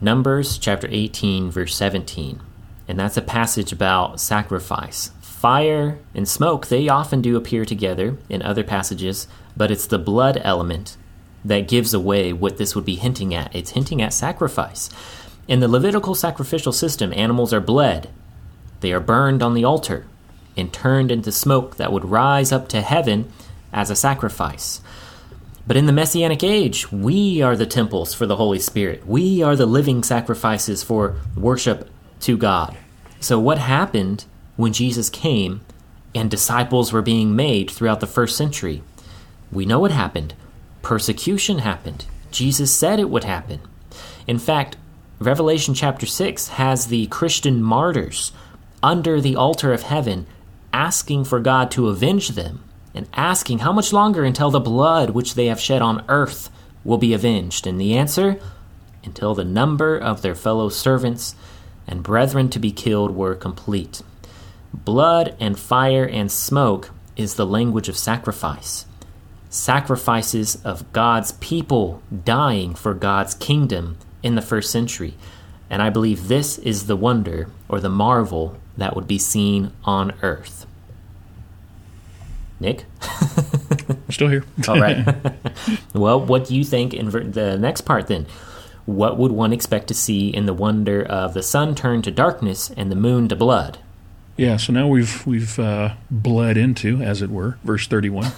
Numbers 0.01 0.59
chapter 0.59 0.88
18, 0.91 1.51
verse 1.51 1.74
17. 1.74 2.41
And 2.86 2.99
that's 2.99 3.16
a 3.16 3.22
passage 3.22 3.72
about 3.72 4.20
sacrifice. 4.20 5.11
Fire 5.22 5.99
and 6.14 6.28
smoke, 6.28 6.66
they 6.66 6.88
often 6.88 7.22
do 7.22 7.36
appear 7.36 7.64
together 7.64 8.18
in 8.28 8.43
other 8.43 8.64
passages, 8.64 9.26
but 9.61 9.71
it's 9.71 9.89
the 9.89 9.99
blood 9.99 10.41
element 10.43 10.97
that 11.45 11.69
gives 11.69 11.93
away 11.93 12.33
what 12.33 12.57
this 12.57 12.75
would 12.75 12.87
be 12.87 12.95
hinting 12.95 13.35
at. 13.35 13.55
It's 13.55 13.73
hinting 13.73 14.01
at 14.01 14.15
sacrifice. 14.15 14.89
In 15.49 15.61
the 15.61 15.69
Levitical 15.69 16.15
sacrificial 16.15 16.73
system, 16.73 17.13
animals 17.15 17.53
are 17.53 17.61
bled 17.61 18.09
they 18.81 18.91
are 18.91 19.01
burned 19.01 19.43
on 19.43 19.53
the 19.53 19.67
altar 19.67 20.07
and 20.57 20.73
turned 20.73 21.13
into 21.13 21.31
smoke 21.31 21.77
that 21.77 21.93
would 21.93 22.07
rise 22.07 22.53
up 22.53 22.69
to 22.69 22.81
heaven 22.81 23.31
as 23.71 23.91
a 23.91 23.97
sacrifice. 23.97 24.81
But 25.67 25.77
in 25.77 25.85
the 25.85 25.93
Messianic 25.93 26.43
age, 26.43 26.91
we 26.91 27.43
are 27.43 27.55
the 27.55 27.67
temples 27.67 28.15
for 28.15 28.25
the 28.25 28.37
Holy 28.37 28.61
Spirit. 28.61 29.07
We 29.07 29.43
are 29.43 29.57
the 29.57 29.67
living 29.67 30.03
sacrifices 30.03 30.83
for 30.83 31.17
worship 31.37 31.91
to 32.21 32.39
God. 32.39 32.79
So, 33.21 33.39
what 33.39 33.59
happened 33.59 34.25
when 34.57 34.73
Jesus 34.73 35.11
came 35.11 35.61
and 36.15 36.31
disciples 36.31 36.95
were 36.95 37.03
being 37.03 37.37
made 37.37 37.71
throughout 37.71 38.01
the 38.01 38.07
first 38.07 38.39
century? 38.39 38.83
We 39.53 39.67
know 39.67 39.81
what 39.81 39.91
happened. 39.91 40.35
Persecution 40.83 41.59
happened. 41.59 42.07
Jesus 42.31 42.75
said 42.75 43.01
it 43.01 43.11
would 43.11 43.25
happen. 43.25 43.61
In 44.27 44.39
fact, 44.39 44.77
Revelation 45.19 45.75
chapter 45.75 46.07
6 46.07 46.49
has 46.49 46.87
the 46.87 47.07
Christian 47.09 47.63
martyrs 47.63 48.33
under 48.83 49.21
the 49.21 49.37
altar 49.37 49.73
of 49.73 49.83
heaven, 49.83 50.27
asking 50.73 51.25
for 51.25 51.41
God 51.41 51.71
to 51.73 51.89
avenge 51.89 52.31
them, 52.31 52.65
and 52.95 53.09
asking 53.13 53.59
how 53.59 53.73
much 53.73 53.93
longer 53.93 54.25
until 54.25 54.51
the 54.51 54.61
blood 54.61 55.11
which 55.11 55.35
they 55.35 55.47
have 55.47 55.61
shed 55.61 55.83
on 55.83 56.05
earth 56.09 56.51
will 56.85 56.99
be 56.99 57.13
avenged. 57.13 57.67
And 57.67 57.81
the 57.81 57.97
answer 57.97 58.41
until 59.05 59.35
the 59.35 59.45
number 59.45 59.97
of 59.97 60.23
their 60.23 60.35
fellow 60.35 60.69
servants 60.69 61.35
and 61.87 62.03
brethren 62.03 62.49
to 62.51 62.59
be 62.59 62.73
killed 62.73 63.11
were 63.11 63.35
complete. 63.35 64.03
Blood 64.73 65.37
and 65.41 65.59
fire 65.59 66.05
and 66.05 66.31
smoke 66.31 66.91
is 67.17 67.35
the 67.35 67.47
language 67.47 67.89
of 67.89 67.99
sacrifice. 67.99 68.87
Sacrifices 69.51 70.57
of 70.65 70.91
God's 70.93 71.33
people 71.33 72.03
dying 72.25 72.75
for 72.75 72.95
God's 72.95 73.35
kingdom 73.35 73.99
in 74.23 74.37
the 74.37 74.43
first 74.43 74.71
century. 74.71 75.15
And 75.69 75.83
I 75.83 75.91
believe 75.91 76.29
this 76.29 76.57
is 76.59 76.87
the 76.87 76.97
wonder 76.97 77.49
or 77.69 77.81
the 77.81 77.89
marvel 77.89 78.57
that 78.77 78.95
would 78.95 79.07
be 79.07 79.19
seen 79.19 79.73
on 79.85 80.15
Earth. 80.23 80.67
Nick? 82.61 82.85
Still 84.11 84.29
here. 84.29 84.45
All 84.69 84.79
right. 84.79 85.17
well, 85.95 86.21
what 86.21 86.47
do 86.47 86.55
you 86.55 86.65
think 86.65 86.95
in 86.95 87.11
the 87.11 87.59
next 87.59 87.83
part 87.83 88.07
then? 88.07 88.27
What 88.87 89.19
would 89.19 89.33
one 89.33 89.53
expect 89.53 89.89
to 89.89 89.95
see 89.95 90.29
in 90.29 90.47
the 90.47 90.55
wonder 90.55 91.03
of 91.03 91.35
the 91.35 91.43
sun 91.43 91.75
turned 91.75 92.05
to 92.05 92.11
darkness 92.11 92.71
and 92.77 92.91
the 92.91 92.97
moon 92.97 93.29
to 93.29 93.37
blood? 93.37 93.79
Yeah, 94.41 94.57
so 94.57 94.72
now 94.72 94.88
we've 94.88 95.26
we've 95.26 95.59
uh, 95.59 95.97
bled 96.11 96.57
into, 96.57 97.03
as 97.03 97.20
it 97.20 97.28
were, 97.28 97.59
verse 97.62 97.86
thirty-one. 97.86 98.32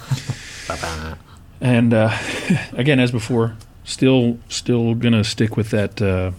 and 1.61 1.93
uh, 1.93 2.17
again, 2.73 2.99
as 2.99 3.09
before, 3.09 3.55
still 3.85 4.37
still 4.49 4.95
gonna 4.95 5.23
stick 5.23 5.55
with 5.55 5.69
that 5.69 6.01
uh, 6.01 6.31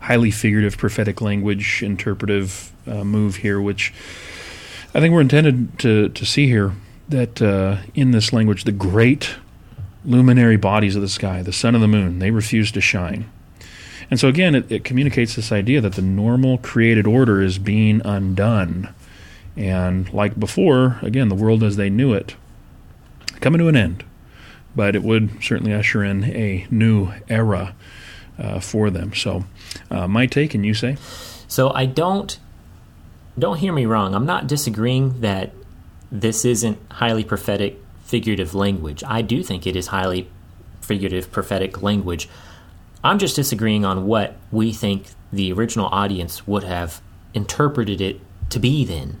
highly 0.00 0.30
figurative 0.30 0.76
prophetic 0.76 1.22
language 1.22 1.82
interpretive 1.82 2.70
uh, 2.86 3.04
move 3.04 3.36
here, 3.36 3.58
which 3.58 3.94
I 4.94 5.00
think 5.00 5.14
we're 5.14 5.22
intended 5.22 5.78
to, 5.78 6.10
to 6.10 6.26
see 6.26 6.46
here 6.46 6.74
that 7.08 7.40
uh, 7.40 7.78
in 7.94 8.10
this 8.10 8.34
language, 8.34 8.64
the 8.64 8.72
great 8.72 9.36
luminary 10.04 10.58
bodies 10.58 10.94
of 10.94 11.00
the 11.00 11.08
sky, 11.08 11.40
the 11.40 11.54
sun 11.54 11.74
and 11.74 11.82
the 11.82 11.88
moon, 11.88 12.18
they 12.18 12.30
refuse 12.30 12.70
to 12.72 12.82
shine. 12.82 13.30
And 14.10 14.20
so, 14.20 14.28
again, 14.28 14.54
it, 14.54 14.70
it 14.70 14.84
communicates 14.84 15.36
this 15.36 15.50
idea 15.50 15.80
that 15.80 15.94
the 15.94 16.02
normal 16.02 16.58
created 16.58 17.06
order 17.06 17.40
is 17.40 17.58
being 17.58 18.02
undone. 18.04 18.94
And 19.56 20.12
like 20.12 20.38
before, 20.38 20.98
again, 21.02 21.28
the 21.28 21.34
world 21.34 21.62
as 21.62 21.76
they 21.76 21.90
knew 21.90 22.12
it 22.12 22.36
coming 23.40 23.58
to 23.60 23.68
an 23.68 23.76
end. 23.76 24.04
But 24.74 24.94
it 24.94 25.02
would 25.02 25.42
certainly 25.42 25.72
usher 25.72 26.04
in 26.04 26.24
a 26.24 26.66
new 26.70 27.10
era 27.28 27.74
uh, 28.38 28.60
for 28.60 28.90
them. 28.90 29.14
So, 29.14 29.44
uh, 29.90 30.06
my 30.06 30.26
take, 30.26 30.54
and 30.54 30.66
you 30.66 30.74
say? 30.74 30.96
So, 31.48 31.70
I 31.70 31.86
don't 31.86 32.38
don't 33.38 33.58
hear 33.58 33.72
me 33.72 33.86
wrong. 33.86 34.14
I'm 34.14 34.26
not 34.26 34.46
disagreeing 34.46 35.20
that 35.20 35.52
this 36.10 36.44
isn't 36.44 36.78
highly 36.90 37.24
prophetic 37.24 37.78
figurative 38.04 38.54
language. 38.54 39.02
I 39.06 39.22
do 39.22 39.42
think 39.42 39.66
it 39.66 39.76
is 39.76 39.88
highly 39.88 40.30
figurative 40.80 41.32
prophetic 41.32 41.82
language. 41.82 42.28
I'm 43.02 43.18
just 43.18 43.36
disagreeing 43.36 43.84
on 43.84 44.06
what 44.06 44.36
we 44.50 44.72
think 44.72 45.06
the 45.32 45.52
original 45.52 45.86
audience 45.86 46.46
would 46.46 46.64
have 46.64 47.00
interpreted 47.34 48.00
it 48.00 48.20
to 48.50 48.58
be 48.58 48.84
then? 48.84 49.20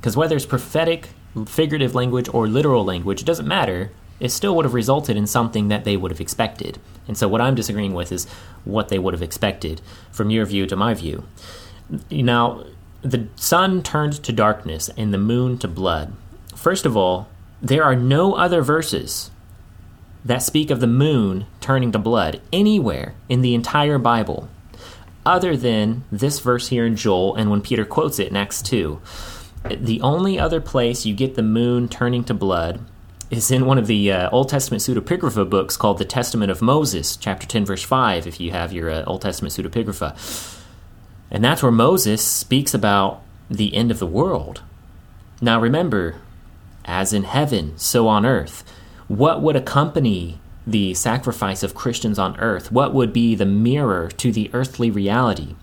Because 0.00 0.16
whether 0.16 0.36
it's 0.36 0.46
prophetic, 0.46 1.10
figurative 1.46 1.94
language, 1.94 2.28
or 2.32 2.46
literal 2.46 2.84
language, 2.84 3.20
it 3.20 3.26
doesn't 3.26 3.48
matter. 3.48 3.90
It 4.20 4.30
still 4.30 4.56
would 4.56 4.64
have 4.64 4.74
resulted 4.74 5.16
in 5.16 5.26
something 5.26 5.68
that 5.68 5.84
they 5.84 5.96
would 5.96 6.10
have 6.10 6.20
expected. 6.20 6.78
And 7.06 7.16
so, 7.16 7.28
what 7.28 7.40
I'm 7.40 7.54
disagreeing 7.54 7.94
with 7.94 8.12
is 8.12 8.26
what 8.64 8.88
they 8.88 8.98
would 8.98 9.14
have 9.14 9.22
expected 9.22 9.80
from 10.10 10.30
your 10.30 10.44
view 10.44 10.66
to 10.66 10.76
my 10.76 10.94
view. 10.94 11.24
Now, 12.10 12.64
the 13.02 13.28
sun 13.36 13.82
turned 13.82 14.22
to 14.24 14.32
darkness 14.32 14.90
and 14.96 15.14
the 15.14 15.18
moon 15.18 15.58
to 15.58 15.68
blood. 15.68 16.12
First 16.54 16.84
of 16.84 16.96
all, 16.96 17.28
there 17.62 17.84
are 17.84 17.96
no 17.96 18.34
other 18.34 18.62
verses 18.62 19.30
that 20.24 20.42
speak 20.42 20.70
of 20.70 20.80
the 20.80 20.86
moon 20.86 21.46
turning 21.60 21.92
to 21.92 21.98
blood 21.98 22.40
anywhere 22.52 23.14
in 23.28 23.40
the 23.40 23.54
entire 23.54 23.98
Bible, 23.98 24.48
other 25.24 25.56
than 25.56 26.04
this 26.10 26.40
verse 26.40 26.68
here 26.68 26.84
in 26.84 26.96
Joel 26.96 27.34
and 27.34 27.50
when 27.50 27.62
Peter 27.62 27.84
quotes 27.84 28.18
it 28.18 28.28
in 28.28 28.36
Acts 28.36 28.60
2. 28.62 29.00
The 29.64 30.00
only 30.00 30.38
other 30.38 30.60
place 30.60 31.04
you 31.04 31.14
get 31.14 31.34
the 31.34 31.42
moon 31.42 31.88
turning 31.88 32.24
to 32.24 32.34
blood 32.34 32.80
is 33.30 33.50
in 33.50 33.66
one 33.66 33.78
of 33.78 33.86
the 33.86 34.10
uh, 34.10 34.30
Old 34.30 34.48
Testament 34.48 34.82
pseudepigrapha 34.82 35.48
books 35.50 35.76
called 35.76 35.98
the 35.98 36.04
Testament 36.04 36.50
of 36.50 36.62
Moses, 36.62 37.16
chapter 37.16 37.46
10, 37.46 37.66
verse 37.66 37.82
5, 37.82 38.26
if 38.26 38.40
you 38.40 38.52
have 38.52 38.72
your 38.72 38.90
uh, 38.90 39.04
Old 39.04 39.22
Testament 39.22 39.52
pseudepigrapha. 39.52 40.56
And 41.30 41.44
that's 41.44 41.62
where 41.62 41.72
Moses 41.72 42.24
speaks 42.24 42.72
about 42.72 43.22
the 43.50 43.74
end 43.74 43.90
of 43.90 43.98
the 43.98 44.06
world. 44.06 44.62
Now 45.40 45.60
remember, 45.60 46.16
as 46.84 47.12
in 47.12 47.24
heaven, 47.24 47.76
so 47.76 48.08
on 48.08 48.24
earth. 48.24 48.64
What 49.08 49.42
would 49.42 49.56
accompany 49.56 50.40
the 50.66 50.94
sacrifice 50.94 51.62
of 51.62 51.74
Christians 51.74 52.18
on 52.18 52.38
earth? 52.40 52.72
What 52.72 52.94
would 52.94 53.12
be 53.12 53.34
the 53.34 53.46
mirror 53.46 54.08
to 54.08 54.32
the 54.32 54.50
earthly 54.52 54.90
reality? 54.90 55.54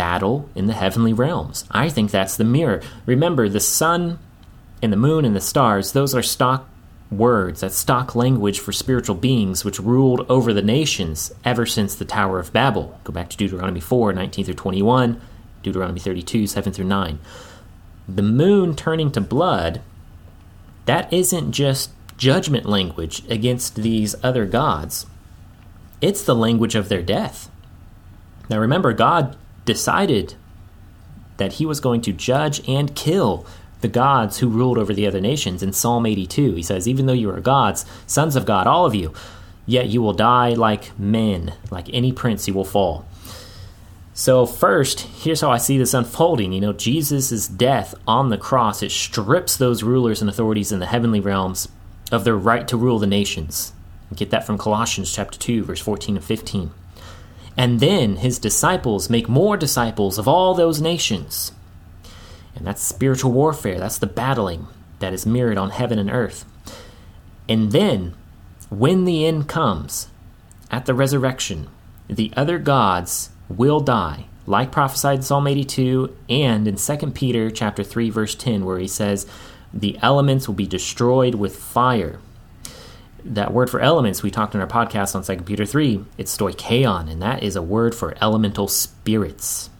Battle 0.00 0.48
in 0.54 0.64
the 0.64 0.72
heavenly 0.72 1.12
realms. 1.12 1.66
I 1.70 1.90
think 1.90 2.10
that's 2.10 2.38
the 2.38 2.42
mirror. 2.42 2.80
Remember, 3.04 3.50
the 3.50 3.60
sun 3.60 4.18
and 4.80 4.90
the 4.90 4.96
moon 4.96 5.26
and 5.26 5.36
the 5.36 5.42
stars, 5.42 5.92
those 5.92 6.14
are 6.14 6.22
stock 6.22 6.66
words, 7.10 7.60
that's 7.60 7.76
stock 7.76 8.14
language 8.14 8.60
for 8.60 8.72
spiritual 8.72 9.14
beings 9.14 9.62
which 9.62 9.78
ruled 9.78 10.24
over 10.30 10.54
the 10.54 10.62
nations 10.62 11.34
ever 11.44 11.66
since 11.66 11.94
the 11.94 12.06
Tower 12.06 12.38
of 12.38 12.50
Babel. 12.50 12.98
Go 13.04 13.12
back 13.12 13.28
to 13.28 13.36
Deuteronomy 13.36 13.80
4, 13.80 14.14
19 14.14 14.46
through 14.46 14.54
21, 14.54 15.20
Deuteronomy 15.62 16.00
32, 16.00 16.46
7 16.46 16.72
through 16.72 16.86
9. 16.86 17.18
The 18.08 18.22
moon 18.22 18.74
turning 18.74 19.12
to 19.12 19.20
blood, 19.20 19.82
that 20.86 21.12
isn't 21.12 21.52
just 21.52 21.90
judgment 22.16 22.64
language 22.64 23.22
against 23.28 23.74
these 23.74 24.14
other 24.24 24.46
gods, 24.46 25.04
it's 26.00 26.22
the 26.22 26.34
language 26.34 26.74
of 26.74 26.88
their 26.88 27.02
death. 27.02 27.50
Now 28.48 28.58
remember, 28.58 28.94
God 28.94 29.36
decided 29.72 30.34
that 31.36 31.54
he 31.54 31.64
was 31.64 31.78
going 31.78 32.00
to 32.02 32.12
judge 32.12 32.60
and 32.68 32.96
kill 32.96 33.46
the 33.82 33.88
gods 33.88 34.38
who 34.38 34.48
ruled 34.48 34.78
over 34.78 34.92
the 34.92 35.06
other 35.06 35.20
nations. 35.20 35.62
In 35.62 35.72
Psalm 35.72 36.06
82, 36.06 36.54
he 36.54 36.62
says, 36.62 36.88
Even 36.88 37.06
though 37.06 37.12
you 37.12 37.30
are 37.30 37.40
gods, 37.40 37.86
sons 38.04 38.34
of 38.34 38.44
God, 38.44 38.66
all 38.66 38.84
of 38.84 38.96
you, 38.96 39.14
yet 39.66 39.86
you 39.86 40.02
will 40.02 40.12
die 40.12 40.50
like 40.54 40.98
men, 40.98 41.54
like 41.70 41.88
any 41.92 42.10
prince 42.10 42.48
you 42.48 42.54
will 42.54 42.64
fall. 42.64 43.06
So, 44.12 44.44
first, 44.44 45.00
here's 45.00 45.40
how 45.40 45.52
I 45.52 45.58
see 45.58 45.78
this 45.78 45.94
unfolding. 45.94 46.52
You 46.52 46.60
know, 46.60 46.72
Jesus' 46.72 47.46
death 47.46 47.94
on 48.08 48.30
the 48.30 48.36
cross, 48.36 48.82
it 48.82 48.90
strips 48.90 49.56
those 49.56 49.84
rulers 49.84 50.20
and 50.20 50.28
authorities 50.28 50.72
in 50.72 50.80
the 50.80 50.86
heavenly 50.86 51.20
realms 51.20 51.68
of 52.10 52.24
their 52.24 52.36
right 52.36 52.66
to 52.66 52.76
rule 52.76 52.98
the 52.98 53.06
nations. 53.06 53.72
get 54.14 54.30
that 54.30 54.44
from 54.44 54.58
Colossians 54.58 55.14
chapter 55.14 55.38
2, 55.38 55.62
verse 55.62 55.80
14 55.80 56.16
and 56.16 56.24
15. 56.24 56.72
And 57.60 57.78
then 57.78 58.16
his 58.16 58.38
disciples 58.38 59.10
make 59.10 59.28
more 59.28 59.54
disciples 59.54 60.16
of 60.16 60.26
all 60.26 60.54
those 60.54 60.80
nations. 60.80 61.52
And 62.56 62.66
that's 62.66 62.82
spiritual 62.82 63.32
warfare. 63.32 63.78
That's 63.78 63.98
the 63.98 64.06
battling 64.06 64.66
that 65.00 65.12
is 65.12 65.26
mirrored 65.26 65.58
on 65.58 65.68
heaven 65.68 65.98
and 65.98 66.10
earth. 66.10 66.46
And 67.50 67.70
then, 67.70 68.14
when 68.70 69.04
the 69.04 69.26
end 69.26 69.46
comes, 69.46 70.08
at 70.70 70.86
the 70.86 70.94
resurrection, 70.94 71.68
the 72.08 72.32
other 72.34 72.58
gods 72.58 73.28
will 73.50 73.80
die, 73.80 74.24
like 74.46 74.72
prophesied 74.72 75.16
in 75.16 75.22
Psalm 75.22 75.46
82 75.46 76.16
and 76.30 76.66
in 76.66 76.76
2 76.76 76.96
Peter 77.10 77.50
chapter 77.50 77.84
3 77.84 78.08
verse 78.08 78.34
10 78.34 78.64
where 78.64 78.78
he 78.78 78.88
says 78.88 79.26
the 79.74 79.98
elements 80.00 80.48
will 80.48 80.54
be 80.54 80.66
destroyed 80.66 81.34
with 81.34 81.56
fire. 81.56 82.20
That 83.24 83.52
word 83.52 83.70
for 83.70 83.80
elements 83.80 84.22
we 84.22 84.30
talked 84.30 84.54
in 84.54 84.60
our 84.60 84.66
podcast 84.66 85.14
on 85.14 85.22
2 85.22 85.44
Peter 85.44 85.66
3, 85.66 86.04
it's 86.16 86.36
stoicheion 86.36 87.10
and 87.10 87.20
that 87.20 87.42
is 87.42 87.56
a 87.56 87.62
word 87.62 87.94
for 87.94 88.16
elemental 88.20 88.68
spirits. 88.68 89.70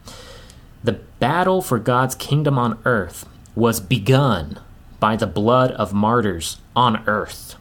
The 0.82 1.01
battle 1.18 1.62
for 1.62 1.78
God's 1.78 2.14
kingdom 2.14 2.59
on 2.59 2.78
earth 2.84 3.26
was 3.55 3.80
begun 3.80 4.59
by 4.99 5.16
the 5.16 5.26
blood 5.26 5.70
of 5.72 5.93
martyrs 5.93 6.59
on 6.76 7.07
earth. 7.09 7.57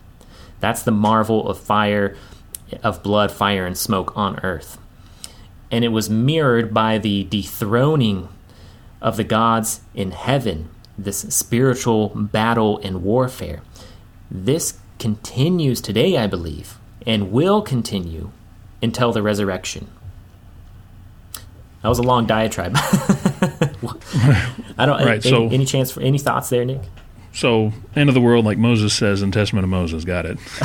That's 0.60 0.84
the 0.84 0.92
marvel 0.92 1.50
of 1.50 1.60
fire, 1.60 2.16
of 2.84 3.02
blood, 3.02 3.32
fire, 3.32 3.66
and 3.66 3.78
smoke 3.78 4.16
on 4.16 4.40
earth. 4.40 4.78
And 5.72 5.86
it 5.86 5.90
was 5.90 6.10
mirrored 6.10 6.74
by 6.74 6.98
the 6.98 7.24
dethroning 7.26 8.28
of 9.02 9.18
the 9.18 9.24
gods 9.24 9.82
in 9.94 10.12
heaven, 10.12 10.70
this 10.98 11.20
spiritual 11.20 12.10
battle 12.10 12.80
and 12.80 13.04
warfare. 13.04 13.62
This 14.30 14.79
continues 15.00 15.82
today, 15.82 16.18
I 16.18 16.28
believe, 16.28 16.78
and 17.08 17.32
will 17.32 17.62
continue 17.62 18.32
until 18.82 19.12
the 19.12 19.22
resurrection. 19.22 19.90
That 21.82 21.90
was 21.90 22.00
a 22.00 22.04
long 22.04 22.26
diatribe. 22.26 22.74
I 24.78 24.86
don't. 24.86 25.04
Right, 25.04 25.26
any, 25.26 25.30
so- 25.30 25.48
any 25.48 25.66
chance 25.66 25.92
for 25.92 26.02
any 26.02 26.20
thoughts 26.20 26.50
there, 26.50 26.66
Nick? 26.66 26.82
So, 27.32 27.72
end 27.96 28.10
of 28.10 28.16
the 28.16 28.22
world, 28.22 28.44
like 28.44 28.58
Moses 28.58 28.94
says 28.94 29.22
in 29.22 29.32
Testament 29.32 29.64
of 29.64 29.70
Moses. 29.70 30.04
Got 30.04 30.26
it. 30.26 30.40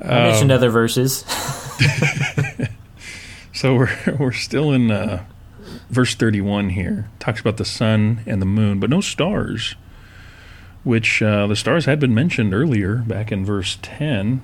I 0.00 0.02
mentioned 0.08 0.52
other 0.52 0.70
verses. 0.70 1.24
So 3.56 3.74
we're 3.74 4.16
we're 4.18 4.32
still 4.32 4.72
in 4.72 4.90
uh, 4.90 5.24
verse 5.96 6.14
thirty-one 6.14 6.70
here. 6.70 7.08
Talks 7.18 7.40
about 7.40 7.56
the 7.56 7.64
sun 7.64 8.20
and 8.24 8.40
the 8.40 8.46
moon, 8.46 8.78
but 8.78 8.90
no 8.90 9.00
stars. 9.00 9.74
Which 10.84 11.20
uh, 11.20 11.48
the 11.48 11.56
stars 11.56 11.86
had 11.86 11.98
been 11.98 12.14
mentioned 12.14 12.54
earlier, 12.54 12.98
back 12.98 13.32
in 13.32 13.44
verse 13.44 13.76
ten. 13.82 14.42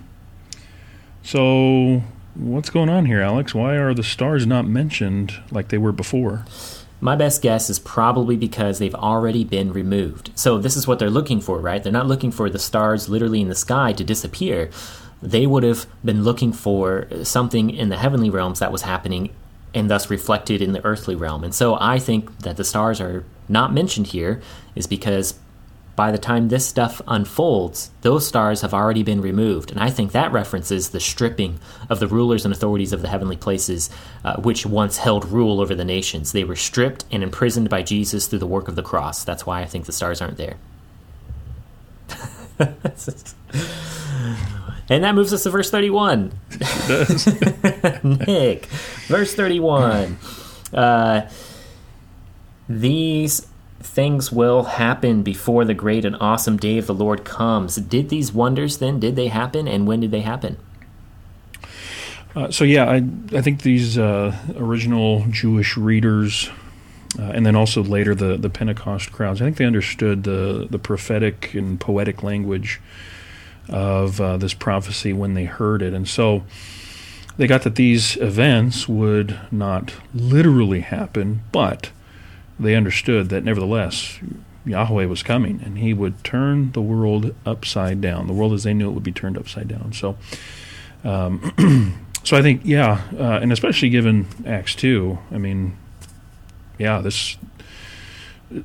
So 1.23 2.03
what's 2.35 2.71
going 2.71 2.89
on 2.89 3.07
here, 3.07 3.21
Alex? 3.21 3.55
Why 3.55 3.77
are 3.77 3.95
the 3.95 4.03
stars 4.03 4.45
not 4.45 4.67
mentioned 4.67 5.41
like 5.53 5.69
they 5.69 5.79
were 5.79 5.93
before? 5.93 6.45
My 7.01 7.15
best 7.15 7.43
guess 7.43 7.71
is 7.71 7.79
probably 7.79 8.37
because 8.37 8.79
they've 8.79 8.95
already 8.95 9.45
been 9.45 9.73
removed. 9.73 10.31
So 10.35 10.59
this 10.59 10.77
is 10.77 10.87
what 10.87 10.99
they're 10.99 11.11
looking 11.11 11.41
for, 11.41 11.61
right? 11.61 11.83
They're 11.83 11.93
not 11.93 12.09
looking 12.09 12.33
for 12.33 12.49
the 12.51 12.59
stars 12.59 13.09
literally 13.09 13.41
in 13.41 13.49
the 13.49 13.55
sky 13.55 13.93
to 13.93 14.05
disappear. 14.05 14.71
They 15.21 15.47
would 15.47 15.63
have 15.63 15.87
been 16.05 16.25
looking 16.25 16.53
for 16.53 17.07
something 17.23 17.71
in 17.71 17.89
the 17.89 17.99
heavenly 17.99 18.31
realms 18.31 18.59
that 18.59 18.73
was 18.73 18.83
happening 18.83 19.31
and 19.75 19.91
thus 19.91 20.11
reflected 20.11 20.61
in 20.61 20.73
the 20.73 20.85
earthly 20.85 21.15
realm. 21.15 21.45
And 21.45 21.55
so 21.55 21.77
I 21.81 21.99
think 21.99 22.41
that 22.41 22.57
the 22.57 22.65
stars 22.65 23.01
are 23.01 23.25
not 23.49 23.73
mentioned 23.73 24.09
here 24.09 24.43
is 24.75 24.87
because 24.87 25.39
by 25.95 26.11
the 26.11 26.19
time 26.19 26.49
this 26.49 26.67
stuff 26.67 27.03
unfolds, 27.07 27.91
those 28.01 28.27
stars 28.27 28.63
have 28.63 28.73
already 28.73 29.03
been 29.03 29.21
removed. 29.21 29.71
And 29.71 29.79
I 29.79 29.91
think 29.91 30.13
that 30.13 30.33
references 30.33 30.91
the 30.91 31.01
stripping 31.01 31.61
of 31.91 32.01
the 32.01 32.07
rulers 32.07 32.45
and 32.45 32.55
authorities 32.55 32.95
of 32.95 33.03
the 33.03 33.09
heavenly 33.09 33.37
places, 33.37 33.91
uh, 34.25 34.37
which 34.37 34.65
once 34.65 34.99
held 34.99 35.27
rule 35.27 35.61
over 35.61 35.75
the 35.75 35.85
nations. 35.85 36.33
They 36.33 36.45
were 36.45 36.57
stripped 36.57 37.05
and 37.11 37.23
imprisoned 37.23 37.69
by 37.69 37.83
Jesus 37.83 38.27
through 38.27 38.39
the 38.39 38.47
work 38.47 38.69
of 38.69 38.77
the 38.77 38.83
cross. 38.83 39.23
That's 39.23 39.45
why 39.45 39.61
I 39.61 39.67
think 39.67 39.85
the 39.85 39.93
stars 39.93 40.23
aren't 40.23 40.39
there. 40.39 40.57
and 44.93 45.05
that 45.05 45.15
moves 45.15 45.33
us 45.33 45.43
to 45.45 45.51
verse 45.51 45.71
31. 45.71 46.33
Nick, 48.27 48.67
verse 49.07 49.35
31. 49.35 50.19
Uh, 50.71 51.31
these 52.69 53.47
things 53.81 54.31
will 54.31 54.65
happen 54.65 55.23
before 55.23 55.65
the 55.65 55.73
great 55.73 56.05
and 56.05 56.15
awesome 56.21 56.59
day 56.59 56.77
of 56.77 56.87
the 56.87 56.93
Lord 56.95 57.25
comes. 57.25 57.77
Did 57.77 58.11
these 58.11 58.35
wonders 58.35 58.79
then, 58.79 59.01
did 59.01 59.17
they 59.17 59.29
happen? 59.29 59.67
And 59.67 59.87
when 59.87 60.01
did 60.01 60.11
they 60.11 60.21
happen? 60.21 60.59
Uh, 62.37 62.51
so 62.51 62.63
yeah, 62.65 62.85
I 62.85 62.97
I 63.33 63.41
think 63.41 63.63
these 63.63 63.97
uh, 63.97 64.37
original 64.57 65.25
Jewish 65.31 65.77
readers, 65.79 66.51
uh, 67.19 67.23
and 67.25 67.47
then 67.47 67.57
also 67.57 67.83
later 67.83 68.15
the 68.15 68.37
the 68.37 68.51
Pentecost 68.51 69.11
crowds, 69.13 69.41
I 69.41 69.45
think 69.45 69.57
they 69.57 69.67
understood 69.67 70.25
the 70.25 70.67
the 70.71 70.79
prophetic 70.79 71.53
and 71.55 71.79
poetic 71.79 72.23
language 72.23 72.81
of 73.69 74.21
uh, 74.21 74.37
this 74.37 74.55
prophecy 74.55 75.13
when 75.13 75.35
they 75.35 75.45
heard 75.45 75.83
it, 75.83 75.95
and 75.95 76.09
so 76.09 76.45
they 77.37 77.47
got 77.47 77.63
that 77.63 77.77
these 77.77 78.17
events 78.17 78.89
would 78.89 79.39
not 79.51 79.95
literally 80.15 80.81
happen, 80.81 81.43
but 81.53 81.91
they 82.59 82.75
understood 82.75 83.29
that 83.31 83.45
nevertheless 83.45 84.19
Yahweh 84.65 85.07
was 85.07 85.23
coming, 85.23 85.61
and 85.65 85.79
He 85.79 85.95
would 85.95 86.23
turn 86.23 86.73
the 86.73 86.83
world 86.83 87.35
upside 87.47 88.01
down. 88.01 88.27
The 88.27 88.33
world 88.33 88.53
as 88.53 88.65
they 88.65 88.75
knew 88.75 88.91
it 88.91 88.93
would 88.93 89.03
be 89.03 89.13
turned 89.13 89.39
upside 89.39 89.69
down. 89.69 89.93
So. 89.93 90.17
Um, 91.05 91.99
so 92.25 92.37
I 92.37 92.43
think, 92.43 92.63
yeah, 92.65 93.03
uh, 93.19 93.41
and 93.43 93.53
especially 93.53 93.91
given 93.91 94.27
Acts 94.47 94.75
two, 94.75 95.19
I 95.31 95.39
mean, 95.39 95.77
yeah, 96.79 97.01
this 97.01 97.37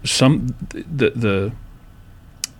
some 0.03 0.55
the 0.71 1.11
the 1.11 1.51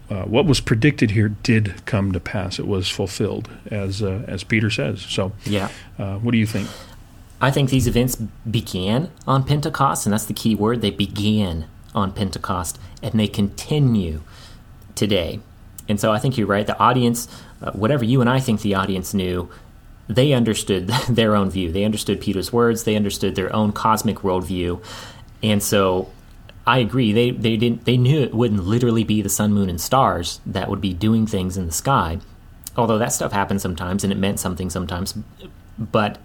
uh, 0.10 0.24
what 0.24 0.46
was 0.46 0.60
predicted 0.60 1.12
here 1.12 1.30
did 1.30 1.86
come 1.86 2.12
to 2.14 2.20
pass. 2.20 2.60
It 2.60 2.68
was 2.68 2.90
fulfilled, 2.90 3.50
as 3.70 4.02
uh, 4.02 4.24
as 4.28 4.44
Peter 4.44 4.70
says. 4.70 5.02
So, 5.02 5.34
yeah, 5.44 5.70
uh, 6.00 6.18
what 6.18 6.32
do 6.32 6.38
you 6.38 6.46
think? 6.46 6.70
I 7.42 7.52
think 7.52 7.70
these 7.70 7.88
events 7.88 8.16
began 8.16 9.12
on 9.28 9.44
Pentecost, 9.44 10.06
and 10.06 10.14
that's 10.14 10.26
the 10.26 10.34
key 10.34 10.56
word. 10.56 10.82
They 10.82 10.92
began 10.92 11.66
on 11.94 12.14
Pentecost, 12.14 12.80
and 13.04 13.20
they 13.20 13.28
continue 13.28 14.22
today. 14.96 15.40
And 15.90 16.00
so 16.00 16.12
I 16.12 16.20
think 16.20 16.38
you're 16.38 16.48
right. 16.48 16.66
The 16.66 16.78
audience, 16.80 17.28
uh, 17.62 17.72
whatever 17.72 18.04
you 18.04 18.22
and 18.22 18.30
I 18.30 18.40
think 18.40 18.62
the 18.62 18.76
audience 18.76 19.14
knew, 19.14 19.50
they 20.08 20.34
understood 20.34 20.88
their 21.10 21.36
own 21.36 21.50
view. 21.50 21.72
They 21.72 21.84
understood 21.84 22.22
Peter's 22.22 22.52
words. 22.52 22.86
They 22.86 22.96
understood 22.96 23.36
their 23.36 23.54
own 23.54 23.72
cosmic 23.72 24.18
worldview, 24.18 24.82
and 25.44 25.62
so 25.62 26.10
I 26.68 26.80
agree. 26.80 27.14
They 27.14 27.32
they 27.32 27.56
didn't 27.56 27.86
they 27.86 27.96
knew 27.96 28.22
it 28.22 28.34
wouldn't 28.34 28.66
literally 28.66 29.06
be 29.06 29.22
the 29.22 29.30
sun, 29.30 29.54
moon, 29.54 29.70
and 29.70 29.80
stars 29.80 30.42
that 30.46 30.70
would 30.70 30.82
be 30.82 30.94
doing 30.94 31.26
things 31.26 31.56
in 31.56 31.66
the 31.66 31.72
sky. 31.72 32.20
Although 32.76 32.98
that 32.98 33.14
stuff 33.14 33.32
happened 33.32 33.62
sometimes 33.62 34.04
and 34.04 34.12
it 34.12 34.18
meant 34.18 34.40
something 34.40 34.70
sometimes, 34.70 35.18
but 35.80 36.20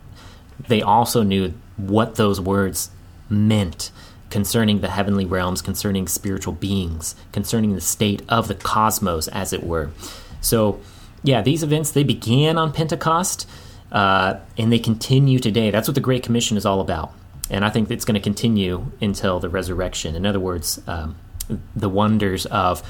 they 0.67 0.83
also 0.83 1.23
knew 1.23 1.55
what 1.77 2.17
those 2.17 2.41
words 2.41 2.91
meant 3.31 3.93
concerning 4.31 4.81
the 4.81 4.91
heavenly 4.91 5.25
realms, 5.25 5.63
concerning 5.63 6.09
spiritual 6.09 6.55
beings, 6.55 7.15
concerning 7.31 7.75
the 7.75 7.81
state 7.81 8.23
of 8.29 8.49
the 8.49 8.55
cosmos, 8.55 9.29
as 9.29 9.53
it 9.53 9.63
were. 9.63 9.91
So, 10.41 10.81
yeah, 11.23 11.41
these 11.41 11.63
events 11.63 11.93
they 11.93 12.03
began 12.03 12.59
on 12.59 12.73
Pentecost 12.73 13.49
uh, 13.93 14.41
and 14.59 14.73
they 14.73 14.79
continue 14.81 15.39
today. 15.39 15.71
That's 15.71 15.87
what 15.87 15.95
the 15.95 16.01
Great 16.01 16.25
Commission 16.25 16.57
is 16.57 16.67
all 16.67 16.81
about 16.81 17.13
and 17.51 17.65
I 17.65 17.71
think 17.71 17.91
it's 17.91 18.05
going 18.05 18.15
to 18.15 18.21
continue 18.21 18.93
until 19.01 19.41
the 19.41 19.49
resurrection. 19.49 20.15
In 20.15 20.25
other 20.27 20.41
words, 20.41 20.81
um, 20.87 21.17
the 21.75 21.89
wonders 21.89 22.47
of 22.47 22.83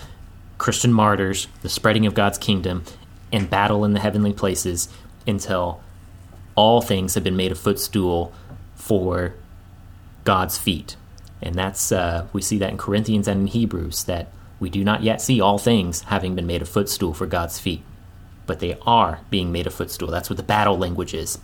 Christian 0.58 0.92
martyrs, 0.92 1.48
the 1.62 1.68
spreading 1.68 2.06
of 2.06 2.14
God's 2.14 2.38
kingdom, 2.38 2.84
and 3.32 3.48
battle 3.48 3.84
in 3.84 3.92
the 3.92 4.00
heavenly 4.00 4.32
places 4.32 4.88
until 5.26 5.80
all 6.54 6.80
things 6.80 7.14
have 7.14 7.24
been 7.24 7.36
made 7.36 7.50
a 7.50 7.56
footstool 7.56 8.32
for 8.74 9.34
God's 10.24 10.58
feet. 10.58 10.96
And 11.40 11.54
that's 11.54 11.90
uh, 11.90 12.26
we 12.32 12.42
see 12.42 12.58
that 12.58 12.70
in 12.70 12.78
Corinthians 12.78 13.26
and 13.26 13.40
in 13.42 13.46
Hebrews 13.48 14.04
that 14.04 14.28
we 14.60 14.70
do 14.70 14.84
not 14.84 15.02
yet 15.02 15.20
see 15.20 15.40
all 15.40 15.58
things 15.58 16.02
having 16.02 16.36
been 16.36 16.46
made 16.46 16.62
a 16.62 16.66
footstool 16.66 17.14
for 17.14 17.26
God's 17.26 17.58
feet, 17.58 17.82
but 18.46 18.60
they 18.60 18.78
are 18.86 19.20
being 19.30 19.50
made 19.50 19.66
a 19.66 19.70
footstool. 19.70 20.08
That's 20.08 20.30
what 20.30 20.36
the 20.36 20.44
battle 20.44 20.78
language 20.78 21.14
is. 21.14 21.38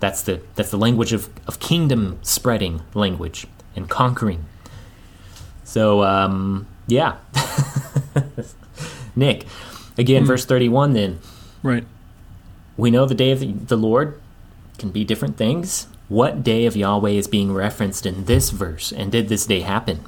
That's 0.00 0.22
the 0.22 0.40
that's 0.54 0.70
the 0.70 0.78
language 0.78 1.12
of, 1.12 1.30
of 1.46 1.58
kingdom 1.58 2.18
spreading 2.22 2.82
language 2.94 3.46
and 3.74 3.88
conquering. 3.88 4.44
So 5.64 6.02
um, 6.02 6.66
yeah, 6.86 7.16
Nick, 9.16 9.46
again, 9.96 10.24
mm. 10.24 10.26
verse 10.26 10.44
thirty-one. 10.44 10.92
Then, 10.92 11.20
right, 11.62 11.84
we 12.76 12.90
know 12.90 13.06
the 13.06 13.14
day 13.14 13.30
of 13.30 13.68
the 13.68 13.76
Lord 13.76 14.20
can 14.78 14.90
be 14.90 15.04
different 15.04 15.36
things. 15.36 15.88
What 16.08 16.44
day 16.44 16.66
of 16.66 16.76
Yahweh 16.76 17.10
is 17.10 17.26
being 17.26 17.52
referenced 17.52 18.06
in 18.06 18.26
this 18.26 18.50
verse, 18.50 18.92
and 18.92 19.10
did 19.10 19.28
this 19.28 19.46
day 19.46 19.60
happen? 19.60 20.04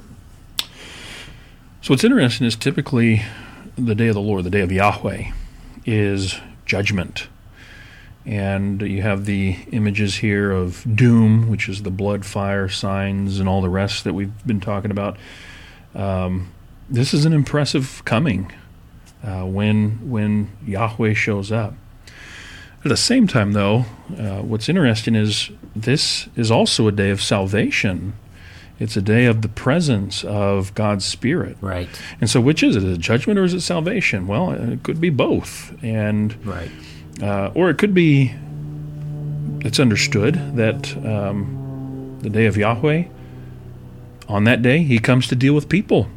So 1.81 1.93
what's 1.93 2.03
interesting 2.03 2.45
is 2.45 2.55
typically 2.55 3.23
the 3.77 3.95
day 3.95 4.07
of 4.07 4.15
the 4.15 4.21
Lord, 4.21 4.43
the 4.43 4.49
day 4.49 4.61
of 4.61 4.71
Yahweh, 4.71 5.31
is 5.85 6.39
judgment. 6.65 7.27
And 8.25 8.81
you 8.81 9.01
have 9.01 9.25
the 9.25 9.57
images 9.71 10.15
here 10.15 10.51
of 10.51 10.85
doom, 10.95 11.49
which 11.49 11.69
is 11.69 11.83
the 11.83 11.89
blood, 11.89 12.25
fire, 12.25 12.69
signs, 12.69 13.39
and 13.39 13.49
all 13.49 13.61
the 13.61 13.69
rest 13.69 14.03
that 14.03 14.13
we've 14.13 14.45
been 14.45 14.59
talking 14.59 14.91
about. 14.91 15.17
Um, 15.95 16.51
this 16.89 17.13
is 17.13 17.25
an 17.25 17.33
impressive 17.33 18.03
coming 18.05 18.51
uh, 19.23 19.43
when 19.43 20.09
when 20.09 20.51
Yahweh 20.65 21.13
shows 21.13 21.51
up. 21.51 21.73
At 22.83 22.89
the 22.89 22.97
same 22.97 23.27
time, 23.27 23.51
though, 23.51 23.85
uh, 24.17 24.41
what's 24.41 24.69
interesting 24.69 25.15
is 25.15 25.51
this 25.75 26.29
is 26.35 26.49
also 26.49 26.87
a 26.87 26.91
day 26.91 27.09
of 27.09 27.21
salvation. 27.21 28.13
It's 28.79 28.95
a 28.95 29.01
day 29.01 29.25
of 29.25 29.41
the 29.41 29.49
presence 29.49 30.23
of 30.23 30.73
God's 30.73 31.03
Spirit. 31.03 31.57
Right. 31.59 31.89
And 32.21 32.29
so, 32.29 32.39
which 32.39 32.63
is 32.63 32.77
it? 32.77 32.83
Is 32.83 32.97
it 32.97 33.01
judgment 33.01 33.37
or 33.37 33.43
is 33.43 33.53
it 33.53 33.59
salvation? 33.59 34.27
Well, 34.27 34.51
it 34.53 34.83
could 34.83 35.01
be 35.01 35.09
both. 35.09 35.77
And 35.83 36.45
right. 36.45 36.71
Uh, 37.21 37.51
or 37.53 37.69
it 37.69 37.77
could 37.77 37.93
be 37.93 38.33
it's 39.61 39.79
understood 39.79 40.55
that 40.55 40.95
um, 41.05 42.17
the 42.21 42.29
day 42.29 42.45
of 42.45 42.55
Yahweh, 42.55 43.05
on 44.27 44.43
that 44.45 44.61
day, 44.61 44.83
he 44.83 44.99
comes 44.99 45.27
to 45.27 45.35
deal 45.35 45.53
with 45.53 45.69
people. 45.69 46.07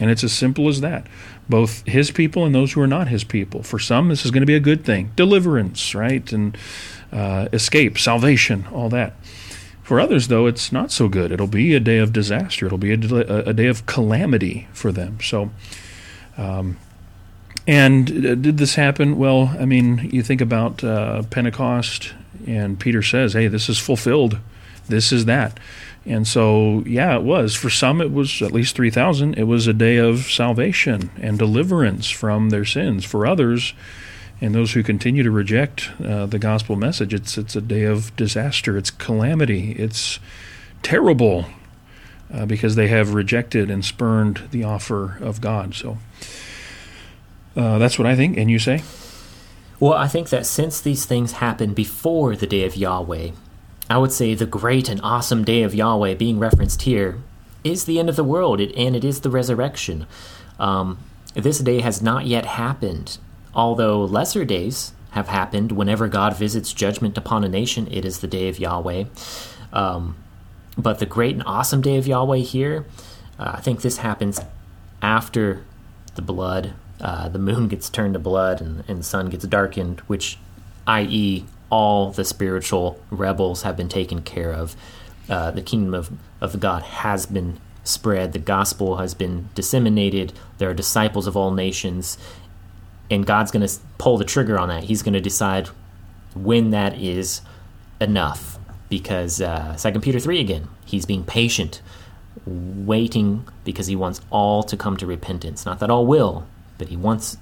And 0.00 0.10
it's 0.10 0.24
as 0.24 0.32
simple 0.32 0.68
as 0.68 0.80
that. 0.80 1.06
Both 1.48 1.86
his 1.86 2.10
people 2.10 2.44
and 2.44 2.54
those 2.54 2.72
who 2.72 2.80
are 2.80 2.86
not 2.86 3.08
his 3.08 3.24
people. 3.24 3.62
For 3.62 3.78
some, 3.78 4.08
this 4.08 4.24
is 4.24 4.30
going 4.30 4.42
to 4.42 4.46
be 4.46 4.54
a 4.54 4.60
good 4.60 4.84
thing 4.84 5.12
deliverance, 5.14 5.94
right? 5.94 6.32
And 6.32 6.56
uh, 7.12 7.48
escape, 7.52 7.98
salvation, 7.98 8.66
all 8.72 8.88
that. 8.90 9.14
For 9.82 10.00
others, 10.00 10.28
though, 10.28 10.46
it's 10.46 10.72
not 10.72 10.90
so 10.90 11.08
good. 11.08 11.30
It'll 11.30 11.46
be 11.46 11.74
a 11.74 11.80
day 11.80 11.98
of 11.98 12.12
disaster. 12.12 12.66
It'll 12.66 12.78
be 12.78 12.92
a, 12.92 12.98
a 13.48 13.52
day 13.52 13.66
of 13.66 13.84
calamity 13.86 14.66
for 14.72 14.90
them. 14.90 15.18
So, 15.20 15.50
um, 16.38 16.78
and 17.66 18.08
uh, 18.10 18.34
did 18.34 18.58
this 18.58 18.74
happen? 18.74 19.16
Well, 19.18 19.54
I 19.58 19.64
mean, 19.64 20.10
you 20.12 20.22
think 20.22 20.40
about 20.40 20.84
uh, 20.84 21.22
Pentecost, 21.30 22.12
and 22.46 22.78
Peter 22.78 23.02
says, 23.02 23.32
hey, 23.32 23.48
this 23.48 23.68
is 23.68 23.78
fulfilled. 23.78 24.38
This 24.88 25.12
is 25.12 25.24
that. 25.24 25.58
And 26.06 26.28
so, 26.28 26.82
yeah, 26.86 27.16
it 27.16 27.22
was. 27.22 27.54
For 27.54 27.70
some, 27.70 28.02
it 28.02 28.12
was 28.12 28.42
at 28.42 28.52
least 28.52 28.76
3,000. 28.76 29.38
It 29.38 29.44
was 29.44 29.66
a 29.66 29.72
day 29.72 29.96
of 29.96 30.30
salvation 30.30 31.10
and 31.20 31.38
deliverance 31.38 32.10
from 32.10 32.50
their 32.50 32.66
sins. 32.66 33.06
For 33.06 33.26
others, 33.26 33.72
and 34.40 34.54
those 34.54 34.72
who 34.72 34.82
continue 34.82 35.22
to 35.22 35.30
reject 35.30 35.90
uh, 36.04 36.26
the 36.26 36.38
gospel 36.38 36.76
message, 36.76 37.14
it's, 37.14 37.38
it's 37.38 37.56
a 37.56 37.62
day 37.62 37.84
of 37.84 38.14
disaster. 38.16 38.76
It's 38.76 38.90
calamity. 38.90 39.72
It's 39.72 40.18
terrible 40.82 41.46
uh, 42.32 42.44
because 42.44 42.74
they 42.74 42.88
have 42.88 43.14
rejected 43.14 43.70
and 43.70 43.82
spurned 43.82 44.48
the 44.50 44.64
offer 44.64 45.16
of 45.22 45.40
God. 45.40 45.74
So, 45.74 45.96
uh, 47.56 47.78
that's 47.78 47.98
what 47.98 48.06
I 48.06 48.16
think. 48.16 48.36
And 48.36 48.50
you 48.50 48.58
say? 48.58 48.82
Well, 49.80 49.94
I 49.94 50.08
think 50.08 50.28
that 50.30 50.46
since 50.46 50.80
these 50.80 51.04
things 51.04 51.32
happened 51.32 51.74
before 51.74 52.36
the 52.36 52.46
day 52.46 52.64
of 52.64 52.76
Yahweh, 52.76 53.30
I 53.90 53.98
would 53.98 54.12
say 54.12 54.34
the 54.34 54.46
great 54.46 54.88
and 54.88 55.00
awesome 55.02 55.44
day 55.44 55.62
of 55.62 55.74
Yahweh 55.74 56.14
being 56.14 56.38
referenced 56.38 56.82
here 56.82 57.18
is 57.62 57.84
the 57.84 57.98
end 57.98 58.08
of 58.08 58.16
the 58.16 58.24
world, 58.24 58.60
and 58.60 58.96
it 58.96 59.04
is 59.04 59.20
the 59.20 59.30
resurrection. 59.30 60.06
Um, 60.58 60.98
this 61.34 61.58
day 61.58 61.80
has 61.80 62.00
not 62.00 62.26
yet 62.26 62.46
happened, 62.46 63.18
although 63.54 64.04
lesser 64.04 64.44
days 64.44 64.92
have 65.10 65.28
happened. 65.28 65.72
Whenever 65.72 66.08
God 66.08 66.36
visits 66.36 66.72
judgment 66.72 67.18
upon 67.18 67.44
a 67.44 67.48
nation, 67.48 67.88
it 67.90 68.04
is 68.04 68.20
the 68.20 68.26
day 68.26 68.48
of 68.48 68.58
Yahweh. 68.58 69.04
Um, 69.72 70.16
but 70.78 70.98
the 70.98 71.06
great 71.06 71.34
and 71.34 71.42
awesome 71.46 71.80
day 71.80 71.96
of 71.96 72.06
Yahweh 72.06 72.38
here, 72.38 72.86
uh, 73.38 73.52
I 73.54 73.60
think 73.60 73.82
this 73.82 73.98
happens 73.98 74.40
after 75.02 75.64
the 76.14 76.22
blood 76.22 76.74
uh, 77.00 77.28
the 77.28 77.38
moon 77.38 77.68
gets 77.68 77.88
turned 77.88 78.14
to 78.14 78.20
blood 78.20 78.60
and, 78.60 78.84
and 78.88 79.00
the 79.00 79.04
sun 79.04 79.28
gets 79.30 79.44
darkened, 79.46 80.00
which, 80.00 80.38
i.e., 80.86 81.44
all 81.70 82.12
the 82.12 82.24
spiritual 82.24 83.00
rebels 83.10 83.62
have 83.62 83.76
been 83.76 83.88
taken 83.88 84.22
care 84.22 84.52
of. 84.52 84.76
Uh, 85.28 85.50
the 85.50 85.62
kingdom 85.62 85.94
of, 85.94 86.10
of 86.40 86.60
God 86.60 86.82
has 86.82 87.26
been 87.26 87.58
spread, 87.82 88.32
the 88.32 88.38
gospel 88.38 88.98
has 88.98 89.14
been 89.14 89.48
disseminated, 89.54 90.32
there 90.58 90.70
are 90.70 90.74
disciples 90.74 91.26
of 91.26 91.36
all 91.36 91.50
nations, 91.50 92.16
and 93.10 93.26
God's 93.26 93.50
going 93.50 93.66
to 93.66 93.74
pull 93.98 94.16
the 94.16 94.24
trigger 94.24 94.58
on 94.58 94.68
that. 94.68 94.84
He's 94.84 95.02
going 95.02 95.14
to 95.14 95.20
decide 95.20 95.68
when 96.34 96.70
that 96.70 96.98
is 96.98 97.40
enough. 98.00 98.58
Because 98.88 99.40
uh, 99.40 99.76
2 99.76 100.00
Peter 100.00 100.20
3 100.20 100.40
again, 100.40 100.68
he's 100.84 101.06
being 101.06 101.24
patient, 101.24 101.80
waiting 102.46 103.46
because 103.64 103.86
he 103.86 103.96
wants 103.96 104.20
all 104.30 104.62
to 104.62 104.76
come 104.76 104.96
to 104.98 105.06
repentance. 105.06 105.66
Not 105.66 105.80
that 105.80 105.90
all 105.90 106.06
will, 106.06 106.46
but 106.78 106.88
he 106.88 106.96
wants 106.96 107.36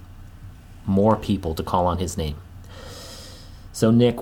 more 0.87 1.17
people 1.17 1.55
to 1.55 1.63
call 1.63 1.87
on 1.87 1.99
his 1.99 2.17
name. 2.17 2.37
So, 3.73 3.91
Nick, 3.91 4.17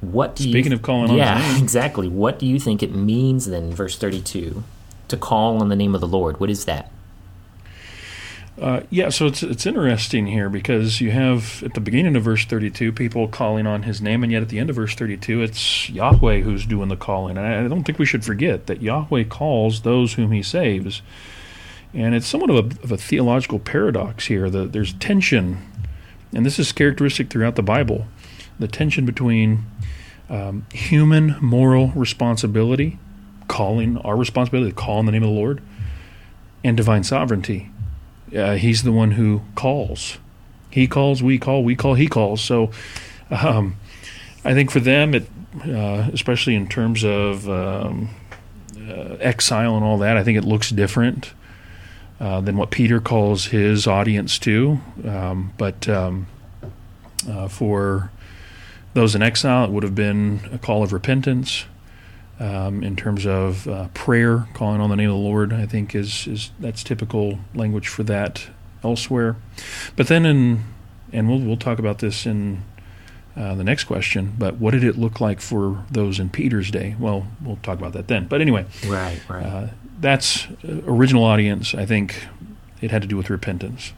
what 0.00 0.34
do 0.34 0.42
Speaking 0.42 0.56
you. 0.56 0.62
Speaking 0.62 0.72
of 0.72 0.82
calling 0.82 1.10
on 1.10 1.16
yeah, 1.16 1.58
exactly. 1.62 2.08
What 2.08 2.38
do 2.38 2.46
you 2.46 2.58
think 2.58 2.82
it 2.82 2.94
means 2.94 3.46
then, 3.46 3.72
verse 3.72 3.96
32, 3.96 4.64
to 5.08 5.16
call 5.16 5.60
on 5.60 5.68
the 5.68 5.76
name 5.76 5.94
of 5.94 6.00
the 6.00 6.08
Lord? 6.08 6.40
What 6.40 6.50
is 6.50 6.64
that? 6.64 6.90
Uh, 8.60 8.82
yeah, 8.90 9.08
so 9.08 9.26
it's 9.26 9.42
it's 9.42 9.64
interesting 9.64 10.26
here 10.26 10.50
because 10.50 11.00
you 11.00 11.10
have 11.10 11.62
at 11.62 11.72
the 11.72 11.80
beginning 11.80 12.14
of 12.16 12.22
verse 12.22 12.44
32 12.44 12.92
people 12.92 13.26
calling 13.26 13.66
on 13.66 13.84
his 13.84 14.02
name, 14.02 14.22
and 14.22 14.30
yet 14.30 14.42
at 14.42 14.50
the 14.50 14.58
end 14.58 14.68
of 14.68 14.76
verse 14.76 14.94
32 14.94 15.40
it's 15.40 15.88
Yahweh 15.88 16.40
who's 16.40 16.66
doing 16.66 16.88
the 16.88 16.96
calling. 16.96 17.38
And 17.38 17.46
I, 17.46 17.64
I 17.64 17.68
don't 17.68 17.84
think 17.84 17.98
we 17.98 18.04
should 18.04 18.24
forget 18.24 18.66
that 18.66 18.82
Yahweh 18.82 19.24
calls 19.24 19.82
those 19.82 20.14
whom 20.14 20.32
he 20.32 20.42
saves. 20.42 21.00
And 21.94 22.14
it's 22.14 22.26
somewhat 22.26 22.50
of 22.50 22.56
a, 22.56 22.82
of 22.82 22.92
a 22.92 22.96
theological 22.96 23.58
paradox 23.58 24.26
here. 24.26 24.48
that 24.48 24.72
there's 24.72 24.94
tension, 24.94 25.58
and 26.32 26.46
this 26.46 26.58
is 26.58 26.72
characteristic 26.72 27.28
throughout 27.30 27.56
the 27.56 27.62
Bible. 27.62 28.06
the 28.58 28.68
tension 28.68 29.04
between 29.04 29.64
um, 30.30 30.66
human 30.72 31.36
moral 31.40 31.88
responsibility, 31.88 32.98
calling 33.48 33.98
our 33.98 34.16
responsibility 34.16 34.70
to 34.70 34.76
call 34.76 35.00
in 35.00 35.06
the 35.06 35.12
name 35.12 35.22
of 35.22 35.28
the 35.28 35.34
Lord, 35.34 35.60
and 36.64 36.76
divine 36.76 37.04
sovereignty. 37.04 37.70
Uh, 38.34 38.54
he's 38.54 38.82
the 38.82 38.92
one 38.92 39.12
who 39.12 39.42
calls. 39.54 40.18
He 40.70 40.86
calls, 40.86 41.22
we 41.22 41.38
call, 41.38 41.62
we 41.64 41.76
call, 41.76 41.94
he 41.94 42.06
calls. 42.06 42.40
So 42.40 42.70
um, 43.30 43.76
I 44.44 44.54
think 44.54 44.70
for 44.70 44.80
them, 44.80 45.14
it, 45.14 45.26
uh, 45.66 46.08
especially 46.12 46.54
in 46.54 46.66
terms 46.68 47.04
of 47.04 47.48
um, 47.50 48.08
uh, 48.78 49.16
exile 49.20 49.76
and 49.76 49.84
all 49.84 49.98
that, 49.98 50.16
I 50.16 50.24
think 50.24 50.38
it 50.38 50.44
looks 50.44 50.70
different 50.70 51.34
uh, 52.20 52.40
than 52.40 52.56
what 52.56 52.70
Peter 52.70 53.00
calls 53.00 53.46
his 53.46 53.86
audience 53.86 54.38
to. 54.40 54.80
Um, 55.06 55.52
but 55.58 55.88
um, 55.88 56.26
uh, 57.28 57.48
for 57.48 58.10
those 58.94 59.14
in 59.14 59.22
exile, 59.22 59.64
it 59.64 59.70
would 59.70 59.82
have 59.82 59.94
been 59.94 60.40
a 60.52 60.58
call 60.58 60.82
of 60.82 60.92
repentance. 60.92 61.66
Um, 62.40 62.82
in 62.82 62.96
terms 62.96 63.24
of 63.24 63.68
uh, 63.68 63.86
prayer, 63.94 64.48
calling 64.54 64.80
on 64.80 64.90
the 64.90 64.96
name 64.96 65.10
of 65.10 65.14
the 65.14 65.22
Lord, 65.22 65.52
I 65.52 65.64
think 65.64 65.94
is 65.94 66.26
is 66.26 66.50
that's 66.58 66.82
typical 66.82 67.38
language 67.54 67.86
for 67.86 68.02
that 68.04 68.48
elsewhere. 68.82 69.36
But 69.94 70.08
then 70.08 70.26
in 70.26 70.64
and 71.12 71.28
we'll 71.28 71.38
we'll 71.38 71.56
talk 71.56 71.78
about 71.78 71.98
this 71.98 72.26
in 72.26 72.64
uh, 73.36 73.54
the 73.54 73.64
next 73.64 73.84
question. 73.84 74.34
But 74.38 74.56
what 74.56 74.72
did 74.72 74.84
it 74.84 74.96
look 74.96 75.20
like 75.20 75.40
for 75.40 75.84
those 75.90 76.18
in 76.18 76.30
Peter's 76.30 76.70
day? 76.70 76.96
Well, 76.98 77.26
we'll 77.42 77.56
talk 77.62 77.78
about 77.78 77.92
that 77.92 78.08
then. 78.08 78.26
But 78.26 78.40
anyway, 78.40 78.66
right, 78.86 79.20
right. 79.28 79.44
Uh, 79.44 79.66
that's 80.02 80.46
uh, 80.68 80.82
original 80.86 81.24
audience. 81.24 81.74
I 81.74 81.86
think 81.86 82.26
it 82.82 82.90
had 82.90 83.00
to 83.02 83.08
do 83.08 83.16
with 83.16 83.30
repentance. 83.30 83.92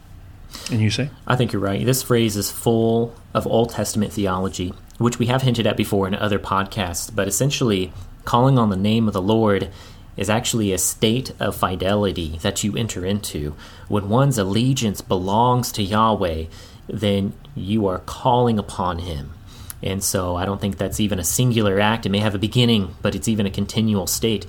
And 0.71 0.81
you 0.81 0.91
say? 0.91 1.11
I 1.27 1.35
think 1.35 1.53
you're 1.53 1.61
right. 1.61 1.85
This 1.85 2.03
phrase 2.03 2.37
is 2.37 2.51
full 2.51 3.15
of 3.33 3.47
Old 3.47 3.71
Testament 3.71 4.13
theology, 4.13 4.73
which 4.99 5.19
we 5.19 5.27
have 5.27 5.43
hinted 5.43 5.67
at 5.67 5.77
before 5.77 6.07
in 6.07 6.15
other 6.15 6.39
podcasts. 6.39 7.13
But 7.13 7.27
essentially, 7.27 7.93
calling 8.25 8.59
on 8.59 8.71
the 8.71 8.77
name 8.77 9.09
of 9.09 9.15
the 9.15 9.23
Lord 9.23 9.71
is 10.17 10.31
actually 10.31 10.73
a 10.73 10.79
state 10.79 11.33
of 11.41 11.57
fidelity 11.57 12.39
that 12.43 12.63
you 12.63 12.77
enter 12.77 13.05
into. 13.05 13.57
When 13.89 14.09
one's 14.09 14.39
allegiance 14.39 15.01
belongs 15.01 15.73
to 15.73 15.83
Yahweh, 15.83 16.45
then 16.87 17.33
you 17.57 17.89
are 17.89 17.99
calling 17.99 18.59
upon 18.59 19.01
Him. 19.01 19.33
And 19.83 20.03
so 20.03 20.37
I 20.37 20.47
don't 20.47 20.61
think 20.61 20.79
that's 20.79 21.01
even 21.01 21.19
a 21.19 21.25
singular 21.25 21.81
act. 21.81 22.07
It 22.07 22.11
may 22.11 22.21
have 22.21 22.35
a 22.35 22.39
beginning, 22.39 22.95
but 23.03 23.15
it's 23.15 23.29
even 23.29 23.45
a 23.45 23.51
continual 23.51 24.07
state 24.07 24.47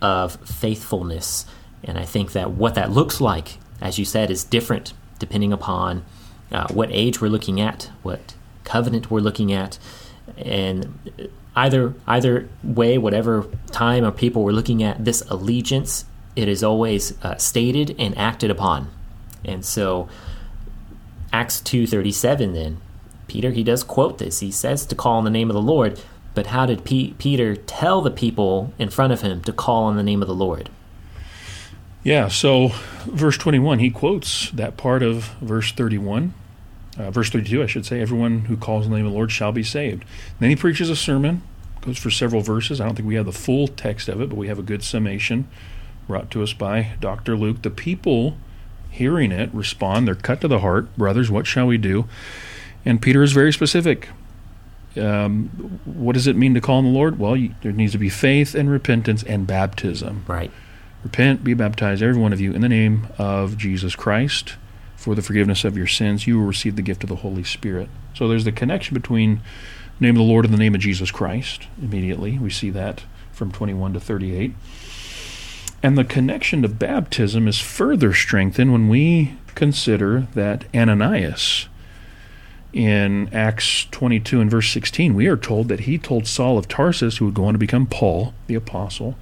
of 0.00 0.36
faithfulness. 0.36 1.46
And 1.82 1.98
I 1.98 2.04
think 2.04 2.32
that 2.32 2.52
what 2.52 2.74
that 2.74 2.90
looks 2.90 3.20
like, 3.20 3.58
as 3.80 3.98
you 3.98 4.04
said, 4.04 4.30
is 4.30 4.44
different 4.44 4.92
depending 5.18 5.52
upon 5.52 6.04
uh, 6.50 6.66
what 6.72 6.88
age 6.92 7.20
we're 7.20 7.28
looking 7.28 7.60
at, 7.60 7.90
what 8.02 8.34
covenant 8.64 9.10
we're 9.10 9.20
looking 9.20 9.52
at, 9.52 9.78
and 10.36 11.28
either 11.56 11.94
either 12.06 12.48
way, 12.62 12.98
whatever 12.98 13.46
time 13.70 14.04
or 14.04 14.10
people 14.10 14.42
we're 14.42 14.52
looking 14.52 14.82
at, 14.82 15.04
this 15.04 15.22
allegiance 15.28 16.04
it 16.36 16.48
is 16.48 16.64
always 16.64 17.14
uh, 17.22 17.36
stated 17.36 17.94
and 17.98 18.16
acted 18.18 18.50
upon. 18.50 18.90
And 19.44 19.64
so 19.64 20.08
Acts 21.32 21.60
2:37 21.60 22.54
then 22.54 22.80
Peter 23.28 23.50
he 23.50 23.62
does 23.62 23.82
quote 23.82 24.18
this. 24.18 24.40
He 24.40 24.50
says 24.50 24.86
to 24.86 24.94
call 24.94 25.18
on 25.18 25.24
the 25.24 25.30
name 25.30 25.50
of 25.50 25.54
the 25.54 25.62
Lord, 25.62 26.00
but 26.34 26.48
how 26.48 26.66
did 26.66 26.84
P- 26.84 27.14
Peter 27.18 27.56
tell 27.56 28.00
the 28.00 28.10
people 28.10 28.72
in 28.78 28.90
front 28.90 29.12
of 29.12 29.22
him 29.22 29.40
to 29.42 29.52
call 29.52 29.84
on 29.84 29.96
the 29.96 30.02
name 30.02 30.20
of 30.20 30.28
the 30.28 30.34
Lord? 30.34 30.68
Yeah, 32.02 32.28
so 32.28 32.72
verse 33.06 33.38
21, 33.38 33.78
he 33.78 33.90
quotes 33.90 34.50
that 34.50 34.76
part 34.76 35.02
of 35.02 35.30
verse 35.40 35.72
31, 35.72 36.34
uh, 36.98 37.10
verse 37.10 37.30
32, 37.30 37.62
I 37.62 37.66
should 37.66 37.86
say, 37.86 38.00
everyone 38.00 38.40
who 38.40 38.56
calls 38.56 38.84
on 38.84 38.90
the 38.90 38.98
name 38.98 39.06
of 39.06 39.12
the 39.12 39.16
Lord 39.16 39.32
shall 39.32 39.52
be 39.52 39.62
saved. 39.62 40.04
Then 40.38 40.50
he 40.50 40.56
preaches 40.56 40.90
a 40.90 40.96
sermon, 40.96 41.42
goes 41.80 41.96
for 41.96 42.10
several 42.10 42.42
verses. 42.42 42.80
I 42.80 42.84
don't 42.84 42.94
think 42.94 43.08
we 43.08 43.14
have 43.14 43.26
the 43.26 43.32
full 43.32 43.68
text 43.68 44.08
of 44.08 44.20
it, 44.20 44.28
but 44.28 44.36
we 44.36 44.48
have 44.48 44.58
a 44.58 44.62
good 44.62 44.82
summation 44.82 45.48
brought 46.06 46.30
to 46.32 46.42
us 46.42 46.52
by 46.52 46.92
Dr. 47.00 47.36
Luke. 47.36 47.62
The 47.62 47.70
people 47.70 48.36
hearing 48.90 49.32
it, 49.32 49.52
respond. 49.52 50.06
They're 50.06 50.14
cut 50.14 50.40
to 50.42 50.48
the 50.48 50.60
heart. 50.60 50.94
Brothers, 50.96 51.30
what 51.30 51.46
shall 51.46 51.66
we 51.66 51.78
do? 51.78 52.06
And 52.84 53.02
Peter 53.02 53.22
is 53.22 53.32
very 53.32 53.52
specific. 53.52 54.08
Um, 54.96 55.80
what 55.84 56.12
does 56.12 56.26
it 56.26 56.36
mean 56.36 56.54
to 56.54 56.60
call 56.60 56.78
on 56.78 56.84
the 56.84 56.90
Lord? 56.90 57.18
Well, 57.18 57.36
you, 57.36 57.54
there 57.62 57.72
needs 57.72 57.92
to 57.92 57.98
be 57.98 58.08
faith 58.08 58.54
and 58.54 58.70
repentance 58.70 59.22
and 59.22 59.46
baptism. 59.46 60.24
Right. 60.26 60.50
Repent, 61.02 61.44
be 61.44 61.54
baptized, 61.54 62.02
every 62.02 62.20
one 62.20 62.32
of 62.32 62.40
you, 62.40 62.52
in 62.52 62.60
the 62.60 62.68
name 62.68 63.08
of 63.18 63.58
Jesus 63.58 63.94
Christ 63.94 64.54
for 65.04 65.14
the 65.14 65.22
forgiveness 65.22 65.64
of 65.64 65.76
your 65.76 65.86
sins. 65.86 66.26
You 66.26 66.38
will 66.38 66.46
receive 66.46 66.76
the 66.76 66.82
gift 66.82 67.02
of 67.02 67.10
the 67.10 67.16
Holy 67.16 67.44
Spirit. 67.44 67.90
So 68.14 68.26
there's 68.26 68.44
the 68.46 68.52
connection 68.52 68.94
between 68.94 69.42
the 69.98 70.06
name 70.06 70.16
of 70.16 70.20
the 70.26 70.32
Lord 70.32 70.46
and 70.46 70.54
the 70.54 70.58
name 70.58 70.74
of 70.74 70.80
Jesus 70.80 71.10
Christ. 71.10 71.66
Immediately, 71.80 72.38
we 72.38 72.48
see 72.48 72.70
that 72.70 73.02
from 73.30 73.52
21 73.52 73.92
to 73.92 74.00
38. 74.00 74.54
And 75.82 75.98
the 75.98 76.04
connection 76.04 76.62
to 76.62 76.68
baptism 76.68 77.46
is 77.46 77.60
further 77.60 78.14
strengthened 78.14 78.72
when 78.72 78.88
we 78.88 79.34
consider 79.54 80.20
that 80.32 80.64
Ananias, 80.74 81.68
in 82.74 83.32
Acts 83.32 83.86
22 83.92 84.40
and 84.40 84.50
verse 84.50 84.70
16, 84.70 85.14
we 85.14 85.28
are 85.28 85.36
told 85.36 85.68
that 85.68 85.80
he 85.80 85.96
told 85.96 86.26
Saul 86.26 86.58
of 86.58 86.66
Tarsus, 86.66 87.16
who 87.16 87.26
would 87.26 87.34
go 87.34 87.44
on 87.44 87.54
to 87.54 87.58
become 87.58 87.86
Paul, 87.86 88.34
the 88.48 88.56
apostle, 88.56 89.16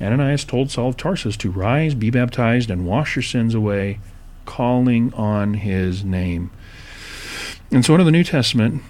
Ananias 0.00 0.44
told 0.44 0.70
Saul 0.70 0.90
of 0.90 0.96
Tarsus 0.96 1.36
to 1.38 1.50
rise, 1.50 1.94
be 1.94 2.10
baptized, 2.10 2.70
and 2.70 2.86
wash 2.86 3.16
your 3.16 3.22
sins 3.22 3.54
away, 3.54 3.98
calling 4.44 5.12
on 5.14 5.54
his 5.54 6.04
name. 6.04 6.50
And 7.70 7.84
so, 7.84 7.94
under 7.94 8.04
the 8.04 8.12
New 8.12 8.24
Testament, 8.24 8.82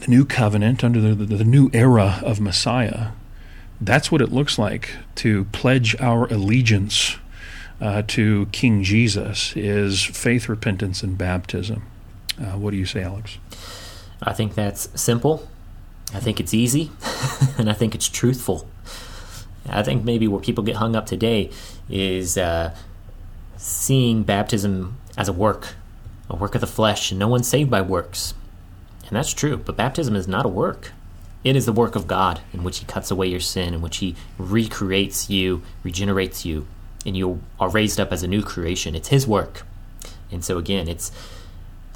the 0.00 0.08
new 0.08 0.24
covenant, 0.24 0.84
under 0.84 1.00
the, 1.00 1.14
the, 1.14 1.36
the 1.36 1.44
new 1.44 1.70
era 1.72 2.20
of 2.22 2.40
Messiah, 2.40 3.08
that's 3.80 4.12
what 4.12 4.20
it 4.20 4.32
looks 4.32 4.58
like 4.58 4.90
to 5.16 5.44
pledge 5.46 5.96
our 6.00 6.26
allegiance 6.26 7.16
uh, 7.80 8.02
to 8.08 8.46
King 8.52 8.82
Jesus 8.82 9.54
is 9.56 10.02
faith, 10.02 10.48
repentance, 10.48 11.02
and 11.02 11.16
baptism. 11.16 11.82
Uh, 12.40 12.58
what 12.58 12.70
do 12.70 12.76
you 12.76 12.86
say, 12.86 13.02
Alex? 13.02 13.38
I 14.22 14.32
think 14.32 14.54
that's 14.54 14.88
simple. 15.00 15.48
I 16.14 16.20
think 16.20 16.38
it's 16.40 16.54
easy, 16.54 16.90
and 17.58 17.68
I 17.68 17.72
think 17.72 17.94
it's 17.94 18.08
truthful. 18.08 18.68
I 19.68 19.82
think 19.82 20.04
maybe 20.04 20.28
where 20.28 20.40
people 20.40 20.62
get 20.62 20.76
hung 20.76 20.94
up 20.94 21.06
today 21.06 21.50
is 21.90 22.38
uh, 22.38 22.74
seeing 23.56 24.22
baptism 24.22 24.96
as 25.16 25.28
a 25.28 25.32
work, 25.32 25.74
a 26.30 26.36
work 26.36 26.54
of 26.54 26.60
the 26.60 26.66
flesh, 26.66 27.10
and 27.10 27.18
no 27.18 27.28
one's 27.28 27.48
saved 27.48 27.70
by 27.70 27.82
works. 27.82 28.34
And 29.08 29.16
that's 29.16 29.32
true, 29.32 29.56
but 29.56 29.76
baptism 29.76 30.14
is 30.14 30.28
not 30.28 30.46
a 30.46 30.48
work. 30.48 30.92
It 31.44 31.56
is 31.56 31.66
the 31.66 31.72
work 31.72 31.94
of 31.96 32.06
God 32.06 32.40
in 32.52 32.64
which 32.64 32.78
He 32.78 32.86
cuts 32.86 33.10
away 33.10 33.28
your 33.28 33.40
sin, 33.40 33.74
in 33.74 33.80
which 33.80 33.98
He 33.98 34.16
recreates 34.38 35.30
you, 35.30 35.62
regenerates 35.82 36.44
you, 36.44 36.66
and 37.04 37.16
you 37.16 37.40
are 37.60 37.68
raised 37.68 38.00
up 38.00 38.12
as 38.12 38.22
a 38.22 38.28
new 38.28 38.42
creation. 38.42 38.94
It's 38.94 39.08
His 39.08 39.26
work. 39.26 39.64
And 40.30 40.44
so, 40.44 40.58
again, 40.58 40.88
it's 40.88 41.12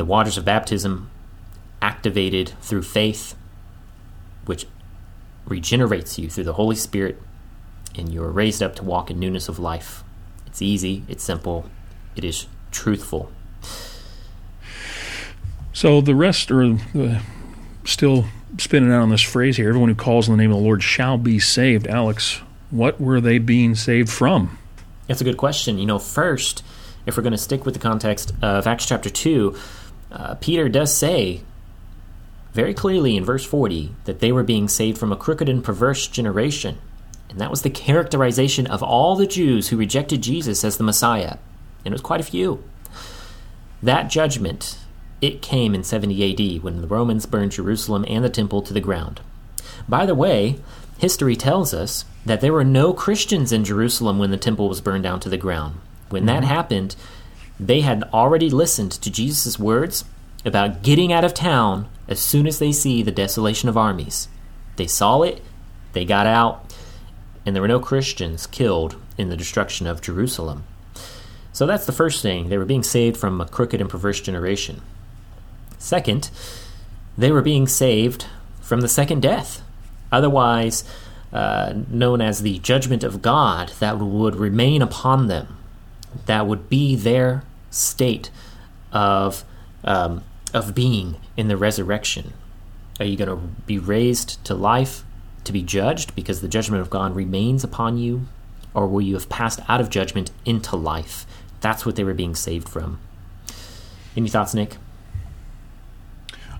the 0.00 0.04
waters 0.06 0.38
of 0.38 0.46
baptism 0.46 1.10
activated 1.82 2.54
through 2.62 2.80
faith, 2.80 3.34
which 4.46 4.66
regenerates 5.44 6.18
you 6.18 6.30
through 6.30 6.44
the 6.44 6.54
Holy 6.54 6.74
Spirit, 6.74 7.20
and 7.94 8.10
you 8.10 8.22
are 8.22 8.32
raised 8.32 8.62
up 8.62 8.74
to 8.74 8.82
walk 8.82 9.10
in 9.10 9.20
newness 9.20 9.46
of 9.46 9.58
life. 9.58 10.02
It's 10.46 10.62
easy, 10.62 11.04
it's 11.06 11.22
simple, 11.22 11.68
it 12.16 12.24
is 12.24 12.46
truthful. 12.70 13.30
So 15.74 16.00
the 16.00 16.14
rest 16.14 16.50
are 16.50 16.62
uh, 16.62 17.20
still 17.84 18.24
spinning 18.56 18.90
out 18.90 19.02
on 19.02 19.10
this 19.10 19.20
phrase 19.20 19.58
here. 19.58 19.68
Everyone 19.68 19.90
who 19.90 19.94
calls 19.94 20.30
on 20.30 20.38
the 20.38 20.42
name 20.42 20.50
of 20.50 20.56
the 20.56 20.64
Lord 20.64 20.82
shall 20.82 21.18
be 21.18 21.38
saved. 21.38 21.86
Alex, 21.86 22.40
what 22.70 22.98
were 22.98 23.20
they 23.20 23.36
being 23.36 23.74
saved 23.74 24.08
from? 24.08 24.56
That's 25.08 25.20
a 25.20 25.24
good 25.24 25.36
question. 25.36 25.76
You 25.76 25.84
know, 25.84 25.98
first, 25.98 26.64
if 27.04 27.18
we're 27.18 27.22
going 27.22 27.32
to 27.32 27.38
stick 27.38 27.66
with 27.66 27.74
the 27.74 27.80
context 27.80 28.32
of 28.40 28.66
Acts 28.66 28.86
chapter 28.86 29.10
2, 29.10 29.54
uh, 30.12 30.34
Peter 30.36 30.68
does 30.68 30.94
say 30.94 31.42
very 32.52 32.74
clearly 32.74 33.16
in 33.16 33.24
verse 33.24 33.44
40 33.44 33.94
that 34.04 34.20
they 34.20 34.32
were 34.32 34.42
being 34.42 34.68
saved 34.68 34.98
from 34.98 35.12
a 35.12 35.16
crooked 35.16 35.48
and 35.48 35.62
perverse 35.62 36.06
generation. 36.06 36.78
And 37.28 37.40
that 37.40 37.50
was 37.50 37.62
the 37.62 37.70
characterization 37.70 38.66
of 38.66 38.82
all 38.82 39.14
the 39.14 39.26
Jews 39.26 39.68
who 39.68 39.76
rejected 39.76 40.22
Jesus 40.22 40.64
as 40.64 40.76
the 40.76 40.84
Messiah. 40.84 41.38
And 41.84 41.92
it 41.92 41.92
was 41.92 42.00
quite 42.00 42.20
a 42.20 42.24
few. 42.24 42.62
That 43.82 44.10
judgment 44.10 44.78
it 45.20 45.42
came 45.42 45.74
in 45.74 45.84
70 45.84 46.56
AD 46.56 46.62
when 46.62 46.80
the 46.80 46.88
Romans 46.88 47.26
burned 47.26 47.52
Jerusalem 47.52 48.04
and 48.08 48.24
the 48.24 48.30
temple 48.30 48.62
to 48.62 48.72
the 48.72 48.80
ground. 48.80 49.20
By 49.88 50.06
the 50.06 50.14
way, 50.14 50.58
history 50.98 51.36
tells 51.36 51.74
us 51.74 52.04
that 52.24 52.40
there 52.40 52.52
were 52.52 52.64
no 52.64 52.92
Christians 52.92 53.52
in 53.52 53.64
Jerusalem 53.64 54.18
when 54.18 54.30
the 54.30 54.36
temple 54.36 54.68
was 54.68 54.80
burned 54.80 55.04
down 55.04 55.20
to 55.20 55.28
the 55.28 55.36
ground. 55.36 55.76
When 56.08 56.26
that 56.26 56.42
mm-hmm. 56.42 56.52
happened, 56.52 56.96
they 57.60 57.82
had 57.82 58.04
already 58.04 58.48
listened 58.48 58.90
to 58.92 59.10
Jesus' 59.10 59.58
words 59.58 60.04
about 60.46 60.82
getting 60.82 61.12
out 61.12 61.24
of 61.24 61.34
town 61.34 61.88
as 62.08 62.18
soon 62.18 62.46
as 62.46 62.58
they 62.58 62.72
see 62.72 63.02
the 63.02 63.12
desolation 63.12 63.68
of 63.68 63.76
armies. 63.76 64.28
They 64.76 64.86
saw 64.86 65.20
it, 65.22 65.42
they 65.92 66.06
got 66.06 66.26
out, 66.26 66.74
and 67.44 67.54
there 67.54 67.60
were 67.60 67.68
no 67.68 67.78
Christians 67.78 68.46
killed 68.46 68.96
in 69.18 69.28
the 69.28 69.36
destruction 69.36 69.86
of 69.86 70.00
Jerusalem. 70.00 70.64
So 71.52 71.66
that's 71.66 71.84
the 71.84 71.92
first 71.92 72.22
thing. 72.22 72.48
They 72.48 72.56
were 72.56 72.64
being 72.64 72.82
saved 72.82 73.18
from 73.18 73.40
a 73.40 73.46
crooked 73.46 73.80
and 73.80 73.90
perverse 73.90 74.20
generation. 74.20 74.80
Second, 75.78 76.30
they 77.18 77.30
were 77.30 77.42
being 77.42 77.66
saved 77.66 78.24
from 78.62 78.80
the 78.80 78.88
second 78.88 79.20
death, 79.20 79.62
otherwise 80.10 80.84
uh, 81.30 81.74
known 81.90 82.22
as 82.22 82.40
the 82.40 82.58
judgment 82.60 83.04
of 83.04 83.20
God 83.20 83.72
that 83.80 83.98
would 83.98 84.36
remain 84.36 84.80
upon 84.80 85.26
them. 85.26 85.58
That 86.24 86.46
would 86.46 86.70
be 86.70 86.96
their 86.96 87.44
state 87.70 88.30
of 88.92 89.44
um, 89.84 90.22
of 90.52 90.74
being 90.74 91.16
in 91.36 91.48
the 91.48 91.56
resurrection. 91.56 92.32
Are 92.98 93.06
you 93.06 93.16
going 93.16 93.30
to 93.30 93.36
be 93.66 93.78
raised 93.78 94.44
to 94.44 94.54
life 94.54 95.04
to 95.44 95.52
be 95.52 95.62
judged 95.62 96.14
because 96.14 96.40
the 96.40 96.48
judgment 96.48 96.82
of 96.82 96.90
God 96.90 97.16
remains 97.16 97.64
upon 97.64 97.96
you, 97.96 98.26
or 98.74 98.86
will 98.86 99.00
you 99.00 99.14
have 99.14 99.28
passed 99.28 99.60
out 99.68 99.80
of 99.80 99.88
judgment 99.88 100.30
into 100.44 100.76
life? 100.76 101.24
That's 101.60 101.86
what 101.86 101.96
they 101.96 102.04
were 102.04 102.14
being 102.14 102.34
saved 102.34 102.68
from. 102.68 103.00
Any 104.16 104.28
thoughts, 104.28 104.54
Nick? 104.54 104.76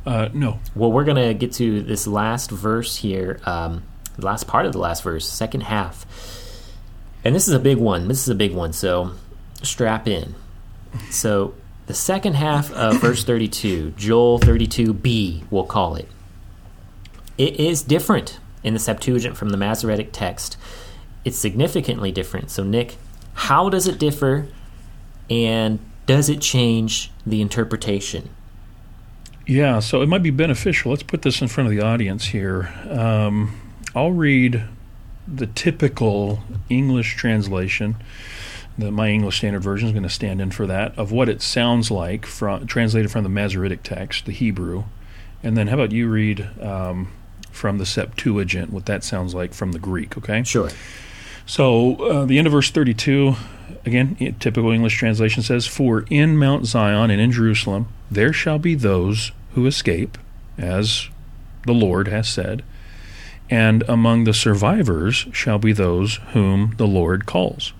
Uh, 0.07 0.29
no. 0.33 0.61
Well, 0.75 0.91
we're 0.91 1.05
going 1.05 1.29
to 1.29 1.35
get 1.35 1.53
to 1.55 1.83
this 1.83 2.07
last 2.07 2.51
verse 2.51 2.97
here, 2.97 3.41
um, 3.45 3.83
the 4.17 4.25
last 4.25 4.47
part 4.47 4.67
of 4.67 4.73
the 4.73 4.79
last 4.79 5.03
verse, 5.03 5.29
second 5.29 5.63
half. 5.63 6.07
And 7.23 7.35
this 7.35 7.49
is 7.49 7.55
a 7.55 7.59
big 7.59 7.77
one. 7.77 8.09
This 8.09 8.23
is 8.23 8.29
a 8.29 8.35
big 8.35 8.55
one, 8.55 8.73
so 8.73 9.13
strap 9.63 10.09
in. 10.09 10.35
So, 11.11 11.55
the 11.87 11.95
second 11.95 12.35
half 12.35 12.73
of 12.73 13.01
verse 13.01 13.25
32, 13.25 13.95
Joel 13.97 14.39
32b, 14.39 15.45
we'll 15.51 15.65
call 15.65 15.97
it. 15.97 16.09
It 17.37 17.59
is 17.59 17.83
different 17.83 18.39
in 18.63 18.75
the 18.75 18.81
Septuagint 18.81 19.37
from 19.37 19.51
the 19.51 19.57
Masoretic 19.57 20.11
text. 20.13 20.57
It's 21.25 21.39
significantly 21.39 22.13
different. 22.13 22.51
So, 22.51 22.63
Nick, 22.63 22.97
how 23.35 23.69
does 23.69 23.87
it 23.87 23.99
differ 23.99 24.47
and 25.29 25.79
does 26.07 26.29
it 26.29 26.41
change 26.41 27.11
the 27.25 27.41
interpretation? 27.41 28.31
Yeah, 29.47 29.81
so 29.81 30.03
it 30.03 30.09
might 30.09 30.23
be 30.23 30.31
beneficial. 30.31 30.91
Let's 30.91 31.03
put 31.03 31.23
this 31.23 31.41
in 31.41 31.49
front 31.49 31.69
of 31.69 31.77
the 31.77 31.83
audience 31.85 32.27
here. 32.27 32.73
Um, 32.89 33.61
I'll 33.95 34.13
read 34.13 34.63
the 35.27 35.47
typical 35.47 36.41
English 36.69 37.17
translation. 37.17 37.97
The, 38.81 38.91
my 38.91 39.09
English 39.09 39.39
Standard 39.39 39.63
Version 39.63 39.89
is 39.89 39.93
going 39.93 40.05
to 40.05 40.09
stand 40.09 40.41
in 40.41 40.51
for 40.51 40.67
that 40.67 40.99
of 40.99 41.13
what 41.13 41.29
it 41.29 41.43
sounds 41.43 41.91
like 41.91 42.27
from 42.27 42.67
translated 42.67 43.11
from 43.11 43.23
the 43.23 43.29
Masoretic 43.29 43.83
text, 43.83 44.27
the 44.27 44.33
Hebrew, 44.33 44.85
and 45.43 45.57
then 45.57 45.69
how 45.69 45.75
about 45.75 45.93
you 45.93 46.09
read 46.09 46.49
um, 46.61 47.13
from 47.51 47.79
the 47.79 47.87
Septuagint 47.87 48.73
what 48.73 48.87
that 48.87 49.05
sounds 49.05 49.35
like 49.35 49.55
from 49.55 49.73
the 49.73 49.79
Greek? 49.79 50.17
Okay. 50.17 50.43
Sure. 50.45 50.71
So 51.47 51.97
uh, 51.97 52.25
the 52.25 52.39
end 52.39 52.47
of 52.47 52.53
verse 52.53 52.71
thirty-two, 52.71 53.35
again, 53.85 54.37
typical 54.41 54.71
English 54.71 54.97
translation 54.97 55.43
says, 55.43 55.67
"For 55.67 56.05
in 56.11 56.37
Mount 56.37 56.67
Zion 56.67 57.11
and 57.11 57.21
in 57.21 57.33
Jerusalem 57.33 57.89
there 58.11 58.33
shall 58.33 58.59
be 58.59 58.75
those 58.75 59.33
who 59.55 59.67
escape, 59.67 60.17
as 60.59 61.09
the 61.67 61.75
Lord 61.75 62.09
has 62.09 62.29
said." 62.29 62.63
and 63.51 63.83
among 63.89 64.25
the 64.25 64.33
survivors 64.33 65.27
shall 65.33 65.59
be 65.59 65.73
those 65.73 66.21
whom 66.33 66.73
the 66.77 66.87
Lord 66.87 67.27
calls. 67.27 67.73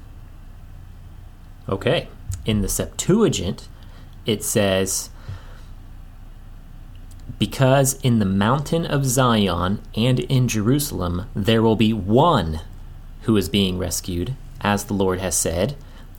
Okay. 1.71 2.09
In 2.45 2.63
the 2.63 2.69
Septuagint, 2.69 3.69
it 4.27 4.43
says, 4.43 5.09
Because 7.39 7.95
in 8.03 8.19
the 8.19 8.25
mountain 8.25 8.85
of 8.85 9.07
Zion 9.07 9.81
and 9.95 10.21
in 10.21 10.49
Jerusalem 10.49 11.27
there 11.35 11.63
will 11.63 11.77
be 11.77 11.93
one 11.93 12.61
who 13.23 13.37
is 13.37 13.49
being 13.49 13.79
rescued, 13.79 14.35
as 14.61 14.85
the 14.85 14.95
Lord 14.95 15.21
has 15.21 15.37
said, 15.37 15.77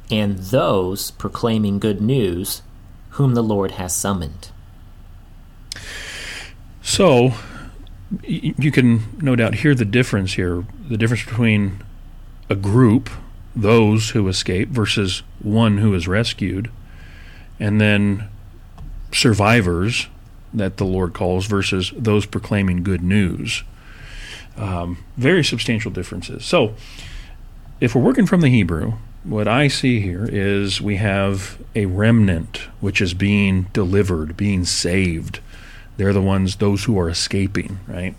and 0.10 0.38
those 0.38 1.12
proclaiming 1.12 1.80
good 1.80 2.02
news 2.02 2.62
whom 3.12 3.34
the 3.34 3.44
Lord 3.44 3.72
has 3.72 3.96
summoned. 3.96 4.50
So, 6.82 7.34
you 8.24 8.72
can 8.72 9.18
no 9.22 9.36
doubt 9.36 9.56
hear 9.56 9.74
the 9.74 9.86
difference 9.86 10.34
here 10.34 10.66
the 10.90 10.98
difference 10.98 11.24
between 11.24 11.82
a 12.50 12.56
group, 12.56 13.10
those 13.56 14.12
who 14.12 14.28
escape, 14.28 14.70
versus 14.70 15.24
one 15.42 15.78
who 15.78 15.94
is 15.94 16.08
rescued, 16.08 16.70
and 17.60 17.80
then 17.80 18.30
survivors 19.12 20.08
that 20.54 20.78
the 20.78 20.86
Lord 20.86 21.14
calls 21.14 21.46
versus 21.46 21.92
those 21.96 22.26
proclaiming 22.26 22.84
good 22.84 23.04
news. 23.04 23.64
Um, 24.58 25.04
very 25.18 25.44
substantial 25.44 25.92
differences. 25.92 26.46
So, 26.46 26.76
if 27.80 27.96
we're 27.96 28.02
working 28.02 28.26
from 28.26 28.42
the 28.42 28.50
Hebrew, 28.50 28.94
what 29.24 29.48
I 29.48 29.68
see 29.68 30.02
here 30.02 30.28
is 30.30 30.82
we 30.82 30.98
have 30.98 31.58
a 31.76 31.86
remnant 31.86 32.58
which 32.80 33.02
is 33.02 33.14
being 33.14 33.64
delivered, 33.74 34.36
being 34.36 34.66
saved 34.66 35.40
they're 36.02 36.14
the 36.14 36.22
ones, 36.22 36.56
those 36.56 36.86
who 36.86 36.98
are 37.00 37.10
escaping, 37.10 37.80
right? 37.88 38.16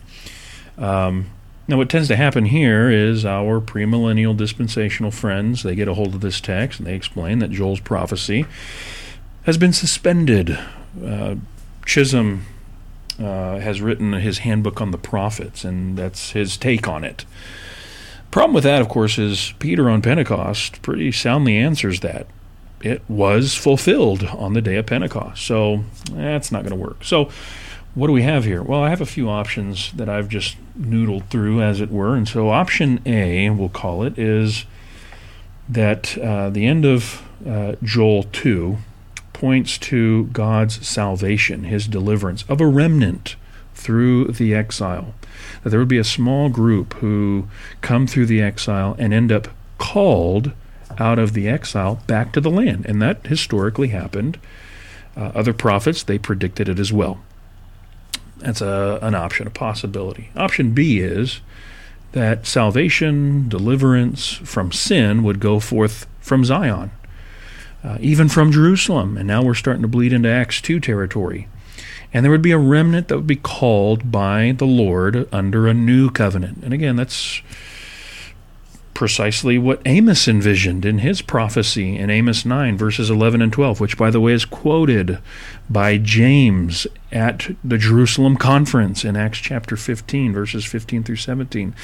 Um, 0.79 1.31
now, 1.73 1.79
what 1.79 1.89
tends 1.89 2.09
to 2.09 2.17
happen 2.17 2.45
here 2.45 2.91
is 2.91 3.25
our 3.25 3.59
premillennial 3.59 4.37
dispensational 4.37 5.11
friends 5.11 5.63
they 5.63 5.75
get 5.75 5.89
a 5.89 5.95
hold 5.95 6.15
of 6.15 6.21
this 6.21 6.39
text 6.39 6.79
and 6.79 6.87
they 6.87 6.95
explain 6.95 7.39
that 7.39 7.51
Joel's 7.51 7.81
prophecy 7.81 8.45
has 9.45 9.57
been 9.57 9.73
suspended. 9.73 10.59
Uh, 11.03 11.37
Chisholm 11.87 12.45
uh, 13.19 13.59
has 13.59 13.81
written 13.81 14.13
his 14.13 14.41
handbook 14.41 14.83
on 14.83 14.91
the 14.91 14.99
prophets, 14.99 15.65
and 15.65 15.97
that's 15.97 16.33
his 16.33 16.59
take 16.59 16.87
on 16.87 17.05
it. 17.05 17.25
Problem 18.31 18.53
with 18.53 18.65
that, 18.65 18.83
of 18.83 18.91
course, 18.91 19.17
is 19.17 19.55
Peter 19.59 19.89
on 19.89 20.03
Pentecost 20.03 20.83
pretty 20.83 21.11
soundly 21.11 21.57
answers 21.57 22.01
that. 22.01 22.27
It 22.83 23.01
was 23.09 23.55
fulfilled 23.55 24.25
on 24.25 24.53
the 24.53 24.61
day 24.61 24.77
of 24.77 24.85
Pentecost, 24.85 25.43
so 25.43 25.85
that's 26.11 26.53
not 26.53 26.65
going 26.65 26.79
to 26.79 26.87
work. 26.87 27.03
So 27.03 27.31
what 27.95 28.07
do 28.07 28.13
we 28.13 28.23
have 28.23 28.45
here? 28.45 28.63
Well, 28.63 28.83
I 28.83 28.89
have 28.91 29.01
a 29.01 29.07
few 29.07 29.29
options 29.29 29.93
that 29.93 30.09
I've 30.09 30.29
just 30.29 30.57
noodled 30.79 31.29
through, 31.29 31.61
as 31.61 31.81
it 31.81 31.91
were. 31.91 32.15
And 32.15 32.27
so, 32.27 32.49
option 32.49 33.01
A, 33.05 33.51
we'll 33.51 33.69
call 33.69 34.03
it, 34.03 34.19
is 34.19 34.65
that 35.69 36.17
uh, 36.19 36.51
the 36.51 36.67
end 36.67 36.85
of 36.85 37.23
uh, 37.47 37.75
Joel 37.83 38.25
2 38.25 38.79
points 39.33 39.77
to 39.77 40.25
God's 40.27 40.87
salvation, 40.87 41.65
his 41.65 41.87
deliverance 41.87 42.45
of 42.49 42.61
a 42.61 42.67
remnant 42.67 43.37
through 43.75 44.27
the 44.27 44.55
exile. 44.55 45.15
That 45.63 45.71
there 45.71 45.79
would 45.79 45.89
be 45.89 45.99
a 45.99 46.05
small 46.05 46.49
group 46.49 46.95
who 46.95 47.49
come 47.81 48.07
through 48.07 48.27
the 48.27 48.41
exile 48.41 48.97
and 48.99 49.13
end 49.13 49.33
up 49.33 49.49
called 49.79 50.53
out 50.99 51.19
of 51.19 51.33
the 51.33 51.49
exile 51.49 52.01
back 52.07 52.33
to 52.33 52.41
the 52.41 52.51
land. 52.51 52.87
And 52.87 53.03
that 53.03 53.27
historically 53.27 53.89
happened. 53.89 54.39
Uh, 55.17 55.33
other 55.35 55.53
prophets, 55.53 56.03
they 56.03 56.19
predicted 56.19 56.69
it 56.69 56.79
as 56.79 56.93
well. 56.93 57.21
That's 58.43 58.61
a, 58.61 58.99
an 59.03 59.15
option, 59.15 59.47
a 59.47 59.51
possibility. 59.51 60.31
Option 60.37 60.73
B 60.73 60.99
is 61.01 61.41
that 62.13 62.47
salvation, 62.47 63.49
deliverance 63.49 64.33
from 64.33 64.73
sin 64.73 65.23
would 65.23 65.41
go 65.41 65.61
forth 65.61 66.07
from 66.21 66.45
Zion, 66.45 66.91
uh, 67.83 67.99
even 68.01 68.29
from 68.29 68.53
Jerusalem. 68.53 69.17
And 69.17 69.27
now 69.27 69.43
we're 69.43 69.55
starting 69.55 69.83
to 69.83 69.89
bleed 69.89 70.13
into 70.13 70.29
Acts 70.29 70.61
2 70.61 70.81
territory. 70.81 71.49
And 72.13 72.25
there 72.25 72.31
would 72.31 72.43
be 72.43 72.51
a 72.51 72.59
remnant 72.59 73.09
that 73.09 73.17
would 73.17 73.27
be 73.27 73.37
called 73.37 74.13
by 74.13 74.55
the 74.57 74.67
Lord 74.67 75.27
under 75.33 75.67
a 75.67 75.75
new 75.75 76.11
covenant. 76.11 76.63
And 76.63 76.75
again, 76.75 76.97
that's 76.97 77.41
precisely 78.95 79.59
what 79.59 79.81
Amos 79.87 80.29
envisioned 80.29 80.85
in 80.85 80.99
his 80.99 81.23
prophecy 81.23 81.97
in 81.97 82.11
Amos 82.11 82.45
9, 82.45 82.77
verses 82.77 83.11
11 83.11 83.43
and 83.43 83.53
12, 83.53 83.81
which, 83.81 83.97
by 83.97 84.11
the 84.11 84.21
way, 84.21 84.33
is 84.33 84.45
quoted 84.45 85.19
by 85.69 85.99
James 85.99 86.87
at 87.11 87.51
the 87.65 87.79
Jerusalem 87.79 88.37
conference 88.37 89.05
in 89.05 89.17
Acts 89.17 89.39
chapter 89.39 89.77
15, 89.77 90.33
verses 90.33 90.65
15 90.65 91.05
through 91.05 91.17
17. 91.17 91.75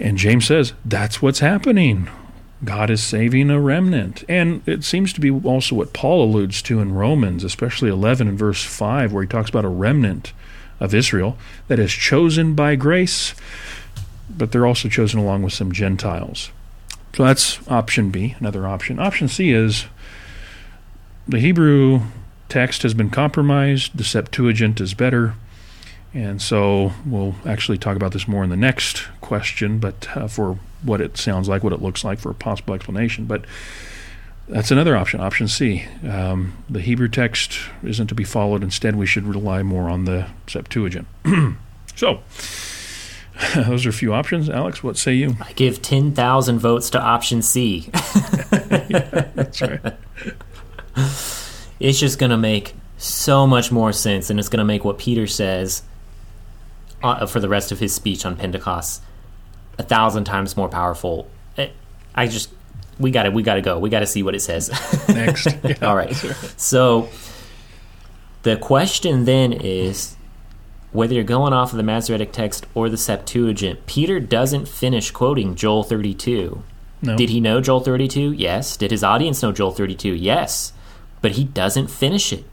And 0.00 0.16
James 0.16 0.46
says, 0.46 0.74
that's 0.84 1.20
what's 1.20 1.40
happening. 1.40 2.08
God 2.64 2.90
is 2.90 3.02
saving 3.02 3.50
a 3.50 3.60
remnant. 3.60 4.24
And 4.28 4.66
it 4.66 4.84
seems 4.84 5.12
to 5.12 5.20
be 5.20 5.30
also 5.30 5.76
what 5.76 5.92
Paul 5.92 6.24
alludes 6.24 6.62
to 6.62 6.80
in 6.80 6.94
Romans, 6.94 7.44
especially 7.44 7.90
11 7.90 8.28
and 8.28 8.38
verse 8.38 8.64
5, 8.64 9.12
where 9.12 9.22
he 9.22 9.28
talks 9.28 9.50
about 9.50 9.64
a 9.64 9.68
remnant 9.68 10.32
of 10.80 10.94
Israel 10.94 11.36
that 11.66 11.78
is 11.78 11.92
chosen 11.92 12.54
by 12.54 12.76
grace 12.76 13.34
but 14.28 14.52
they're 14.52 14.66
also 14.66 14.88
chosen 14.88 15.20
along 15.20 15.42
with 15.42 15.52
some 15.52 15.72
Gentiles. 15.72 16.50
So 17.14 17.24
that's 17.24 17.66
option 17.68 18.10
B, 18.10 18.36
another 18.38 18.66
option. 18.66 18.98
Option 18.98 19.28
C 19.28 19.50
is 19.50 19.86
the 21.26 21.40
Hebrew 21.40 22.02
text 22.48 22.82
has 22.82 22.94
been 22.94 23.10
compromised, 23.10 23.96
the 23.96 24.04
Septuagint 24.04 24.80
is 24.80 24.94
better. 24.94 25.34
And 26.14 26.40
so 26.40 26.92
we'll 27.04 27.34
actually 27.44 27.78
talk 27.78 27.96
about 27.96 28.12
this 28.12 28.26
more 28.26 28.42
in 28.42 28.50
the 28.50 28.56
next 28.56 29.06
question, 29.20 29.78
but 29.78 30.08
uh, 30.16 30.26
for 30.26 30.58
what 30.82 31.00
it 31.00 31.18
sounds 31.18 31.48
like, 31.48 31.62
what 31.62 31.72
it 31.72 31.82
looks 31.82 32.02
like 32.02 32.18
for 32.18 32.30
a 32.30 32.34
possible 32.34 32.74
explanation. 32.74 33.26
But 33.26 33.44
that's 34.48 34.70
another 34.70 34.96
option, 34.96 35.20
option 35.20 35.48
C. 35.48 35.84
Um, 36.08 36.56
the 36.70 36.80
Hebrew 36.80 37.08
text 37.08 37.58
isn't 37.82 38.06
to 38.06 38.14
be 38.14 38.24
followed. 38.24 38.62
Instead, 38.62 38.96
we 38.96 39.04
should 39.04 39.24
rely 39.24 39.62
more 39.62 39.90
on 39.90 40.06
the 40.06 40.26
Septuagint. 40.46 41.06
so, 41.94 42.20
Those 43.54 43.86
are 43.86 43.90
a 43.90 43.92
few 43.92 44.12
options. 44.12 44.48
Alex, 44.50 44.82
what 44.82 44.96
say 44.96 45.14
you? 45.14 45.36
I 45.40 45.52
give 45.52 45.80
10,000 45.80 46.58
votes 46.58 46.90
to 46.90 47.00
option 47.00 47.42
C. 47.42 47.90
yeah, 47.92 49.28
that's 49.34 49.60
right. 49.62 49.94
It's 51.78 52.00
just 52.00 52.18
going 52.18 52.30
to 52.30 52.36
make 52.36 52.74
so 52.96 53.46
much 53.46 53.70
more 53.70 53.92
sense, 53.92 54.30
and 54.30 54.40
it's 54.40 54.48
going 54.48 54.58
to 54.58 54.64
make 54.64 54.84
what 54.84 54.98
Peter 54.98 55.26
says 55.28 55.82
uh, 57.02 57.26
for 57.26 57.38
the 57.38 57.48
rest 57.48 57.70
of 57.70 57.78
his 57.78 57.94
speech 57.94 58.26
on 58.26 58.36
Pentecost 58.36 59.02
a 59.78 59.82
thousand 59.82 60.24
times 60.24 60.56
more 60.56 60.68
powerful. 60.68 61.30
It, 61.56 61.72
I 62.14 62.26
just 62.26 62.50
we 62.98 63.10
got 63.10 63.22
to 63.24 63.30
we 63.30 63.42
got 63.42 63.54
to 63.54 63.62
go. 63.62 63.78
We 63.78 63.90
got 63.90 64.00
to 64.00 64.06
see 64.06 64.22
what 64.22 64.34
it 64.34 64.40
says 64.40 64.70
next. 65.08 65.46
Yeah, 65.62 65.76
All 65.82 65.96
right. 65.96 66.12
So 66.56 67.08
the 68.42 68.56
question 68.56 69.24
then 69.24 69.52
is 69.52 70.16
whether 70.92 71.14
you're 71.14 71.24
going 71.24 71.52
off 71.52 71.72
of 71.72 71.76
the 71.76 71.82
Masoretic 71.82 72.32
text 72.32 72.66
or 72.74 72.88
the 72.88 72.96
Septuagint. 72.96 73.86
Peter 73.86 74.20
doesn't 74.20 74.68
finish 74.68 75.10
quoting 75.10 75.54
Joel 75.54 75.82
32. 75.82 76.62
No. 77.02 77.16
Did 77.16 77.30
he 77.30 77.40
know 77.40 77.60
Joel 77.60 77.80
32? 77.80 78.32
Yes. 78.32 78.76
Did 78.76 78.90
his 78.90 79.04
audience 79.04 79.42
know 79.42 79.52
Joel 79.52 79.72
32? 79.72 80.14
Yes. 80.14 80.72
But 81.20 81.32
he 81.32 81.44
doesn't 81.44 81.88
finish 81.88 82.32
it. 82.32 82.44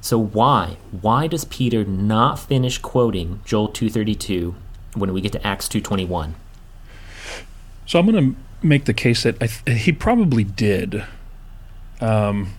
So 0.00 0.18
why? 0.18 0.78
Why 0.90 1.26
does 1.26 1.44
Peter 1.44 1.84
not 1.84 2.38
finish 2.38 2.78
quoting 2.78 3.40
Joel 3.44 3.68
232 3.68 4.54
when 4.94 5.12
we 5.12 5.20
get 5.20 5.32
to 5.32 5.46
Acts 5.46 5.68
221? 5.68 6.34
So 7.86 7.98
I'm 7.98 8.10
going 8.10 8.34
to 8.34 8.66
make 8.66 8.86
the 8.86 8.94
case 8.94 9.22
that 9.22 9.38
th- 9.38 9.78
he 9.82 9.92
probably 9.92 10.42
did. 10.42 11.04
Um, 12.00 12.54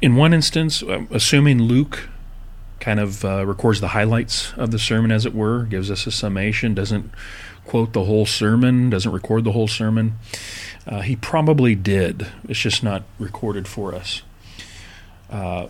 in 0.00 0.14
one 0.14 0.32
instance, 0.32 0.82
uh, 0.82 1.04
assuming 1.10 1.62
Luke 1.62 2.08
kind 2.82 3.00
of 3.00 3.24
uh, 3.24 3.46
records 3.46 3.80
the 3.80 3.88
highlights 3.88 4.52
of 4.54 4.70
the 4.70 4.78
sermon, 4.78 5.10
as 5.10 5.24
it 5.24 5.34
were, 5.34 5.64
gives 5.64 5.90
us 5.90 6.06
a 6.06 6.10
summation, 6.10 6.74
doesn't 6.74 7.10
quote 7.64 7.92
the 7.94 8.04
whole 8.04 8.26
sermon, 8.26 8.90
doesn't 8.90 9.12
record 9.12 9.44
the 9.44 9.52
whole 9.52 9.68
sermon. 9.68 10.18
Uh, 10.86 11.00
he 11.00 11.16
probably 11.16 11.74
did. 11.74 12.26
It's 12.48 12.58
just 12.58 12.82
not 12.82 13.04
recorded 13.18 13.66
for 13.66 13.94
us. 13.94 14.22
Uh, 15.30 15.68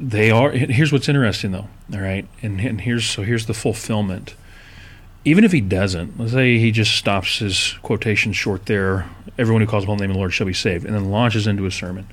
they 0.00 0.30
are. 0.30 0.50
Here's 0.50 0.92
what's 0.92 1.08
interesting, 1.08 1.52
though. 1.52 1.68
All 1.92 2.00
right, 2.00 2.26
and, 2.42 2.60
and 2.60 2.80
here's 2.80 3.04
so 3.04 3.22
here's 3.22 3.46
the 3.46 3.54
fulfillment 3.54 4.34
even 5.24 5.44
if 5.44 5.52
he 5.52 5.60
doesn't, 5.60 6.18
let's 6.18 6.32
say 6.32 6.58
he 6.58 6.70
just 6.70 6.94
stops 6.94 7.38
his 7.38 7.74
quotation 7.82 8.32
short 8.32 8.64
there, 8.64 9.10
everyone 9.36 9.60
who 9.60 9.68
calls 9.68 9.84
upon 9.84 9.98
the 9.98 10.02
name 10.02 10.10
of 10.10 10.14
the 10.14 10.20
Lord 10.20 10.32
shall 10.32 10.46
be 10.46 10.54
saved, 10.54 10.86
and 10.86 10.94
then 10.94 11.10
launches 11.10 11.46
into 11.46 11.66
a 11.66 11.70
sermon. 11.70 12.06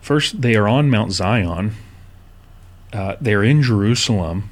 First, 0.00 0.42
they 0.42 0.56
are 0.56 0.66
on 0.66 0.90
Mount 0.90 1.12
Zion. 1.12 1.74
Uh, 2.94 3.16
they 3.20 3.34
are 3.34 3.42
in 3.42 3.60
Jerusalem. 3.60 4.50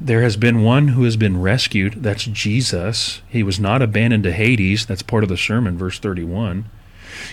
There 0.00 0.22
has 0.22 0.36
been 0.36 0.62
one 0.62 0.88
who 0.88 1.04
has 1.04 1.16
been 1.16 1.40
rescued. 1.40 2.02
That's 2.02 2.24
Jesus. 2.24 3.20
He 3.28 3.42
was 3.42 3.60
not 3.60 3.82
abandoned 3.82 4.24
to 4.24 4.32
Hades. 4.32 4.86
That's 4.86 5.02
part 5.02 5.22
of 5.22 5.28
the 5.28 5.36
sermon, 5.36 5.76
verse 5.76 5.98
31. 5.98 6.64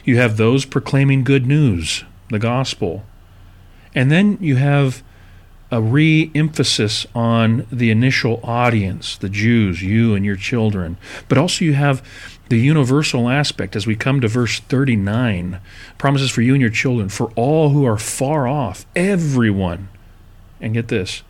You 0.04 0.18
have 0.18 0.36
those 0.36 0.66
proclaiming 0.66 1.24
good 1.24 1.48
news, 1.48 2.04
the 2.30 2.40
gospel. 2.40 3.06
And 3.96 4.12
then 4.12 4.38
you 4.42 4.58
have 4.58 5.02
a 5.72 5.82
re 5.82 6.30
emphasis 6.36 7.08
on 7.16 7.66
the 7.72 7.90
initial 7.90 8.42
audience, 8.44 9.18
the 9.18 9.30
Jews, 9.30 9.82
you 9.82 10.14
and 10.14 10.26
your 10.26 10.36
children. 10.36 10.98
But 11.28 11.38
also, 11.38 11.64
you 11.64 11.74
have 11.74 12.04
the 12.50 12.60
universal 12.60 13.30
aspect 13.30 13.76
as 13.76 13.88
we 13.88 13.96
come 13.96 14.22
to 14.22 14.28
verse 14.28 14.60
39 14.60 15.60
promises 15.98 16.32
for 16.32 16.42
you 16.42 16.54
and 16.54 16.62
your 16.62 16.70
children, 16.70 17.08
for 17.08 17.32
all 17.36 17.70
who 17.70 17.86
are 17.86 17.98
far 17.98 18.48
off, 18.48 18.86
everyone. 18.96 19.90
And 20.60 20.74
get 20.74 20.90
this 20.90 21.24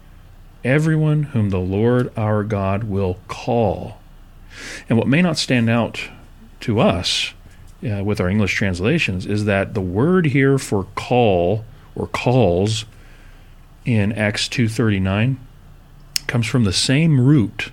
everyone 0.63 1.23
whom 1.23 1.49
the 1.49 1.59
Lord 1.59 2.11
our 2.17 2.43
God 2.43 2.85
will 2.85 3.19
call. 3.27 3.99
And 4.89 4.97
what 4.97 5.07
may 5.07 5.21
not 5.21 5.37
stand 5.37 5.69
out 5.69 6.09
to 6.61 6.79
us 6.79 7.33
uh, 7.83 8.03
with 8.03 8.19
our 8.19 8.29
English 8.29 8.53
translations 8.55 9.25
is 9.25 9.45
that 9.45 9.73
the 9.73 9.81
word 9.81 10.27
here 10.27 10.57
for 10.57 10.87
call 10.95 11.63
or 11.95 12.07
calls 12.07 12.85
in 13.85 14.11
Acts 14.11 14.47
2:39 14.49 15.37
comes 16.27 16.45
from 16.45 16.63
the 16.63 16.73
same 16.73 17.19
root 17.19 17.71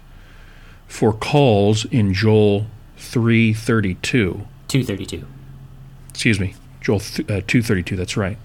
for 0.87 1.13
calls 1.13 1.85
in 1.87 2.15
Joel 2.15 2.67
3:32. 3.13 4.47
232. 4.69 5.27
Excuse 6.11 6.41
me, 6.41 6.55
Joel 6.81 7.01
th- 7.01 7.31
uh, 7.31 7.41
2:32. 7.43 7.97
That's 7.97 8.17
right. 8.17 8.39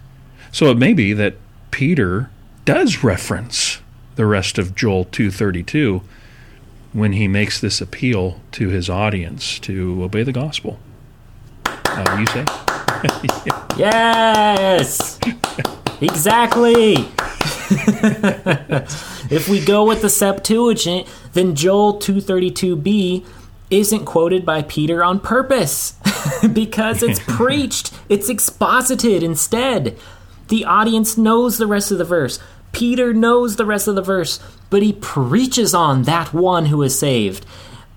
So 0.52 0.70
it 0.70 0.78
may 0.78 0.94
be 0.94 1.14
that 1.14 1.36
Peter 1.72 2.30
does 2.66 3.04
reference 3.04 3.80
the 4.16 4.26
rest 4.26 4.58
of 4.58 4.76
Joel 4.76 5.06
2:32 5.06 6.02
when 6.94 7.14
he 7.14 7.28
makes 7.28 7.60
this 7.60 7.80
appeal 7.80 8.42
to 8.52 8.70
his 8.70 8.90
audience 8.90 9.58
to 9.60 10.04
obey 10.04 10.24
the 10.24 10.34
gospel. 10.34 10.80
Uh, 11.66 12.18
you 12.20 12.26
say? 12.28 12.46
Yes! 13.78 15.18
exactly! 16.02 16.94
if 19.32 19.48
we 19.50 19.64
go 19.64 19.86
with 19.86 20.02
the 20.02 20.10
Septuagint, 20.10 21.08
then 21.34 21.56
Joel 21.56 22.00
232b 22.00 23.26
isn't 23.72 24.06
quoted 24.06 24.46
by 24.46 24.62
Peter 24.62 25.04
on 25.04 25.20
purpose 25.20 25.96
because 26.54 27.02
it's 27.02 27.20
preached, 27.28 27.94
it's 28.10 28.30
exposited 28.30 29.24
instead. 29.24 29.98
The 30.50 30.66
audience 30.66 31.18
knows 31.18 31.58
the 31.58 31.68
rest 31.68 31.92
of 31.92 31.98
the 31.98 32.04
verse. 32.04 32.40
Peter 32.74 33.14
knows 33.14 33.56
the 33.56 33.66
rest 33.66 33.88
of 33.88 33.96
the 33.96 34.02
verse, 34.02 34.40
but 34.70 34.84
he 34.84 34.94
preaches 34.94 35.74
on 35.74 36.04
that 36.04 36.34
one 36.34 36.68
who 36.68 36.82
is 36.84 36.98
saved 36.98 37.46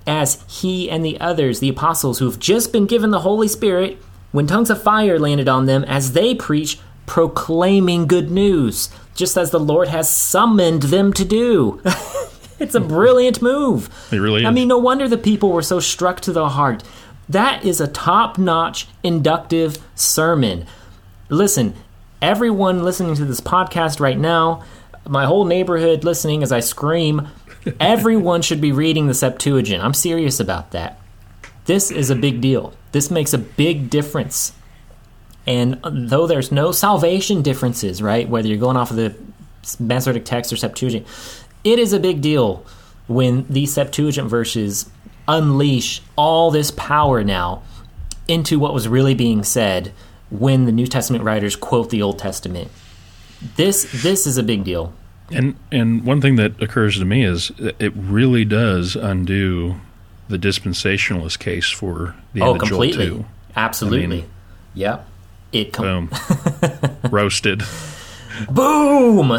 as 0.07 0.45
he 0.49 0.91
and 0.91 1.05
the 1.05 1.21
others, 1.21 1.61
the 1.61 1.69
apostles 1.69 2.19
who 2.19 2.27
have 2.27 2.39
just 2.39 2.73
been 2.73 2.87
given 2.87 3.11
the 3.11 3.21
Holy 3.21 3.49
Spirit, 3.49 3.99
when 4.33 4.47
tongues 4.47 4.71
of 4.71 4.83
fire 4.83 5.19
landed 5.19 5.49
on 5.49 5.67
them, 5.67 5.85
as 5.85 6.13
they 6.13 6.35
preach, 6.35 6.79
proclaiming 7.07 8.07
good 8.07 8.31
news, 8.31 8.91
just 9.15 9.37
as 9.37 9.51
the 9.51 9.61
Lord 9.61 9.89
has 9.89 10.15
summoned 10.15 10.85
them 10.85 11.13
to 11.13 11.25
do. 11.25 11.81
it's 12.65 12.75
a 12.75 12.81
brilliant 12.81 13.41
move. 13.43 13.89
It 14.11 14.17
really 14.17 14.43
is. 14.43 14.47
I 14.47 14.51
mean, 14.51 14.69
no 14.69 14.79
wonder 14.79 15.07
the 15.07 15.19
people 15.19 15.53
were 15.53 15.63
so 15.63 15.81
struck 15.81 16.21
to 16.23 16.33
the 16.33 16.49
heart. 16.49 16.83
That 17.29 17.65
is 17.65 17.81
a 17.81 17.87
top 17.87 18.39
notch 18.39 18.89
inductive 19.03 19.79
sermon. 19.95 20.67
Listen, 21.29 21.75
everyone 22.21 22.83
listening 22.83 23.15
to 23.17 23.25
this 23.25 23.41
podcast 23.41 24.01
right 24.01 24.19
now, 24.19 24.65
my 25.07 25.27
whole 25.27 25.45
neighborhood 25.45 26.05
listening 26.05 26.43
as 26.43 26.53
I 26.53 26.61
scream, 26.61 27.29
everyone 27.81 28.43
should 28.43 28.61
be 28.61 28.73
reading 28.73 29.07
the 29.07 29.15
Septuagint. 29.15 29.83
I'm 29.83 29.95
serious 29.95 30.41
about 30.41 30.71
that. 30.73 30.99
This 31.67 31.91
is 31.91 32.11
a 32.11 32.17
big 32.17 32.41
deal. 32.41 32.75
This 32.93 33.11
makes 33.11 33.33
a 33.33 33.39
big 33.39 33.91
difference. 33.91 34.53
And 35.47 35.79
though 35.85 36.27
there's 36.27 36.51
no 36.51 36.73
salvation 36.73 37.43
differences, 37.43 38.03
right, 38.03 38.29
whether 38.29 38.49
you're 38.49 38.59
going 38.59 38.77
off 38.77 38.91
of 38.91 38.97
the 38.97 39.15
Masoretic 39.79 40.25
text 40.25 40.53
or 40.53 40.57
Septuagint, 40.57 41.07
it 41.65 41.79
is 41.79 41.93
a 41.93 42.01
big 42.01 42.21
deal 42.21 42.65
when 43.07 43.47
these 43.49 43.75
Septuagint 43.75 44.29
verses 44.29 44.89
unleash 45.27 46.03
all 46.17 46.51
this 46.51 46.71
power 46.71 47.25
now 47.25 47.63
into 48.29 48.59
what 48.59 48.75
was 48.75 48.89
really 48.89 49.15
being 49.15 49.43
said 49.43 49.93
when 50.31 50.65
the 50.65 50.73
New 50.73 50.87
Testament 50.87 51.25
writers 51.25 51.57
quote 51.57 51.91
the 51.91 52.03
Old 52.03 52.19
Testament. 52.19 52.71
This 53.57 53.91
this 54.03 54.27
is 54.27 54.39
a 54.39 54.43
big 54.43 54.65
deal. 54.65 54.93
And 55.31 55.57
and 55.73 56.05
one 56.05 56.21
thing 56.21 56.37
that 56.37 56.61
occurs 56.63 56.99
to 56.99 57.05
me 57.05 57.25
is 57.25 57.51
it 57.59 57.93
really 57.95 58.45
does 58.45 58.97
undo 58.97 59.77
the 60.29 60.39
dispensationalist 60.39 61.39
case 61.39 61.69
for 61.69 62.15
the 62.33 62.41
oh, 62.41 62.53
end 62.53 62.53
oh, 62.53 62.55
of 62.55 62.69
completely. 62.69 63.07
Joel 63.07 63.19
2. 63.19 63.25
Absolutely. 63.57 64.05
I 64.05 64.07
mean- 64.07 64.31
yep. 64.75 65.09
It 65.53 65.73
com- 65.73 66.09
Boom. 66.09 66.97
Roasted. 67.11 67.63
Boom! 68.51 69.39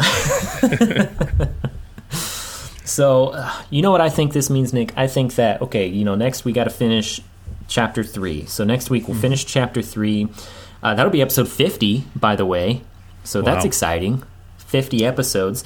so, 2.86 3.28
uh, 3.28 3.52
you 3.68 3.82
know 3.82 3.90
what 3.90 4.00
I 4.00 4.08
think 4.08 4.32
this 4.32 4.48
means, 4.48 4.72
Nick? 4.72 4.92
I 4.96 5.06
think 5.06 5.34
that, 5.34 5.60
okay, 5.60 5.86
you 5.86 6.04
know, 6.04 6.14
next 6.14 6.44
we 6.44 6.52
got 6.52 6.64
to 6.64 6.70
finish 6.70 7.20
chapter 7.68 8.02
3. 8.02 8.46
So, 8.46 8.64
next 8.64 8.88
week 8.90 9.08
we'll 9.08 9.16
finish 9.18 9.44
chapter 9.44 9.82
3. 9.82 10.28
Uh, 10.82 10.94
that'll 10.94 11.10
be 11.12 11.20
episode 11.20 11.48
50, 11.48 12.04
by 12.14 12.36
the 12.36 12.46
way. 12.46 12.82
So, 13.24 13.42
that's 13.42 13.64
Wow. 13.64 13.68
exciting. 13.68 14.22
50 14.58 15.04
episodes. 15.04 15.64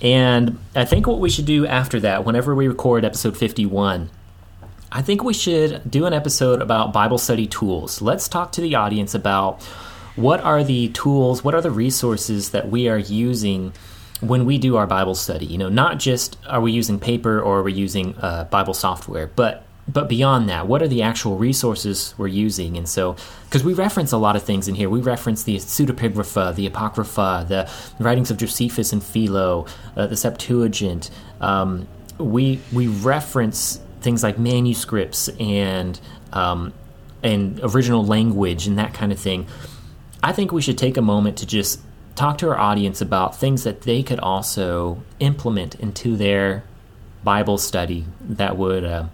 And 0.00 0.58
I 0.76 0.84
think 0.84 1.06
what 1.06 1.18
we 1.18 1.28
should 1.30 1.46
do 1.46 1.66
after 1.66 1.98
that, 2.00 2.24
whenever 2.24 2.54
we 2.54 2.68
record 2.68 3.04
episode 3.04 3.36
51, 3.36 4.10
I 4.92 5.02
think 5.02 5.22
we 5.24 5.34
should 5.34 5.90
do 5.90 6.06
an 6.06 6.12
episode 6.12 6.62
about 6.62 6.92
Bible 6.92 7.18
study 7.18 7.46
tools. 7.46 8.00
Let's 8.00 8.28
talk 8.28 8.52
to 8.52 8.60
the 8.60 8.74
audience 8.74 9.14
about 9.14 9.62
what 10.16 10.40
are 10.40 10.64
the 10.64 10.88
tools, 10.88 11.44
what 11.44 11.54
are 11.54 11.60
the 11.60 11.70
resources 11.70 12.50
that 12.50 12.68
we 12.70 12.88
are 12.88 12.98
using 12.98 13.72
when 14.20 14.44
we 14.44 14.58
do 14.58 14.76
our 14.76 14.86
Bible 14.86 15.14
study. 15.14 15.46
You 15.46 15.58
know, 15.58 15.68
not 15.68 15.98
just 15.98 16.36
are 16.46 16.60
we 16.60 16.72
using 16.72 16.98
paper 16.98 17.40
or 17.40 17.58
are 17.58 17.62
we 17.62 17.72
using 17.72 18.16
uh, 18.18 18.44
Bible 18.44 18.74
software, 18.74 19.28
but 19.28 19.64
but 19.90 20.06
beyond 20.06 20.50
that, 20.50 20.66
what 20.66 20.82
are 20.82 20.88
the 20.88 21.00
actual 21.00 21.38
resources 21.38 22.14
we're 22.18 22.26
using? 22.26 22.76
And 22.76 22.86
so, 22.86 23.16
because 23.44 23.64
we 23.64 23.72
reference 23.72 24.12
a 24.12 24.18
lot 24.18 24.36
of 24.36 24.42
things 24.42 24.68
in 24.68 24.74
here, 24.74 24.90
we 24.90 25.00
reference 25.00 25.44
the 25.44 25.56
pseudepigrapha, 25.56 26.54
the 26.54 26.66
apocrypha, 26.66 27.46
the 27.48 27.70
writings 27.98 28.30
of 28.30 28.36
Josephus 28.36 28.92
and 28.92 29.02
Philo, 29.02 29.66
uh, 29.96 30.06
the 30.06 30.14
Septuagint. 30.14 31.08
Um, 31.40 31.88
we 32.18 32.60
we 32.72 32.86
reference 32.88 33.80
things 34.00 34.22
like 34.22 34.38
manuscripts 34.38 35.28
and 35.40 35.98
um, 36.34 36.74
and 37.22 37.58
original 37.62 38.04
language 38.04 38.66
and 38.66 38.78
that 38.78 38.92
kind 38.92 39.10
of 39.10 39.18
thing. 39.18 39.46
I 40.22 40.32
think 40.32 40.52
we 40.52 40.60
should 40.60 40.76
take 40.76 40.96
a 40.96 41.02
moment 41.02 41.38
to 41.38 41.46
just 41.46 41.80
talk 42.18 42.36
to 42.38 42.48
our 42.48 42.58
audience 42.58 43.00
about 43.00 43.36
things 43.36 43.62
that 43.62 43.82
they 43.82 44.02
could 44.02 44.18
also 44.18 45.00
implement 45.20 45.76
into 45.76 46.16
their 46.16 46.64
Bible 47.22 47.58
study 47.58 48.06
that 48.20 48.56
would 48.56 48.84
uh, 48.84 49.06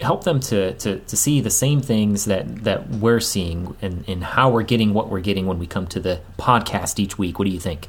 help 0.00 0.24
them 0.24 0.40
to, 0.40 0.74
to, 0.74 0.98
to 0.98 1.16
see 1.16 1.40
the 1.40 1.50
same 1.50 1.80
things 1.80 2.24
that, 2.24 2.64
that 2.64 2.88
we're 2.88 3.20
seeing 3.20 3.76
and, 3.80 4.04
and 4.08 4.24
how 4.24 4.50
we're 4.50 4.64
getting 4.64 4.92
what 4.92 5.08
we're 5.08 5.20
getting 5.20 5.46
when 5.46 5.60
we 5.60 5.68
come 5.68 5.86
to 5.86 6.00
the 6.00 6.20
podcast 6.36 6.98
each 6.98 7.16
week. 7.16 7.38
What 7.38 7.44
do 7.44 7.52
you 7.52 7.60
think? 7.60 7.88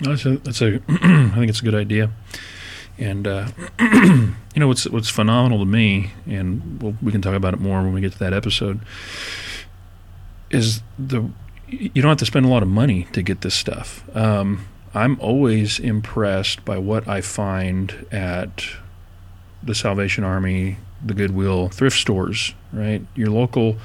That's 0.00 0.24
a, 0.24 0.36
that's 0.38 0.62
a 0.62 0.76
I 0.88 1.30
think 1.34 1.50
it's 1.50 1.60
a 1.60 1.64
good 1.64 1.74
idea. 1.74 2.10
And 2.98 3.26
uh, 3.26 3.48
you 3.80 4.34
know 4.56 4.68
what's 4.68 4.88
what's 4.88 5.08
phenomenal 5.08 5.60
to 5.60 5.64
me, 5.64 6.10
and 6.26 6.82
we'll, 6.82 6.96
we 7.00 7.12
can 7.12 7.22
talk 7.22 7.34
about 7.34 7.54
it 7.54 7.60
more 7.60 7.80
when 7.82 7.92
we 7.92 8.00
get 8.00 8.12
to 8.12 8.18
that 8.18 8.32
episode. 8.32 8.80
Is 10.50 10.82
the 10.98 11.30
you 11.70 12.02
don't 12.02 12.08
have 12.08 12.18
to 12.18 12.26
spend 12.26 12.46
a 12.46 12.48
lot 12.48 12.62
of 12.62 12.68
money 12.68 13.06
to 13.12 13.22
get 13.22 13.42
this 13.42 13.54
stuff. 13.54 14.04
Um, 14.16 14.66
I'm 14.94 15.20
always 15.20 15.78
impressed 15.78 16.64
by 16.64 16.78
what 16.78 17.06
I 17.06 17.20
find 17.20 18.06
at 18.10 18.64
the 19.62 19.74
Salvation 19.74 20.24
Army, 20.24 20.78
the 21.04 21.14
Goodwill, 21.14 21.68
thrift 21.68 21.98
stores, 21.98 22.54
right? 22.72 23.02
Your 23.14 23.30
local 23.30 23.76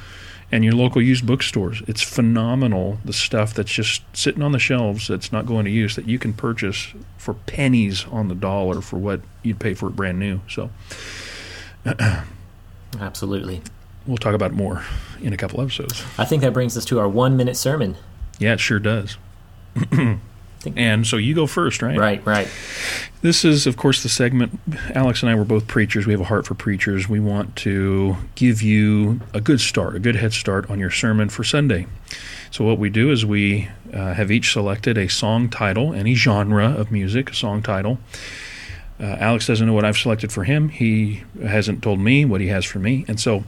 and 0.52 0.64
your 0.64 0.74
local 0.74 1.02
used 1.02 1.26
bookstores. 1.26 1.82
It's 1.88 2.04
phenomenal 2.04 3.00
the 3.04 3.14
stuff 3.14 3.56
that's 3.56 3.72
just 3.72 4.04
sitting 4.16 4.44
on 4.44 4.52
the 4.52 4.60
shelves 4.60 5.08
that's 5.08 5.32
not 5.32 5.48
going 5.48 5.66
to 5.66 5.72
use 5.72 5.96
that 5.96 6.08
you 6.08 6.20
can 6.20 6.34
purchase 6.34 6.94
for 7.18 7.34
pennies 7.34 8.06
on 8.12 8.28
the 8.28 8.36
dollar 8.36 8.82
for 8.82 8.98
what 8.98 9.22
you'd 9.42 9.60
pay 9.60 9.74
for 9.74 9.88
it 9.88 9.96
brand 9.96 10.20
new. 10.20 10.42
So 10.48 10.70
Absolutely. 13.00 13.62
We'll 14.06 14.18
talk 14.18 14.34
about 14.34 14.52
it 14.52 14.56
more 14.56 14.84
in 15.22 15.34
a 15.34 15.38
couple 15.38 15.62
episodes. 15.62 16.04
I 16.18 16.26
think 16.26 16.42
that 16.42 16.54
brings 16.54 16.76
us 16.76 16.86
to 16.86 17.00
our 17.00 17.08
1-minute 17.08 17.56
sermon. 17.56 17.96
Yeah, 18.40 18.54
it 18.54 18.60
sure 18.60 18.80
does. 18.80 19.18
and 20.76 21.08
so 21.08 21.18
you 21.18 21.34
go 21.34 21.48
first, 21.48 21.82
right? 21.82 21.98
Right, 21.98 22.26
right. 22.26 22.48
This 23.22 23.46
is, 23.46 23.66
of 23.66 23.78
course, 23.78 24.04
the 24.04 24.10
segment. 24.10 24.60
Alex 24.94 25.24
and 25.24 25.30
I 25.30 25.36
were 25.36 25.46
both 25.46 25.68
preachers. 25.68 26.06
We 26.06 26.12
have 26.14 26.22
a 26.22 26.26
heart 26.26 26.46
for 26.46 26.56
preachers. 26.56 27.08
We 27.08 27.22
want 27.22 27.56
to 27.58 28.18
give 28.36 28.62
you 28.62 29.22
a 29.34 29.40
good 29.40 29.62
start, 29.62 29.96
a 29.96 30.00
good 30.00 30.16
head 30.16 30.34
start 30.34 30.70
on 30.70 30.80
your 30.80 30.92
sermon 30.92 31.30
for 31.30 31.44
Sunday. 31.44 31.88
So, 32.52 32.66
what 32.66 32.78
we 32.78 32.90
do 32.90 33.12
is 33.12 33.26
we 33.26 33.70
uh, 33.94 34.14
have 34.14 34.30
each 34.30 34.52
selected 34.52 34.98
a 34.98 35.08
song 35.08 35.50
title, 35.50 35.94
any 35.94 36.16
genre 36.16 36.70
of 36.70 36.92
music, 36.92 37.32
a 37.32 37.34
song 37.34 37.62
title. 37.64 37.98
Uh, 39.00 39.18
Alex 39.20 39.48
doesn't 39.48 39.66
know 39.66 39.74
what 39.74 39.86
I've 39.86 39.98
selected 39.98 40.32
for 40.32 40.44
him. 40.44 40.70
He 40.70 41.24
hasn't 41.42 41.82
told 41.82 42.00
me 42.00 42.26
what 42.26 42.42
he 42.42 42.48
has 42.48 42.64
for 42.64 42.80
me. 42.80 43.06
And 43.08 43.20
so, 43.20 43.44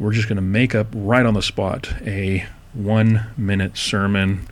we're 0.00 0.12
just 0.12 0.28
going 0.28 0.36
to 0.36 0.42
make 0.42 0.74
up 0.74 0.88
right 0.94 1.24
on 1.24 1.34
the 1.34 1.42
spot 1.42 1.92
a 2.02 2.46
one 2.72 3.26
minute 3.36 3.76
sermon 3.76 4.46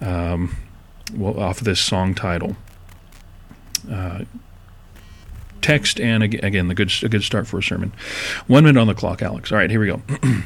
um, 0.00 0.56
off 1.18 1.58
of 1.58 1.64
this 1.64 1.80
song 1.80 2.14
title 2.14 2.56
uh, 3.90 4.24
text 5.62 6.00
and 6.00 6.22
again 6.22 6.68
the 6.68 6.74
good 6.74 6.92
a 7.02 7.08
good 7.08 7.22
start 7.22 7.46
for 7.46 7.58
a 7.58 7.62
sermon. 7.62 7.92
One 8.46 8.64
minute 8.64 8.80
on 8.80 8.86
the 8.86 8.94
clock, 8.94 9.22
Alex. 9.22 9.50
All 9.52 9.58
right, 9.58 9.70
here 9.70 9.80
we 9.80 9.86
go. 9.86 10.02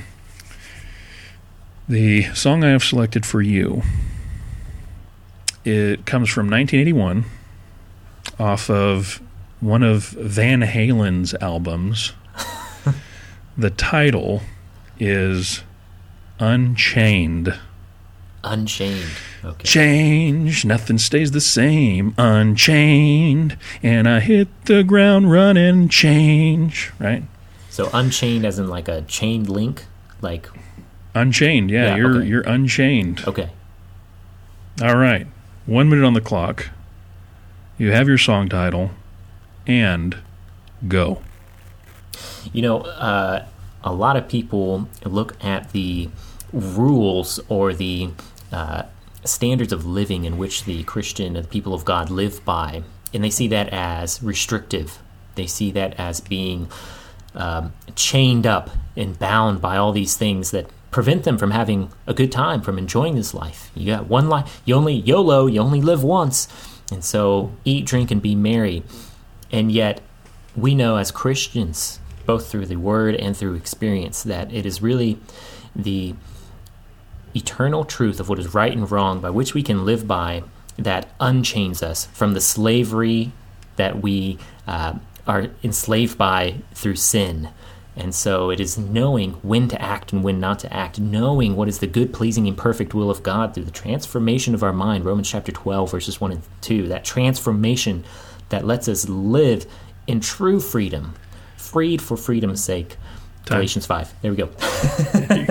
the 1.89 2.23
song 2.35 2.65
I 2.65 2.71
have 2.71 2.85
selected 2.85 3.27
for 3.27 3.43
you 3.43 3.83
it 5.65 6.05
comes 6.05 6.29
from 6.29 6.51
1981 6.51 7.25
off 8.39 8.69
of 8.69 9.23
one 9.65 9.83
of 9.83 10.11
Van 10.11 10.61
Halen's 10.61 11.35
albums. 11.41 12.13
the 13.57 13.71
title 13.71 14.43
is 14.99 15.63
Unchained. 16.39 17.59
Unchained. 18.43 19.11
Okay. 19.43 19.65
Change, 19.65 20.67
nothing 20.67 20.99
stays 20.99 21.31
the 21.31 21.41
same. 21.41 22.15
Unchained, 22.19 23.57
and 23.83 24.07
I 24.07 24.21
hit 24.21 24.49
the 24.67 24.83
ground 24.85 25.31
running. 25.31 25.89
Change, 25.89 26.93
right? 26.99 27.23
So 27.71 27.89
unchained, 27.95 28.45
as 28.45 28.59
in 28.59 28.69
like 28.69 28.89
a 28.89 29.03
chained 29.03 29.49
link, 29.49 29.87
like 30.21 30.49
unchained. 31.15 31.71
Yeah, 31.71 31.89
yeah 31.89 31.97
you're 31.97 32.17
okay. 32.19 32.27
you're 32.27 32.43
unchained. 32.43 33.25
Okay. 33.27 33.49
All 34.83 34.97
right. 34.97 35.27
One 35.65 35.89
minute 35.89 36.05
on 36.05 36.13
the 36.13 36.21
clock. 36.21 36.69
You 37.79 37.93
have 37.93 38.07
your 38.07 38.19
song 38.19 38.49
title, 38.49 38.91
and 39.67 40.17
go. 40.89 41.23
You 42.53 42.63
know, 42.63 42.81
uh, 42.81 43.47
a 43.83 43.93
lot 43.93 44.17
of 44.17 44.29
people 44.29 44.89
look 45.05 45.43
at 45.45 45.73
the 45.73 46.09
rules 46.53 47.41
or 47.49 47.75
the 47.75 48.11
uh, 48.53 48.85
standards 49.25 49.73
of 49.73 49.85
living 49.85 50.25
in 50.25 50.39
which 50.39 50.65
the 50.65 50.83
Christian 50.85 51.37
and 51.37 51.45
the 51.45 51.49
people 51.49 51.75
of 51.75 51.85
God 51.85 52.11
live 52.11 52.45
by, 52.45 52.83
and 53.13 53.25
they 53.25 53.31
see 53.31 53.49
that 53.49 53.69
as 53.71 54.23
restrictive. 54.23 54.99
They 55.35 55.47
see 55.47 55.71
that 55.73 55.99
as 55.99 56.21
being 56.21 56.69
um, 57.35 57.73
chained 57.97 58.47
up 58.47 58.71
and 58.97 59.19
bound 59.19 59.61
by 59.61 59.77
all 59.77 59.93
these 59.93 60.17
things 60.17 60.51
that 60.53 60.71
prevent 60.91 61.25
them 61.25 61.37
from 61.39 61.51
having 61.51 61.91
a 62.07 62.15
good 62.15 62.31
time, 62.31 62.63
from 62.63 62.79
enjoying 62.79 63.17
this 63.17 63.35
life. 63.35 63.73
You 63.75 63.87
got 63.87 64.07
one 64.07 64.29
life, 64.29 64.63
you 64.65 64.77
only 64.77 64.95
YOLO, 64.95 65.47
you 65.47 65.61
only 65.61 65.81
live 65.81 66.05
once, 66.05 66.47
and 66.93 67.05
so 67.05 67.53
eat, 67.65 67.85
drink, 67.85 68.13
and 68.13 68.23
be 68.23 68.37
merry. 68.37 68.85
And 69.55 69.71
yet, 69.71 70.01
we 70.57 70.75
know 70.75 70.97
as 70.97 71.13
Christians, 71.13 72.01
both 72.27 72.49
through 72.49 72.67
the 72.67 72.75
Word 72.75 73.15
and 73.15 73.37
through 73.37 73.55
experience, 73.55 74.25
that 74.25 74.53
it 74.53 74.67
is 74.67 74.83
really 74.83 75.21
the 75.77 76.17
eternal 77.37 77.85
truth 77.85 78.19
of 78.19 78.29
what 78.29 78.41
is 78.41 78.53
right 78.53 78.73
and 78.73 78.91
wrong 78.91 79.21
by 79.21 79.31
which 79.31 79.55
we 79.55 79.63
can 79.63 79.85
live 79.85 80.09
by 80.09 80.43
that 80.77 81.09
unchains 81.21 81.85
us 81.85 82.07
from 82.07 82.35
the 82.35 82.41
slavery 82.41 83.31
that 83.77 84.03
we 84.03 84.39
uh, 84.67 84.95
are 85.25 85.47
enslaved 85.63 86.19
by 86.19 86.57
through 86.73 86.97
sin. 86.97 87.49
And 87.95 88.13
so 88.13 88.51
it 88.51 88.59
is 88.59 88.77
knowing 88.77 89.35
when 89.35 89.69
to 89.69 89.81
act 89.81 90.13
and 90.13 90.25
when 90.25 90.41
not 90.41 90.59
to 90.61 90.73
act, 90.73 90.99
knowing 90.99 91.55
what 91.55 91.69
is 91.69 91.79
the 91.79 91.87
good, 91.87 92.13
pleasing, 92.13 92.49
and 92.49 92.59
perfect 92.59 92.93
will 92.93 93.09
of 93.09 93.23
God 93.23 93.55
through 93.55 93.67
the 93.67 93.71
transformation 93.71 94.53
of 94.53 94.65
our 94.65 94.73
mind. 94.73 95.05
Romans 95.05 95.31
chapter 95.31 95.53
12, 95.53 95.93
verses 95.93 96.21
1 96.21 96.33
and 96.33 96.43
2. 96.61 96.89
That 96.89 97.05
transformation 97.05 98.05
that 98.49 98.65
lets 98.65 98.89
us 98.89 99.09
live 99.09 99.67
in 100.07 100.21
true 100.21 100.61
freedom, 100.61 101.15
freed 101.57 102.01
for 102.03 102.17
freedom's 102.17 102.63
sake. 102.63 102.97
Time. 103.47 103.59
Galatians 103.59 103.87
5. 103.87 104.15
There 104.23 104.31
we 104.31 104.37
go. 104.39 104.47
there 104.47 105.39
you 105.39 105.47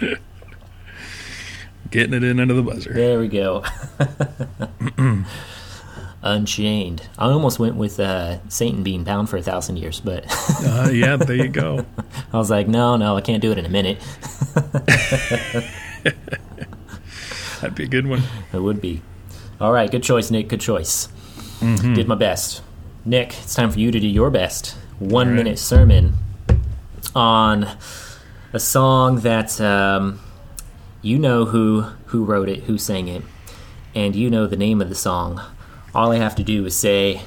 go. 0.00 0.16
Getting 1.90 2.14
it 2.14 2.22
in 2.22 2.38
under 2.40 2.54
the 2.54 2.62
buzzer. 2.62 2.92
There 2.92 3.18
we 3.18 3.28
go. 3.28 3.64
Unchained. 6.22 7.08
I 7.18 7.26
almost 7.26 7.58
went 7.58 7.74
with 7.76 7.98
uh, 7.98 8.46
Satan 8.48 8.82
being 8.82 9.04
bound 9.04 9.28
for 9.28 9.36
a 9.38 9.42
thousand 9.42 9.78
years, 9.78 10.00
but 10.00 10.24
uh, 10.64 10.88
yeah, 10.92 11.16
there 11.16 11.36
you 11.36 11.48
go. 11.48 11.84
I 12.32 12.38
was 12.38 12.50
like, 12.50 12.68
no, 12.68 12.96
no, 12.96 13.16
I 13.16 13.22
can't 13.22 13.42
do 13.42 13.50
it 13.52 13.58
in 13.58 13.66
a 13.66 13.70
minute. 13.70 13.98
That'd 17.60 17.74
be 17.74 17.84
a 17.84 17.88
good 17.88 18.06
one. 18.06 18.22
It 18.52 18.60
would 18.60 18.80
be. 18.80 19.02
All 19.60 19.72
right, 19.72 19.90
good 19.90 20.02
choice, 20.02 20.30
Nick. 20.30 20.48
Good 20.48 20.60
choice. 20.60 21.08
Mm-hmm. 21.60 21.94
Did 21.94 22.08
my 22.08 22.14
best. 22.14 22.62
Nick, 23.04 23.28
it's 23.38 23.54
time 23.54 23.70
for 23.70 23.78
you 23.78 23.90
to 23.90 24.00
do 24.00 24.08
your 24.08 24.30
best. 24.30 24.76
One 24.98 25.28
right. 25.28 25.36
minute 25.36 25.58
sermon 25.58 26.14
on 27.14 27.68
a 28.52 28.60
song 28.60 29.20
that 29.20 29.60
um, 29.60 30.20
you 31.02 31.18
know 31.18 31.44
who 31.44 31.82
who 32.06 32.24
wrote 32.24 32.48
it, 32.48 32.64
who 32.64 32.78
sang 32.78 33.08
it, 33.08 33.22
and 33.94 34.14
you 34.16 34.30
know 34.30 34.46
the 34.46 34.56
name 34.56 34.80
of 34.80 34.88
the 34.88 34.94
song. 34.94 35.40
All 35.94 36.12
I 36.12 36.16
have 36.16 36.34
to 36.36 36.42
do 36.42 36.66
is 36.66 36.76
say, 36.76 37.22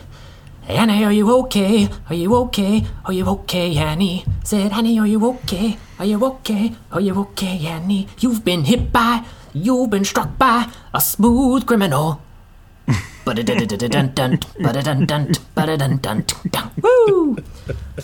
Annie, 0.68 1.04
are 1.04 1.12
you 1.12 1.32
okay? 1.44 1.90
Are 2.10 2.16
you 2.16 2.36
okay? 2.36 2.86
Are 3.06 3.14
you 3.14 3.26
okay, 3.26 3.76
Annie? 3.78 4.26
Said, 4.44 4.72
Annie, 4.72 5.00
are 5.00 5.08
you 5.08 5.26
okay? 5.28 5.78
Are 6.00 6.06
you 6.06 6.24
okay? 6.26 6.76
Are 6.92 7.02
you 7.02 7.20
okay, 7.20 7.66
Annie? 7.68 8.08
You've 8.20 8.46
been 8.46 8.64
hit 8.64 8.92
by, 8.92 9.26
you've 9.54 9.90
been 9.90 10.06
struck 10.06 10.38
by 10.38 10.72
a 10.94 11.02
smooth 11.02 11.66
criminal. 11.66 12.22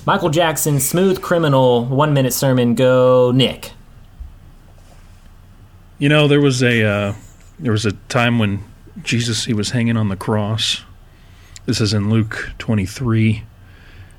Michael 0.05 0.29
Jackson, 0.29 0.79
Smooth 0.79 1.21
Criminal, 1.21 1.85
one 1.85 2.13
minute 2.13 2.33
sermon. 2.33 2.75
Go, 2.75 3.31
Nick. 3.31 3.73
You 5.97 6.07
know, 6.07 6.27
there 6.27 6.39
was 6.39 6.63
a 6.63 6.83
uh, 6.83 7.13
there 7.59 7.73
was 7.73 7.85
a 7.85 7.91
time 8.07 8.39
when 8.39 8.63
Jesus 9.03 9.45
he 9.45 9.53
was 9.53 9.71
hanging 9.71 9.97
on 9.97 10.09
the 10.09 10.15
cross. 10.15 10.83
This 11.65 11.81
is 11.81 11.93
in 11.93 12.09
Luke 12.09 12.51
23, 12.57 13.43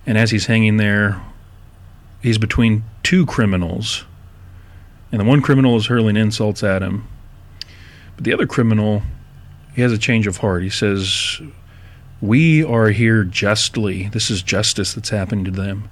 and 0.06 0.16
as 0.16 0.30
he's 0.30 0.46
hanging 0.46 0.76
there, 0.76 1.20
he's 2.22 2.38
between 2.38 2.84
two 3.02 3.26
criminals, 3.26 4.04
and 5.10 5.20
the 5.20 5.24
one 5.24 5.42
criminal 5.42 5.76
is 5.76 5.86
hurling 5.86 6.16
insults 6.16 6.62
at 6.62 6.82
him, 6.82 7.08
but 8.14 8.24
the 8.24 8.32
other 8.32 8.46
criminal 8.46 9.02
he 9.80 9.82
has 9.82 9.92
a 9.92 9.98
change 9.98 10.26
of 10.26 10.36
heart. 10.36 10.62
He 10.62 10.68
says, 10.68 11.40
"We 12.20 12.62
are 12.62 12.90
here 12.90 13.24
justly. 13.24 14.08
This 14.08 14.30
is 14.30 14.42
justice 14.42 14.92
that's 14.92 15.08
happening 15.08 15.46
to 15.46 15.50
them. 15.50 15.88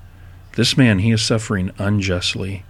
This 0.57 0.77
man 0.77 0.99
he 0.99 1.11
is 1.11 1.23
suffering 1.23 1.71
unjustly. 1.79 2.65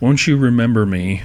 Won't 0.00 0.26
you 0.26 0.36
remember 0.36 0.84
me 0.84 1.22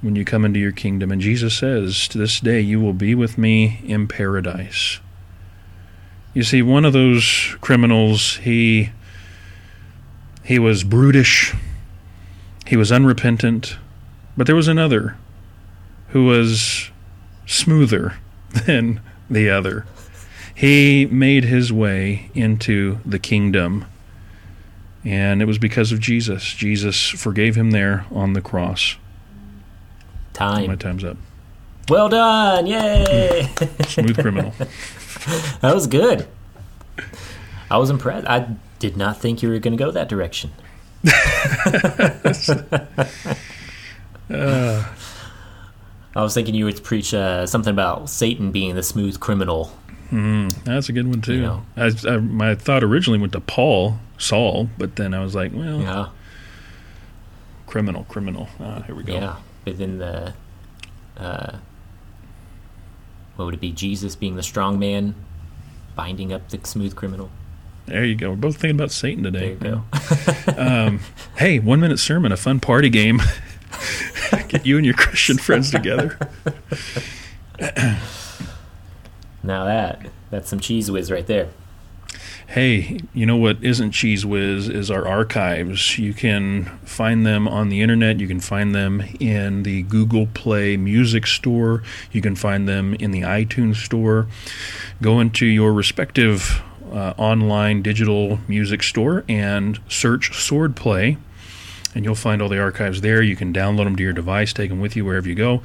when 0.00 0.14
you 0.14 0.24
come 0.24 0.44
into 0.44 0.60
your 0.60 0.72
kingdom. 0.72 1.10
And 1.10 1.20
Jesus 1.20 1.56
says, 1.56 2.06
To 2.08 2.18
this 2.18 2.40
day 2.40 2.60
you 2.60 2.80
will 2.80 2.92
be 2.92 3.14
with 3.14 3.36
me 3.36 3.80
in 3.84 4.06
paradise. 4.06 5.00
You 6.34 6.42
see, 6.44 6.62
one 6.62 6.84
of 6.84 6.92
those 6.92 7.56
criminals, 7.60 8.36
he 8.36 8.90
he 10.44 10.58
was 10.58 10.84
brutish, 10.84 11.54
he 12.66 12.76
was 12.76 12.92
unrepentant, 12.92 13.76
but 14.36 14.46
there 14.46 14.56
was 14.56 14.68
another 14.68 15.16
who 16.08 16.24
was 16.24 16.90
smoother 17.48 18.18
than 18.66 19.00
the 19.28 19.50
other. 19.50 19.86
He 20.54 21.06
made 21.06 21.44
his 21.44 21.72
way 21.72 22.30
into 22.34 22.98
the 23.04 23.18
kingdom. 23.18 23.86
And 25.04 25.40
it 25.40 25.46
was 25.46 25.58
because 25.58 25.92
of 25.92 26.00
Jesus. 26.00 26.52
Jesus 26.52 27.08
forgave 27.08 27.56
him 27.56 27.70
there 27.70 28.04
on 28.10 28.32
the 28.32 28.40
cross. 28.40 28.96
Time. 30.32 30.66
My 30.66 30.76
time's 30.76 31.04
up. 31.04 31.16
Well 31.88 32.10
done! 32.10 32.66
Yay! 32.66 33.48
Smooth 33.86 34.18
criminal. 34.18 34.52
that 35.60 35.74
was 35.74 35.86
good. 35.86 36.28
I 37.70 37.78
was 37.78 37.88
impressed. 37.88 38.26
I 38.26 38.56
did 38.78 38.96
not 38.96 39.20
think 39.20 39.42
you 39.42 39.48
were 39.48 39.58
going 39.58 39.76
to 39.76 39.82
go 39.82 39.90
that 39.90 40.08
direction. 40.08 40.52
uh, 44.30 44.84
I 46.18 46.22
was 46.22 46.34
thinking 46.34 46.56
you 46.56 46.64
would 46.64 46.82
preach 46.82 47.14
uh, 47.14 47.46
something 47.46 47.70
about 47.70 48.10
Satan 48.10 48.50
being 48.50 48.74
the 48.74 48.82
smooth 48.82 49.20
criminal. 49.20 49.70
Mm, 50.10 50.52
that's 50.64 50.88
a 50.88 50.92
good 50.92 51.06
one 51.06 51.20
too. 51.20 51.34
You 51.34 51.42
know? 51.42 51.66
I, 51.76 51.92
I, 52.08 52.16
my 52.16 52.56
thought 52.56 52.82
originally 52.82 53.20
went 53.20 53.34
to 53.34 53.40
Paul, 53.40 54.00
Saul, 54.18 54.68
but 54.76 54.96
then 54.96 55.14
I 55.14 55.22
was 55.22 55.36
like, 55.36 55.52
well, 55.54 55.80
yeah, 55.80 56.08
criminal, 57.68 58.02
criminal. 58.08 58.48
Ah, 58.58 58.82
here 58.82 58.96
we 58.96 59.04
go. 59.04 59.12
Yeah, 59.12 59.36
but 59.64 59.78
then 59.78 59.98
the 59.98 60.34
uh, 61.16 61.58
what 63.36 63.44
would 63.44 63.54
it 63.54 63.60
be? 63.60 63.70
Jesus 63.70 64.16
being 64.16 64.34
the 64.34 64.42
strong 64.42 64.76
man, 64.76 65.14
binding 65.94 66.32
up 66.32 66.48
the 66.48 66.58
smooth 66.64 66.96
criminal. 66.96 67.30
There 67.86 68.04
you 68.04 68.16
go. 68.16 68.30
We're 68.30 68.36
both 68.36 68.56
thinking 68.56 68.76
about 68.76 68.90
Satan 68.90 69.22
today. 69.22 69.54
There 69.54 69.70
you 69.70 69.84
go. 70.46 70.56
um, 70.60 70.98
hey, 71.36 71.60
one 71.60 71.78
minute 71.78 72.00
sermon, 72.00 72.32
a 72.32 72.36
fun 72.36 72.58
party 72.58 72.90
game. 72.90 73.22
Get 74.48 74.66
you 74.66 74.76
and 74.76 74.86
your 74.86 74.94
Christian 74.94 75.38
friends 75.38 75.70
together. 75.70 76.18
now 79.42 79.64
that 79.64 80.06
that's 80.30 80.48
some 80.48 80.60
cheese 80.60 80.90
whiz 80.90 81.10
right 81.10 81.26
there. 81.26 81.48
Hey, 82.46 83.00
you 83.12 83.26
know 83.26 83.36
what 83.36 83.62
isn't 83.62 83.92
cheese 83.92 84.24
whiz 84.24 84.70
is 84.70 84.90
our 84.90 85.06
archives. 85.06 85.98
You 85.98 86.14
can 86.14 86.64
find 86.82 87.26
them 87.26 87.46
on 87.46 87.68
the 87.68 87.82
internet. 87.82 88.20
You 88.20 88.26
can 88.26 88.40
find 88.40 88.74
them 88.74 89.02
in 89.20 89.64
the 89.64 89.82
Google 89.82 90.26
Play 90.28 90.78
Music 90.78 91.26
Store. 91.26 91.82
You 92.10 92.22
can 92.22 92.34
find 92.34 92.66
them 92.66 92.94
in 92.94 93.10
the 93.10 93.20
iTunes 93.20 93.76
Store. 93.76 94.28
Go 95.02 95.20
into 95.20 95.44
your 95.44 95.74
respective 95.74 96.62
uh, 96.90 97.12
online 97.18 97.82
digital 97.82 98.38
music 98.48 98.82
store 98.82 99.24
and 99.28 99.78
search 99.88 100.30
Swordplay 100.30 101.18
and 101.94 102.04
you'll 102.04 102.14
find 102.14 102.40
all 102.42 102.48
the 102.48 102.60
archives 102.60 103.00
there. 103.00 103.22
You 103.22 103.36
can 103.36 103.52
download 103.52 103.84
them 103.84 103.96
to 103.96 104.02
your 104.02 104.12
device, 104.12 104.52
take 104.52 104.70
them 104.70 104.80
with 104.80 104.96
you 104.96 105.04
wherever 105.04 105.28
you 105.28 105.34
go. 105.34 105.62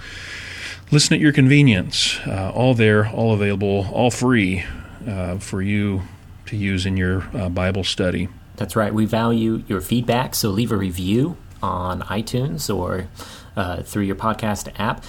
Listen 0.92 1.16
at 1.16 1.20
your 1.20 1.34
convenience. 1.34 2.20
Uh, 2.26 2.52
all 2.54 2.74
there, 2.74 3.08
all 3.08 3.34
available, 3.34 3.88
all 3.92 4.12
free 4.12 4.64
uh, 5.08 5.38
for 5.38 5.62
you 5.62 6.04
to 6.46 6.56
use 6.56 6.86
in 6.86 6.98
your 6.98 7.24
uh, 7.36 7.50
Bible 7.50 7.84
study. 7.84 8.30
That's 8.58 8.76
right. 8.76 8.94
We 8.94 9.06
value 9.06 9.64
your 9.68 9.82
feedback, 9.82 10.36
so 10.36 10.50
leave 10.50 10.72
a 10.72 10.78
review 10.78 11.38
on 11.62 12.02
iTunes 12.02 12.74
or 12.74 13.08
uh, 13.56 13.82
through 13.84 14.04
your 14.04 14.16
podcast 14.16 14.72
app. 14.80 15.04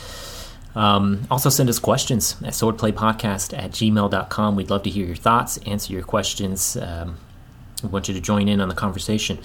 Um, 0.77 1.27
also, 1.31 1.51
send 1.51 1.69
us 1.69 1.79
questions 1.79 2.37
at 2.43 2.53
swordplaypodcast 2.53 3.57
at 3.57 3.71
gmail.com. 3.73 4.57
We'd 4.57 4.71
love 4.71 4.83
to 4.85 4.91
hear 4.91 5.07
your 5.07 5.17
thoughts, 5.17 5.59
answer 5.59 5.93
your 5.93 6.03
questions. 6.03 6.77
Um, 6.77 7.19
we 7.83 7.91
want 7.91 8.09
you 8.09 8.15
to 8.15 8.21
join 8.21 8.49
in 8.49 8.61
on 8.61 8.69
the 8.69 8.75
conversation. 8.75 9.39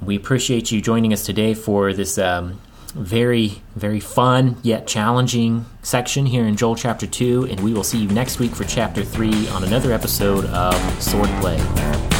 We 0.00 0.16
appreciate 0.16 0.70
you 0.70 0.80
joining 0.80 1.12
us 1.12 1.24
today 1.24 1.54
for 1.54 1.92
this 1.92 2.18
um, 2.18 2.60
very, 2.94 3.62
very 3.74 4.00
fun 4.00 4.56
yet 4.62 4.86
challenging 4.86 5.66
section 5.82 6.26
here 6.26 6.46
in 6.46 6.56
Joel 6.56 6.76
chapter 6.76 7.06
2, 7.06 7.48
and 7.50 7.60
we 7.60 7.72
will 7.72 7.84
see 7.84 7.98
you 7.98 8.08
next 8.08 8.38
week 8.38 8.52
for 8.54 8.64
chapter 8.64 9.04
3 9.04 9.48
on 9.48 9.64
another 9.64 9.92
episode 9.92 10.44
of 10.46 10.74
Swordplay. 10.98 12.17